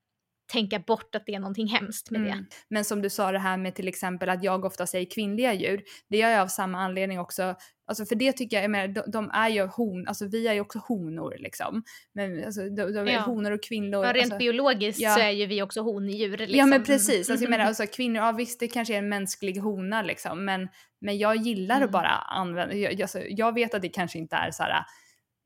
tänka 0.48 0.80
bort 0.80 1.16
att 1.16 1.26
det 1.26 1.36
är 1.36 1.40
någonting 1.40 1.68
hemskt 1.68 2.12
med 2.12 2.22
mm. 2.22 2.32
det. 2.32 2.46
Men 2.70 2.86
som 2.86 3.02
du 3.02 3.10
sa 3.10 3.32
det 3.32 3.40
här 3.40 3.58
med 3.58 3.76
till 3.76 3.88
exempel 3.88 4.30
att 4.30 4.44
jag 4.44 4.66
ofta 4.66 4.88
säger 4.88 5.08
kvinnliga 5.12 5.54
djur, 5.54 5.84
det 6.10 6.18
gör 6.18 6.30
jag 6.30 6.42
av 6.42 6.48
samma 6.48 6.78
anledning 6.80 7.20
också. 7.20 7.56
Alltså 7.88 8.06
för 8.06 8.16
det 8.16 8.32
tycker 8.32 8.58
jag, 8.58 8.64
jag 8.64 8.72
menar, 8.72 8.88
de, 8.88 9.12
de 9.12 9.30
är 9.34 9.50
ju 9.50 9.62
hon, 9.62 10.08
alltså 10.08 10.28
vi 10.28 10.48
är 10.48 10.54
ju 10.54 10.62
också 10.62 10.80
honor 10.80 11.36
liksom. 11.40 11.84
Men 12.14 12.46
alltså 12.46 12.62
de, 12.62 12.94
de 12.94 13.08
är 13.08 13.14
ja. 13.14 13.20
honor 13.20 13.52
och 13.52 13.64
kvinnor. 13.64 14.06
Ja, 14.06 14.14
rent 14.14 14.24
alltså, 14.24 14.38
biologiskt 14.38 15.02
ja. 15.02 15.14
så 15.14 15.20
är 15.20 15.32
ju 15.32 15.46
vi 15.46 15.62
också 15.62 15.82
hondjur. 15.82 16.38
Liksom. 16.38 16.58
Ja 16.58 16.66
men 16.66 16.84
precis, 16.84 17.30
alltså 17.30 17.44
jag 17.44 17.50
menar 17.50 17.66
alltså 17.68 17.88
kvinnor, 17.88 18.22
ja 18.22 18.32
visst 18.32 18.60
det 18.60 18.68
kanske 18.68 18.94
är 18.94 18.98
en 18.98 19.10
mänsklig 19.10 19.58
hona 19.58 20.02
liksom 20.02 20.46
men, 20.46 20.68
men 21.02 21.18
jag 21.18 21.36
gillar 21.36 21.78
mm. 21.78 21.92
bara 21.92 22.10
använda, 22.10 22.76
jag, 22.76 23.02
alltså, 23.02 23.20
jag 23.30 23.54
vet 23.54 23.74
att 23.74 23.82
det 23.82 23.90
kanske 23.90 24.18
inte 24.18 24.36
är 24.36 24.52
så 24.52 24.64
här 24.64 24.86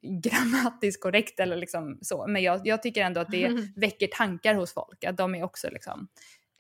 grammatiskt 0.02 1.04
korrekt 1.04 1.40
eller 1.40 1.56
liksom 1.56 2.00
så. 2.02 2.28
Men 2.28 2.42
jag, 2.42 2.62
jag 2.64 2.84
tycker 2.84 3.02
ändå 3.02 3.22
att 3.22 3.32
det 3.32 3.50
väcker 3.76 4.08
tankar 4.08 4.56
hos 4.56 4.74
folk, 4.74 5.04
att 5.04 5.18
de 5.18 5.36
är 5.36 5.44
också 5.44 5.70
liksom 5.70 6.08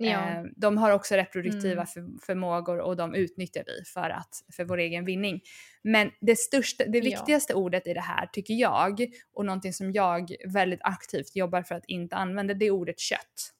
Ja. 0.01 0.29
Eh, 0.29 0.43
de 0.55 0.77
har 0.77 0.91
också 0.91 1.15
reproduktiva 1.15 1.71
mm. 1.71 1.85
för, 1.85 2.25
förmågor 2.25 2.79
och 2.79 2.95
de 2.95 3.15
utnyttjar 3.15 3.63
vi 3.67 3.83
för, 3.85 4.09
att, 4.09 4.43
för 4.53 4.63
vår 4.63 4.77
egen 4.77 5.05
vinning. 5.05 5.41
Men 5.81 6.11
det, 6.21 6.35
största, 6.35 6.85
det 6.85 7.01
viktigaste 7.01 7.53
ja. 7.53 7.57
ordet 7.57 7.87
i 7.87 7.93
det 7.93 8.01
här 8.01 8.25
tycker 8.25 8.53
jag, 8.53 9.05
och 9.33 9.45
någonting 9.45 9.73
som 9.73 9.91
jag 9.91 10.35
väldigt 10.53 10.79
aktivt 10.83 11.35
jobbar 11.35 11.61
för 11.61 11.75
att 11.75 11.85
inte 11.85 12.15
använda, 12.15 12.53
det 12.53 12.65
är 12.65 12.71
ordet 12.71 12.99
kött. 12.99 13.53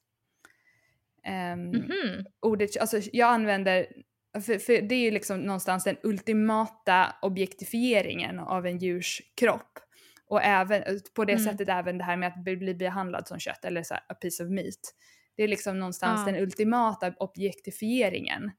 Um, 1.26 1.32
mm 1.32 1.72
-hmm. 1.72 2.24
ordet, 2.40 2.76
alltså 2.76 3.00
jag 3.12 3.28
använder 3.28 3.86
för, 4.34 4.58
för, 4.58 4.82
det 4.82 4.94
är 4.94 5.00
ju 5.00 5.10
liksom 5.10 5.40
någonstans 5.40 5.84
den 5.84 5.96
ultimata 6.02 7.14
objektifieringen 7.22 8.38
av 8.38 8.66
en 8.66 8.78
djurs 8.78 9.22
kropp. 9.40 9.78
Och 10.26 10.42
även, 10.42 10.82
på 11.14 11.24
det 11.24 11.32
mm. 11.32 11.44
sättet 11.44 11.68
även 11.68 11.98
det 11.98 12.04
här 12.04 12.16
med 12.16 12.28
att 12.28 12.44
bli 12.44 12.74
behandlad 12.74 13.28
som 13.28 13.38
kött 13.38 13.64
eller 13.64 13.82
så 13.82 13.94
här, 13.94 14.02
a 14.08 14.14
piece 14.14 14.44
of 14.44 14.50
meat. 14.50 14.94
Det 15.36 15.42
är 15.42 15.48
liksom 15.48 15.78
någonstans 15.78 16.20
ja. 16.26 16.32
den 16.32 16.42
ultimata 16.42 17.12
objektifieringen. 17.18 18.50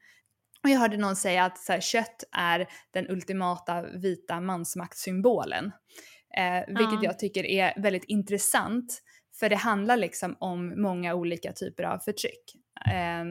Och 0.63 0.69
jag 0.69 0.79
hörde 0.79 0.97
någon 0.97 1.15
säga 1.15 1.45
att 1.45 1.57
så 1.57 1.73
här, 1.73 1.79
kött 1.79 2.23
är 2.31 2.67
den 2.91 3.11
ultimata 3.11 3.81
vita 3.81 4.41
mansmaktssymbolen. 4.41 5.65
Eh, 6.37 6.67
vilket 6.67 6.93
ja. 6.93 7.03
jag 7.03 7.19
tycker 7.19 7.45
är 7.45 7.81
väldigt 7.81 8.03
intressant. 8.03 9.01
För 9.39 9.49
det 9.49 9.55
handlar 9.55 9.97
liksom 9.97 10.35
om 10.39 10.81
många 10.81 11.15
olika 11.15 11.53
typer 11.53 11.83
av 11.83 11.99
förtryck. 11.99 12.55
Eh, 12.85 13.25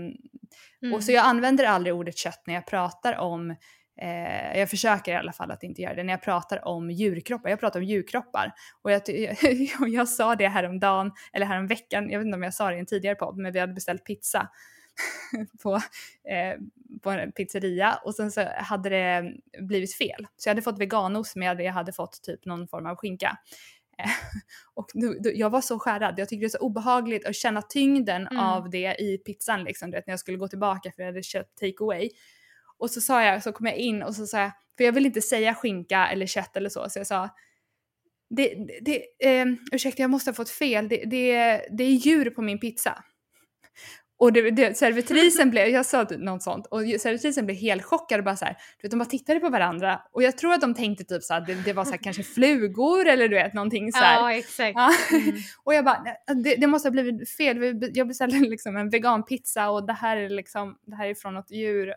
Mm. 0.83 0.95
Och 0.95 1.05
så 1.05 1.13
jag 1.13 1.25
använder 1.25 1.65
aldrig 1.65 1.95
ordet 1.95 2.17
kött 2.17 2.43
när 2.47 2.55
jag 2.55 2.67
pratar 2.67 3.17
om 3.17 3.55
Eh, 4.03 4.59
jag 4.59 4.71
försöker 4.71 5.13
i 5.13 5.17
alla 5.17 5.33
fall 5.33 5.51
att 5.51 5.63
inte 5.63 5.83
göra 5.83 5.95
det 5.95 6.03
när 6.03 6.13
jag 6.13 6.23
pratar 6.23 6.69
om 6.69 6.91
djurkroppar. 6.91 7.51
Jag 7.51 7.61
pratar 7.61 7.81
om 7.81 7.87
djurkroppar. 7.87 8.53
Och 8.83 8.91
jag, 8.91 9.03
jag, 9.09 9.37
jag 9.89 10.09
sa 10.09 10.37
det 10.37 10.49
häromdagen, 10.49 11.13
eller 11.33 11.47
häromveckan, 11.47 12.11
jag 12.11 12.19
vet 12.19 12.27
inte 12.27 12.37
om 12.37 12.43
jag 12.43 12.55
sa 12.55 12.71
det 12.71 12.77
i 12.77 12.79
en 12.79 12.87
tidigare 12.87 13.15
podd, 13.15 13.37
men 13.39 13.53
vi 13.53 13.59
hade 13.59 13.73
beställt 13.73 14.05
pizza 14.05 14.49
på, 15.63 15.75
eh, 16.31 16.59
på 17.03 17.11
en 17.11 17.33
pizzeria 17.33 18.01
och 18.05 18.15
sen 18.15 18.31
så 18.33 18.45
hade 18.57 18.89
det 18.89 19.33
blivit 19.59 19.95
fel. 19.95 20.27
Så 20.37 20.49
jag 20.49 20.51
hade 20.51 20.63
fått 20.63 20.79
veganost 20.79 21.37
men 21.37 21.59
jag 21.59 21.73
hade 21.73 21.93
fått 21.93 22.23
typ 22.23 22.45
någon 22.45 22.69
form 22.69 22.87
av 22.87 22.97
skinka. 22.97 23.39
och 24.75 24.91
nu, 24.95 25.21
jag 25.35 25.51
var 25.51 25.61
så 25.61 25.79
skärrad. 25.79 26.15
Jag 26.19 26.29
tyckte 26.29 26.41
det 26.41 26.47
var 26.47 26.59
så 26.59 26.67
obehagligt 26.67 27.27
att 27.27 27.37
känna 27.37 27.63
tyngden 27.63 28.27
mm. 28.27 28.39
av 28.39 28.71
det 28.71 28.97
i 28.99 29.19
pizzan 29.27 29.65
liksom, 29.65 29.91
vet, 29.91 30.07
när 30.07 30.13
jag 30.13 30.21
skulle 30.21 30.39
gå 30.39 30.49
tillbaka 30.49 30.93
för 30.97 31.03
jag 31.03 31.07
hade 31.07 31.23
köpt 31.23 31.59
take 31.59 31.85
away. 31.85 32.11
Och 32.79 32.91
så 32.91 33.01
sa 33.01 33.25
jag, 33.25 33.43
så 33.43 33.53
kom 33.53 33.67
jag 33.67 33.77
in 33.77 34.03
och 34.03 34.15
så 34.15 34.27
sa 34.27 34.39
jag, 34.39 34.51
för 34.77 34.85
jag 34.85 34.93
vill 34.93 35.07
inte 35.07 35.21
säga 35.21 35.55
skinka 35.55 36.09
eller 36.09 36.27
kött 36.27 36.57
eller 36.57 36.69
så, 36.69 36.91
så 36.91 36.99
jag 36.99 37.07
sa 37.07 37.29
det, 38.31 38.55
det, 38.81 39.03
eh, 39.19 39.47
ursäkta 39.73 40.03
jag 40.03 40.11
måste 40.11 40.31
ha 40.31 40.35
fått 40.35 40.51
fel, 40.51 40.89
det, 40.89 41.05
det, 41.05 41.33
det 41.71 41.85
är 41.85 41.91
djur 41.91 42.31
på 42.31 42.43
min 42.43 42.61
pizza. 42.61 43.05
Och 44.21 44.33
det, 44.33 44.51
det, 44.51 44.77
servitrisen 44.77 45.51
blev, 45.51 45.69
jag 45.69 45.87
sa 45.87 46.07
något 46.19 46.43
sånt, 46.43 46.67
och 46.67 46.81
servitrisen 46.81 47.47
blev 47.47 47.57
helt 47.57 47.85
chockad 47.85 48.19
och 48.19 48.25
bara 48.25 48.37
så 48.37 48.45
här, 48.45 48.53
du 48.53 48.83
vet, 48.83 48.91
de 48.91 48.99
bara 48.99 49.05
tittade 49.05 49.41
på 49.41 49.49
varandra 49.49 50.01
och 50.13 50.23
jag 50.23 50.39
tror 50.39 50.53
att 50.53 50.61
de 50.61 50.75
tänkte 50.75 51.05
typ 51.05 51.23
så 51.23 51.35
här, 51.35 51.41
det, 51.41 51.55
det 51.55 51.73
var 51.73 51.85
så 51.85 51.91
här, 51.91 51.99
kanske 51.99 52.23
flugor 52.35 53.07
eller 53.07 53.29
du 53.29 53.35
vet 53.35 53.55
någonting 53.55 53.93
så 53.93 53.99
här. 53.99 54.15
Ja 54.15 54.33
exakt. 54.33 54.75
Ja. 54.75 54.91
Mm. 55.13 55.37
och 55.65 55.75
jag 55.75 55.85
bara, 55.85 56.05
det, 56.45 56.57
det, 56.57 56.67
måste 56.67 56.89
ha 56.89 56.91
blivit 56.91 57.31
fel, 57.31 57.81
jag 57.95 58.09
beställde 58.09 58.39
liksom 58.49 58.77
en 58.77 58.91
veganpizza 58.91 59.71
och 59.71 59.87
det 59.87 59.93
här 59.93 60.17
är 60.17 60.29
liksom, 60.29 60.77
det 60.87 60.97
här 60.97 61.07
är 61.07 61.15
från 61.15 61.35
något 61.35 61.51
djur. 61.51 61.95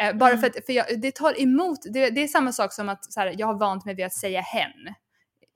Eh, 0.00 0.16
bara 0.16 0.30
mm. 0.30 0.40
för 0.40 0.46
att 0.46 0.66
för 0.66 0.72
jag, 0.72 1.00
det 1.00 1.14
tar 1.14 1.42
emot, 1.42 1.78
det, 1.92 2.10
det, 2.10 2.22
är 2.22 2.28
samma 2.28 2.52
sak 2.52 2.72
som 2.72 2.88
att 2.88 3.12
så 3.12 3.20
här, 3.20 3.34
jag 3.38 3.46
har 3.46 3.58
vant 3.58 3.84
mig 3.84 3.94
vid 3.94 4.06
att 4.06 4.14
säga 4.14 4.40
hen 4.40 4.94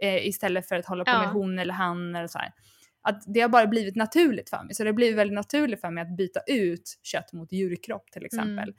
eh, 0.02 0.26
istället 0.26 0.68
för 0.68 0.76
att 0.76 0.86
hålla 0.86 1.04
på 1.04 1.10
ja. 1.10 1.18
med 1.18 1.28
hon 1.28 1.58
eller 1.58 1.74
han 1.74 2.14
eller 2.14 2.28
så 2.28 2.38
här 2.38 2.52
att 3.04 3.22
det 3.26 3.40
har 3.40 3.48
bara 3.48 3.66
blivit 3.66 3.96
naturligt 3.96 4.50
för 4.50 4.64
mig. 4.64 4.74
Så 4.74 4.82
det 4.82 4.88
har 4.88 4.94
blivit 4.94 5.16
väldigt 5.16 5.34
naturligt 5.34 5.80
för 5.80 5.90
mig 5.90 6.02
att 6.02 6.16
byta 6.16 6.40
ut 6.46 6.98
kött 7.02 7.32
mot 7.32 7.52
djurkropp 7.52 8.10
till 8.10 8.24
exempel. 8.24 8.74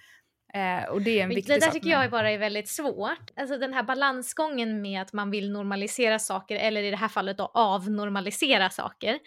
Mm. 0.53 0.83
Eh, 0.83 0.89
och 0.89 1.01
det 1.01 1.19
är 1.19 1.23
en 1.23 1.29
viktig 1.29 1.53
sak. 1.53 1.59
Det 1.59 1.65
där 1.65 1.71
tycker 1.71 1.89
jag 1.89 2.11
bara 2.11 2.31
är 2.31 2.37
väldigt 2.37 2.69
svårt. 2.69 3.31
Alltså 3.35 3.57
den 3.57 3.73
här 3.73 3.83
balansgången 3.83 4.81
med 4.81 5.01
att 5.01 5.13
man 5.13 5.31
vill 5.31 5.51
normalisera 5.51 6.19
saker 6.19 6.55
eller 6.55 6.83
i 6.83 6.91
det 6.91 6.97
här 6.97 7.07
fallet 7.07 7.37
då 7.37 7.51
avnormalisera 7.53 8.69
saker. 8.69 9.19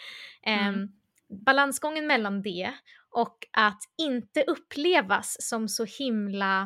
Eh, 0.47 0.73
balansgången 1.47 2.07
mellan 2.07 2.43
det 2.43 2.73
och 3.11 3.37
att 3.53 3.83
inte 3.99 4.43
upplevas 4.43 5.37
som 5.41 5.69
så 5.69 5.85
himla 5.85 6.63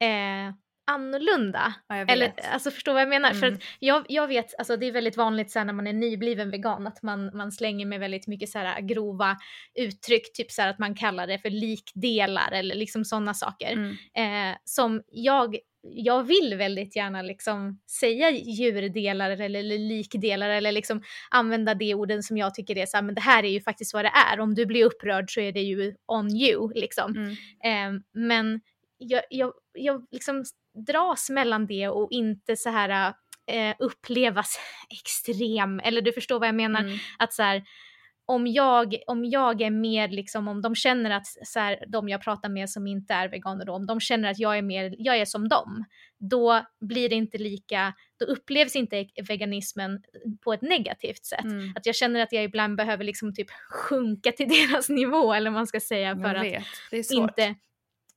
eh, 0.00 0.54
annorlunda. 0.86 1.74
Ja, 1.88 1.94
Eller 1.96 2.32
alltså 2.52 2.70
förstår 2.70 2.92
vad 2.92 3.02
jag 3.02 3.08
menar? 3.08 3.30
För 3.30 3.46
Mm. 3.46 3.54
att 3.54 3.62
jag, 3.78 4.04
jag 4.08 4.28
vet, 4.28 4.54
alltså 4.58 4.76
det 4.76 4.86
är 4.86 4.92
väldigt 4.92 5.16
vanligt 5.16 5.50
så 5.50 5.64
när 5.64 5.72
man 5.72 5.86
är 5.86 5.92
nybliven 5.92 6.50
vegan 6.50 6.86
att 6.86 7.02
man, 7.02 7.36
man 7.36 7.52
slänger 7.52 7.86
med 7.86 8.00
väldigt 8.00 8.26
mycket 8.26 8.48
så 8.48 8.74
grova 8.80 9.36
uttryck, 9.74 10.32
typ 10.32 10.50
så 10.50 10.62
att 10.62 10.78
man 10.78 10.94
kallar 10.94 11.26
det 11.26 11.38
för 11.38 11.50
likdelar 11.50 12.52
eller 12.52 12.74
liksom 12.74 13.04
sådana 13.04 13.34
saker. 13.34 13.72
Mm. 13.72 14.50
Eh, 14.50 14.56
som 14.64 15.02
jag, 15.06 15.56
jag 15.82 16.22
vill 16.22 16.54
väldigt 16.58 16.96
gärna 16.96 17.22
liksom 17.22 17.80
säga 18.00 18.30
djurdelar 18.30 19.30
eller, 19.30 19.60
eller 19.60 19.78
likdelar 19.78 20.50
eller 20.50 20.72
liksom 20.72 21.02
använda 21.30 21.74
de 21.74 21.94
orden 21.94 22.22
som 22.22 22.36
jag 22.36 22.54
tycker 22.54 22.78
är 22.78 22.86
så 22.86 22.96
här, 22.96 23.02
men 23.04 23.14
det 23.14 23.20
här 23.20 23.44
är 23.44 23.48
ju 23.50 23.60
faktiskt 23.60 23.94
vad 23.94 24.04
det 24.04 24.12
är. 24.32 24.40
Om 24.40 24.54
du 24.54 24.66
blir 24.66 24.84
upprörd 24.84 25.30
så 25.34 25.40
är 25.40 25.52
det 25.52 25.62
ju 25.62 25.94
on 26.06 26.36
you 26.36 26.72
liksom. 26.74 27.16
Mm. 27.16 27.96
Eh, 27.96 28.00
men 28.14 28.60
jag, 28.98 29.22
jag, 29.30 29.52
jag 29.72 30.06
liksom 30.10 30.44
dras 30.76 31.30
mellan 31.30 31.66
det 31.66 31.88
och 31.88 32.08
inte 32.10 32.56
så 32.56 32.70
här 32.70 33.14
eh, 33.46 33.74
upplevas 33.78 34.58
extrem, 34.90 35.80
eller 35.80 36.00
du 36.00 36.12
förstår 36.12 36.38
vad 36.38 36.48
jag 36.48 36.54
menar? 36.54 36.80
Mm. 36.80 36.98
Att 37.18 37.32
så 37.32 37.42
här, 37.42 37.62
om 38.28 38.46
jag, 38.46 38.96
om 39.06 39.24
jag 39.24 39.60
är 39.60 39.70
mer 39.70 40.08
liksom, 40.08 40.48
om 40.48 40.62
de 40.62 40.74
känner 40.74 41.10
att 41.10 41.26
så 41.26 41.60
här, 41.60 41.84
de 41.88 42.08
jag 42.08 42.22
pratar 42.22 42.48
med 42.48 42.70
som 42.70 42.86
inte 42.86 43.14
är 43.14 43.28
veganer 43.28 43.64
då, 43.64 43.72
om 43.72 43.86
de 43.86 44.00
känner 44.00 44.30
att 44.30 44.38
jag 44.38 44.58
är 44.58 44.62
mer, 44.62 44.94
jag 44.98 45.18
är 45.18 45.24
som 45.24 45.48
dem, 45.48 45.84
då 46.18 46.66
blir 46.80 47.08
det 47.08 47.14
inte 47.14 47.38
lika, 47.38 47.94
då 48.18 48.26
upplevs 48.26 48.76
inte 48.76 49.06
veganismen 49.28 50.02
på 50.44 50.52
ett 50.52 50.62
negativt 50.62 51.24
sätt. 51.24 51.44
Mm. 51.44 51.72
Att 51.76 51.86
jag 51.86 51.94
känner 51.94 52.20
att 52.20 52.32
jag 52.32 52.44
ibland 52.44 52.76
behöver 52.76 53.04
liksom 53.04 53.34
typ 53.34 53.50
sjunka 53.70 54.32
till 54.32 54.48
deras 54.70 54.88
nivå 54.88 55.32
eller 55.32 55.50
vad 55.50 55.58
man 55.58 55.66
ska 55.66 55.80
säga 55.80 56.16
för 56.16 56.34
att 56.34 57.10
inte, 57.10 57.54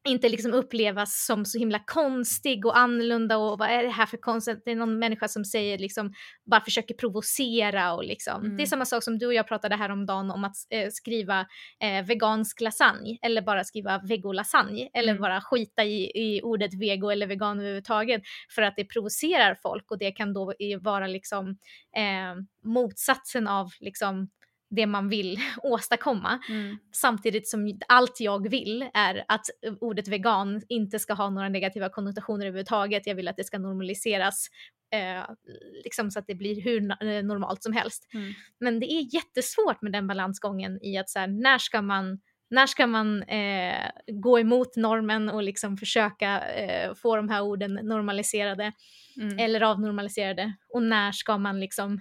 inte 0.08 0.30
liksom 0.30 0.54
upplevas 0.54 1.26
som 1.26 1.46
så 1.46 1.60
himla 1.60 1.80
konstig 1.80 2.66
och 2.66 2.78
annorlunda 2.78 3.38
och 3.38 3.60
vad 3.60 3.70
är 3.70 3.84
det 3.84 3.90
här 3.90 4.06
för 4.06 4.18
konstigt? 4.18 4.62
Det 4.66 4.72
är 4.72 4.76
någon 4.76 5.00
människa 5.00 5.28
som 5.28 5.46
säger 5.46 5.78
liksom, 5.78 6.14
bara 6.46 6.62
försöker 6.62 6.94
provocera 6.94 7.94
och 7.94 8.04
liksom. 8.04 8.46
Mm. 8.46 8.58
Det 8.58 8.64
är 8.64 8.68
samma 8.68 8.86
sak 8.86 9.04
som 9.04 9.18
du 9.18 9.26
och 9.26 9.34
jag 9.34 9.48
pratade 9.48 9.76
här 9.76 9.90
om 9.92 10.06
dagen 10.06 10.32
om 10.32 10.44
att 10.44 10.56
eh, 10.70 10.90
skriva 10.92 11.40
eh, 11.80 12.06
vegansk 12.06 12.62
lasagne 12.62 13.18
eller 13.22 13.42
bara 13.42 13.64
skriva 13.64 14.02
vegolasagne 14.08 14.90
eller 14.94 15.10
Mm. 15.10 15.22
bara 15.22 15.42
skita 15.42 15.84
i, 15.84 16.12
i 16.16 16.42
ordet 16.44 16.74
vego 16.74 17.10
eller 17.10 17.28
vegan 17.28 17.60
överhuvudtaget 17.60 18.22
för 18.56 18.62
att 18.62 18.74
det 18.78 18.86
provocerar 18.86 19.56
folk 19.56 19.92
och 19.92 19.98
det 19.98 20.12
kan 20.12 20.34
då 20.34 20.54
vara 20.82 21.08
liksom 21.08 21.50
eh, 21.96 22.36
motsatsen 22.64 23.48
av 23.48 23.68
liksom 23.80 24.30
det 24.70 24.86
man 24.86 25.10
vill 25.10 25.40
åstadkomma. 25.64 26.40
Mm. 26.50 26.78
Samtidigt 26.92 27.48
som 27.48 27.80
allt 27.88 28.20
jag 28.20 28.50
vill 28.50 28.90
är 28.94 29.26
att 29.28 29.46
ordet 29.82 30.08
vegan 30.08 30.62
inte 30.70 31.00
ska 31.00 31.14
ha 31.14 31.30
några 31.30 31.50
negativa 31.50 31.90
konnotationer 31.90 32.46
överhuvudtaget. 32.46 33.08
Jag 33.08 33.16
vill 33.16 33.28
att 33.28 33.38
det 33.38 33.44
ska 33.44 33.58
normaliseras 33.60 34.48
eh, 34.94 35.36
liksom 35.84 36.12
så 36.12 36.20
att 36.20 36.28
det 36.28 36.36
blir 36.36 36.62
hur 36.62 36.92
eh, 36.92 37.24
normalt 37.24 37.64
som 37.64 37.74
helst. 37.74 38.08
Mm. 38.14 38.34
Men 38.60 38.80
det 38.80 38.92
är 38.92 39.16
jättesvårt 39.16 39.82
med 39.82 39.92
den 39.92 40.08
balansgången 40.08 40.80
i 40.82 40.98
att 40.98 41.10
så 41.10 41.20
här, 41.20 41.28
när 41.28 41.58
ska 41.58 41.82
man 41.82 42.20
när 42.52 42.68
ska 42.68 42.88
man 42.88 43.24
eh, 43.24 43.92
gå 44.08 44.40
emot 44.40 44.76
normen 44.76 45.30
och 45.30 45.44
liksom 45.44 45.78
försöka 45.78 46.42
eh, 46.50 46.94
få 46.94 47.16
de 47.16 47.30
här 47.30 47.42
orden 47.42 47.74
normaliserade 47.74 48.74
Mm. 49.18 49.40
eller 49.40 49.62
avnormaliserade 49.62 50.54
och 50.74 50.84
när 50.84 51.12
ska 51.12 51.38
man 51.38 51.60
liksom 51.60 51.94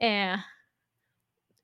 eh, 0.00 0.38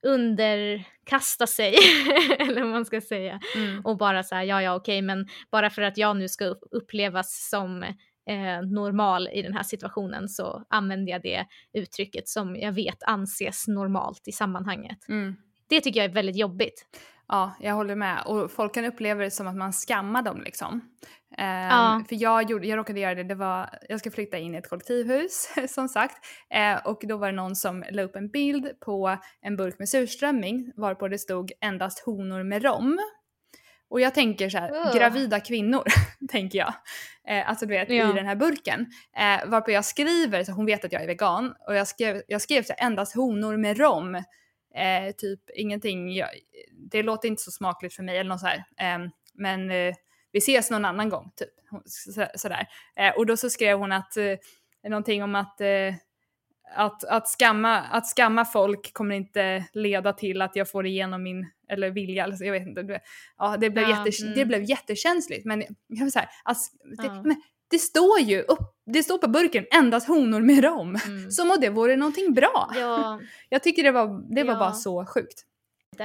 underkasta 0.03 1.46
sig 1.46 1.74
eller 2.38 2.61
vad 2.62 2.70
man 2.70 2.84
ska 2.84 3.00
säga 3.00 3.40
Mm. 3.57 3.80
och 3.84 3.96
bara 3.96 4.22
så 4.22 4.34
här, 4.34 4.42
ja 4.42 4.62
ja 4.62 4.74
okej 4.74 5.03
men 5.03 5.26
bara 5.50 5.70
för 5.70 5.82
att 5.82 5.96
jag 5.98 6.16
nu 6.16 6.28
ska 6.28 6.44
upp- 6.44 6.64
upplevas 6.70 7.48
som 7.50 7.82
eh, 8.28 8.62
normal 8.72 9.28
i 9.32 9.42
den 9.42 9.55
här 9.55 9.62
situationen 9.62 10.28
så 10.28 10.64
använder 10.70 11.12
jag 11.12 11.22
det 11.22 11.46
uttrycket 11.72 12.28
som 12.28 12.57
jag 12.57 12.72
vet 12.72 13.03
anses 13.03 13.68
normalt 13.68 14.28
i 14.28 14.32
sammanhanget. 14.32 15.09
Mm. 15.09 15.36
Det 15.68 15.80
tycker 15.80 16.00
jag 16.00 16.11
är 16.11 16.14
väldigt 16.14 16.36
jobbigt. 16.36 16.86
Ja, 17.33 17.53
jag 17.61 17.74
håller 17.74 17.95
med. 17.95 18.22
Och 18.26 18.51
folk 18.51 18.74
kan 18.74 18.85
uppleva 18.85 19.22
det 19.24 19.30
som 19.30 19.47
att 19.47 19.57
man 19.57 19.72
skammar 19.72 20.22
dem 20.22 20.41
liksom. 20.41 20.80
Ehm, 21.39 21.68
Ja. 21.68 22.03
För 22.09 22.16
jag, 22.22 22.51
gjorde, 22.51 22.66
jag 22.66 22.76
råkade 22.76 23.01
göra 23.01 23.14
det, 23.14 23.22
det 23.24 23.35
var, 23.35 23.70
jag 23.89 24.01
ska 24.01 24.11
flytta 24.11 24.39
in 24.39 24.55
i 24.55 24.59
ett 24.59 24.68
kollektivhus 24.68 25.53
som 25.68 25.89
sagt. 25.89 26.16
Eh, 26.55 26.87
och 26.87 26.99
då 27.09 27.16
var 27.16 27.26
det 27.26 27.33
någon 27.37 27.57
som 27.57 27.85
la 27.91 28.03
upp 28.03 28.16
en 28.16 28.28
bild 28.28 28.80
på 28.80 29.16
en 29.43 29.57
burk 29.57 29.78
med 29.78 29.89
surströmming 29.89 30.72
varpå 30.76 31.09
det 31.09 31.18
stod 31.18 31.53
endast 31.61 32.05
honor 32.07 32.43
med 32.43 32.62
rom. 32.64 32.99
Och 33.91 34.01
jag 34.01 34.14
tänker 34.14 34.49
så 34.51 34.59
här, 34.59 34.70
Ugh. 34.70 34.97
gravida 34.97 35.41
kvinnor, 35.41 35.83
tänker 36.30 36.59
jag. 36.59 36.74
Eh, 37.28 37.49
alltså 37.49 37.66
du 37.66 37.70
vet, 37.74 37.91
Ja. 37.91 38.11
i 38.11 38.12
den 38.12 38.26
här 38.26 38.37
burken. 38.37 38.87
Eh, 39.16 39.49
varpå 39.51 39.70
jag 39.70 39.85
skriver, 39.85 40.45
så 40.45 40.53
hon 40.53 40.66
vet 40.66 40.85
att 40.85 40.93
jag 40.93 41.03
är 41.03 41.07
vegan, 41.07 41.55
och 41.68 41.74
jag 41.74 41.87
skrev, 41.89 42.22
jag 42.28 42.41
skrev 42.43 42.62
så 42.62 42.72
här, 42.78 42.87
endast 42.87 43.14
honor 43.16 43.57
med 43.57 43.78
rom. 43.78 44.22
Eh, 44.74 45.14
typ 45.18 45.40
ingenting, 45.54 46.14
jag, 46.14 46.28
det 46.90 47.02
låter 47.02 47.28
inte 47.28 47.42
så 47.42 47.50
smakligt 47.50 47.94
för 47.94 48.02
mig 48.02 48.18
eller 48.18 48.30
något 48.30 48.40
så 48.40 48.46
här. 48.46 48.56
Eh, 48.56 49.08
men 49.34 49.70
eh, 49.70 49.94
vi 50.32 50.38
ses 50.38 50.70
någon 50.70 50.84
annan 50.84 51.08
gång, 51.08 51.32
typ. 51.36 51.48
Så, 51.84 52.26
sådär. 52.34 52.66
Eh, 52.96 53.16
och 53.16 53.26
då 53.26 53.36
så 53.36 53.50
skrev 53.50 53.78
hon 53.78 53.92
att, 53.92 54.16
eh, 54.16 54.34
någonting 54.88 55.22
om 55.22 55.34
att 55.34 55.60
eh, 55.60 55.94
att, 56.74 57.04
att, 57.04 57.28
skamma, 57.28 57.78
att 57.78 58.06
skamma 58.06 58.44
folk 58.44 58.92
kommer 58.92 59.14
inte 59.14 59.64
leda 59.72 60.12
till 60.12 60.42
att 60.42 60.56
jag 60.56 60.70
får 60.70 60.86
igenom 60.86 61.22
min, 61.22 61.50
eller 61.68 61.90
vilja, 61.90 62.24
alltså 62.24 62.44
jag 62.44 62.52
vet 62.52 62.66
inte. 62.66 62.82
Det, 62.82 63.00
ja, 63.38 63.56
det, 63.56 63.70
blev 63.70 63.88
Ja, 63.88 64.06
jätte, 64.06 64.22
mm. 64.22 64.34
det 64.34 64.44
blev 64.44 64.62
jättekänsligt. 64.64 65.44
Men 65.44 65.64
jag 65.86 66.04
vill 66.04 66.12
säga, 66.12 66.28
alltså, 66.44 66.76
det, 66.84 67.06
Ja. 67.06 67.22
men 67.22 67.42
det 67.72 67.78
står 67.78 68.20
ju 68.20 68.40
upp, 68.42 68.58
det 68.92 69.02
står 69.02 69.18
på 69.18 69.28
burken 69.28 69.64
endast 69.74 70.08
honor 70.08 70.40
med 70.40 70.64
rom. 70.64 70.96
Mm. 71.06 71.30
Som 71.30 71.50
om 71.50 71.56
det 71.60 71.70
vore 71.70 71.96
någonting 71.96 72.34
bra. 72.34 72.70
Ja, 72.74 73.20
Jag 73.48 73.62
tycker 73.62 73.82
det 73.82 73.90
var, 73.90 74.34
det 74.34 74.44
var 74.44 74.52
Ja. 74.54 74.58
bara 74.58 74.72
så 74.72 75.06
sjukt. 75.06 75.42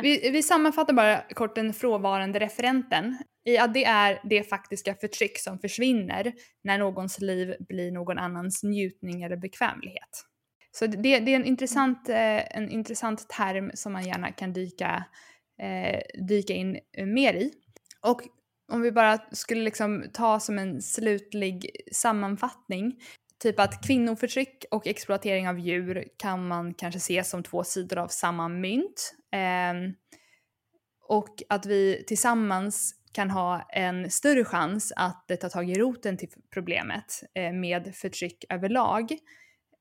Vi, 0.01 0.29
vi 0.29 0.43
sammanfattar 0.43 0.93
bara 0.93 1.21
kort 1.33 1.55
den 1.55 1.73
frånvarande 1.73 2.39
referenten. 2.39 3.17
I 3.45 3.57
att 3.57 3.73
det 3.73 3.85
är 3.85 4.19
det 4.23 4.43
faktiska 4.49 4.95
förtryck 4.95 5.39
som 5.39 5.59
försvinner 5.59 6.33
när 6.63 6.77
någons 6.77 7.19
liv 7.19 7.55
blir 7.59 7.91
någon 7.91 8.17
annans 8.17 8.63
njutning 8.63 9.23
eller 9.23 9.37
bekvämlighet. 9.37 10.23
Så 10.71 10.87
det, 10.87 11.19
det 11.19 11.31
är 11.31 11.35
en 11.35 11.45
intressant, 11.45 12.09
eh, 12.09 12.57
en 12.57 12.69
intressant 12.69 13.29
term 13.29 13.71
som 13.73 13.93
man 13.93 14.03
gärna 14.05 14.31
kan 14.31 14.53
dyka, 14.53 15.05
eh, 15.61 15.99
dyka 16.27 16.53
in 16.53 16.79
mer 17.05 17.33
i. 17.33 17.51
Och 18.01 18.21
om 18.71 18.81
vi 18.81 18.91
bara 18.91 19.19
skulle 19.31 19.63
liksom 19.63 20.05
ta 20.13 20.39
som 20.39 20.59
en 20.59 20.81
slutlig 20.81 21.71
sammanfattning 21.91 22.99
Typ 23.39 23.59
att 23.59 23.87
kvinnoförtryck 23.87 24.65
och 24.71 24.87
exploatering 24.87 25.49
av 25.49 25.59
djur 25.59 26.07
kan 26.17 26.47
man 26.47 26.73
kanske 26.73 26.99
se 26.99 27.23
som 27.23 27.43
två 27.43 27.63
sidor 27.63 27.97
av 27.97 28.07
samma 28.07 28.47
mynt. 28.47 29.15
Eh, 29.31 29.91
och 31.07 31.43
att 31.49 31.65
vi 31.65 32.03
tillsammans 32.07 32.95
kan 33.11 33.29
ha 33.29 33.61
en 33.69 34.11
större 34.11 34.45
chans 34.45 34.93
att 34.95 35.31
eh, 35.31 35.37
ta 35.37 35.49
tag 35.49 35.69
i 35.69 35.79
roten 35.79 36.17
till 36.17 36.29
problemet 36.53 37.23
eh, 37.33 37.53
med 37.53 37.95
förtryck 37.95 38.45
överlag. 38.49 39.11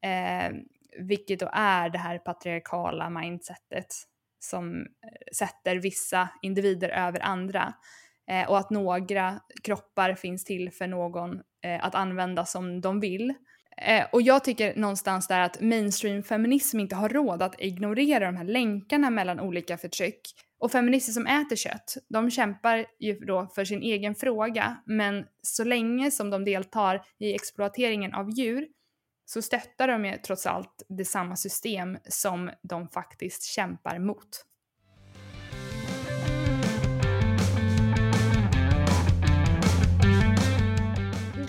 Eh, 0.02 0.56
vilket 0.98 1.40
då 1.40 1.50
är 1.52 1.90
det 1.90 1.98
här 1.98 2.18
patriarkala 2.18 3.10
mindsetet 3.10 3.94
som 4.38 4.80
eh, 4.80 4.86
sätter 5.36 5.76
vissa 5.76 6.28
individer 6.42 6.88
över 6.88 7.20
andra. 7.20 7.74
Eh, 8.30 8.50
och 8.50 8.58
att 8.58 8.70
några 8.70 9.40
kroppar 9.62 10.14
finns 10.14 10.44
till 10.44 10.70
för 10.70 10.86
någon 10.86 11.40
eh, 11.64 11.84
att 11.84 11.94
använda 11.94 12.44
som 12.44 12.80
de 12.80 13.00
vill. 13.00 13.34
Eh, 13.76 14.04
och 14.12 14.22
jag 14.22 14.44
tycker 14.44 14.76
någonstans 14.76 15.26
där 15.26 15.40
att 15.40 15.60
mainstream-feminism 15.60 16.80
inte 16.80 16.96
har 16.96 17.08
råd 17.08 17.42
att 17.42 17.60
ignorera 17.60 18.26
de 18.26 18.36
här 18.36 18.44
länkarna 18.44 19.10
mellan 19.10 19.40
olika 19.40 19.78
förtryck. 19.78 20.20
Och 20.58 20.72
feminister 20.72 21.12
som 21.12 21.26
äter 21.26 21.56
kött, 21.56 21.96
de 22.08 22.30
kämpar 22.30 22.86
ju 22.98 23.18
då 23.18 23.46
för 23.54 23.64
sin 23.64 23.82
egen 23.82 24.14
fråga, 24.14 24.76
men 24.86 25.24
så 25.42 25.64
länge 25.64 26.10
som 26.10 26.30
de 26.30 26.44
deltar 26.44 27.02
i 27.18 27.34
exploateringen 27.34 28.14
av 28.14 28.30
djur 28.30 28.66
så 29.24 29.42
stöttar 29.42 29.88
de 29.88 30.04
ju 30.04 30.16
trots 30.16 30.46
allt 30.46 30.82
det 30.88 31.04
samma 31.04 31.36
system 31.36 31.98
som 32.08 32.50
de 32.62 32.88
faktiskt 32.88 33.42
kämpar 33.42 33.98
mot. 33.98 34.44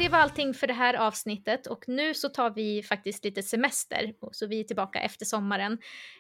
Det 0.07 0.11
var 0.11 0.19
allting 0.19 0.53
för 0.53 0.67
det 0.67 0.73
här 0.73 0.93
avsnittet 0.93 1.67
och 1.67 1.83
nu 1.87 2.13
så 2.13 2.29
tar 2.29 2.49
vi 2.49 2.83
faktiskt 2.83 3.23
lite 3.23 3.43
semester 3.43 4.13
så 4.31 4.47
vi 4.47 4.59
är 4.59 4.63
tillbaka 4.63 4.99
efter 4.99 5.25
sommaren. 5.25 5.77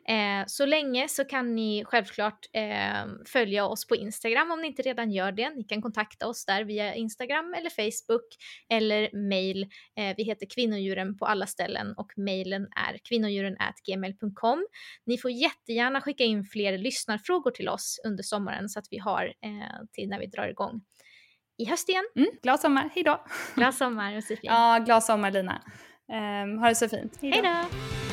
Eh, 0.07 0.45
så 0.47 0.65
länge 0.65 1.07
så 1.07 1.25
kan 1.25 1.55
ni 1.55 1.83
självklart 1.85 2.45
eh, 2.53 3.05
följa 3.25 3.65
oss 3.65 3.87
på 3.87 3.95
Instagram 3.95 4.51
om 4.51 4.61
ni 4.61 4.67
inte 4.67 4.81
redan 4.81 5.11
gör 5.11 5.31
det. 5.31 5.49
Ni 5.49 5.63
kan 5.63 5.81
kontakta 5.81 6.27
oss 6.27 6.45
där 6.45 6.63
via 6.63 6.95
Instagram 6.95 7.53
eller 7.53 7.69
Facebook 7.69 8.25
eller 8.69 9.29
mail. 9.29 9.63
Eh, 9.95 10.15
vi 10.17 10.23
heter 10.23 10.47
Kvinnodjuren 10.55 11.17
på 11.17 11.25
alla 11.25 11.47
ställen 11.47 11.93
och 11.97 12.11
mailen 12.17 12.63
är 12.63 12.97
kvinnodjuren@gmail.com. 13.03 14.67
Ni 15.05 15.17
får 15.17 15.31
jättegärna 15.31 16.01
skicka 16.01 16.23
in 16.23 16.43
fler 16.43 16.77
lyssnarfrågor 16.77 17.51
till 17.51 17.69
oss 17.69 17.99
under 18.05 18.23
sommaren 18.23 18.69
så 18.69 18.79
att 18.79 18.87
vi 18.91 18.97
har 18.97 19.25
eh, 19.25 19.85
till 19.91 20.09
när 20.09 20.19
vi 20.19 20.25
drar 20.27 20.47
igång 20.47 20.81
i 21.57 21.65
höst 21.65 21.89
igen. 21.89 22.03
Mm, 22.15 22.27
glad 22.43 22.59
sommar, 22.59 22.89
hejdå! 22.95 23.19
Glad 23.55 23.75
sommar 23.81 24.11
Josefin! 24.11 24.39
ja, 24.43 24.79
glad 24.85 25.03
sommar 25.03 25.31
Lina. 25.31 25.61
Um, 26.09 26.57
ha 26.59 26.69
det 26.69 26.75
så 26.75 26.89
fint. 26.89 27.21
Hejdå! 27.21 27.35
hejdå. 27.35 28.06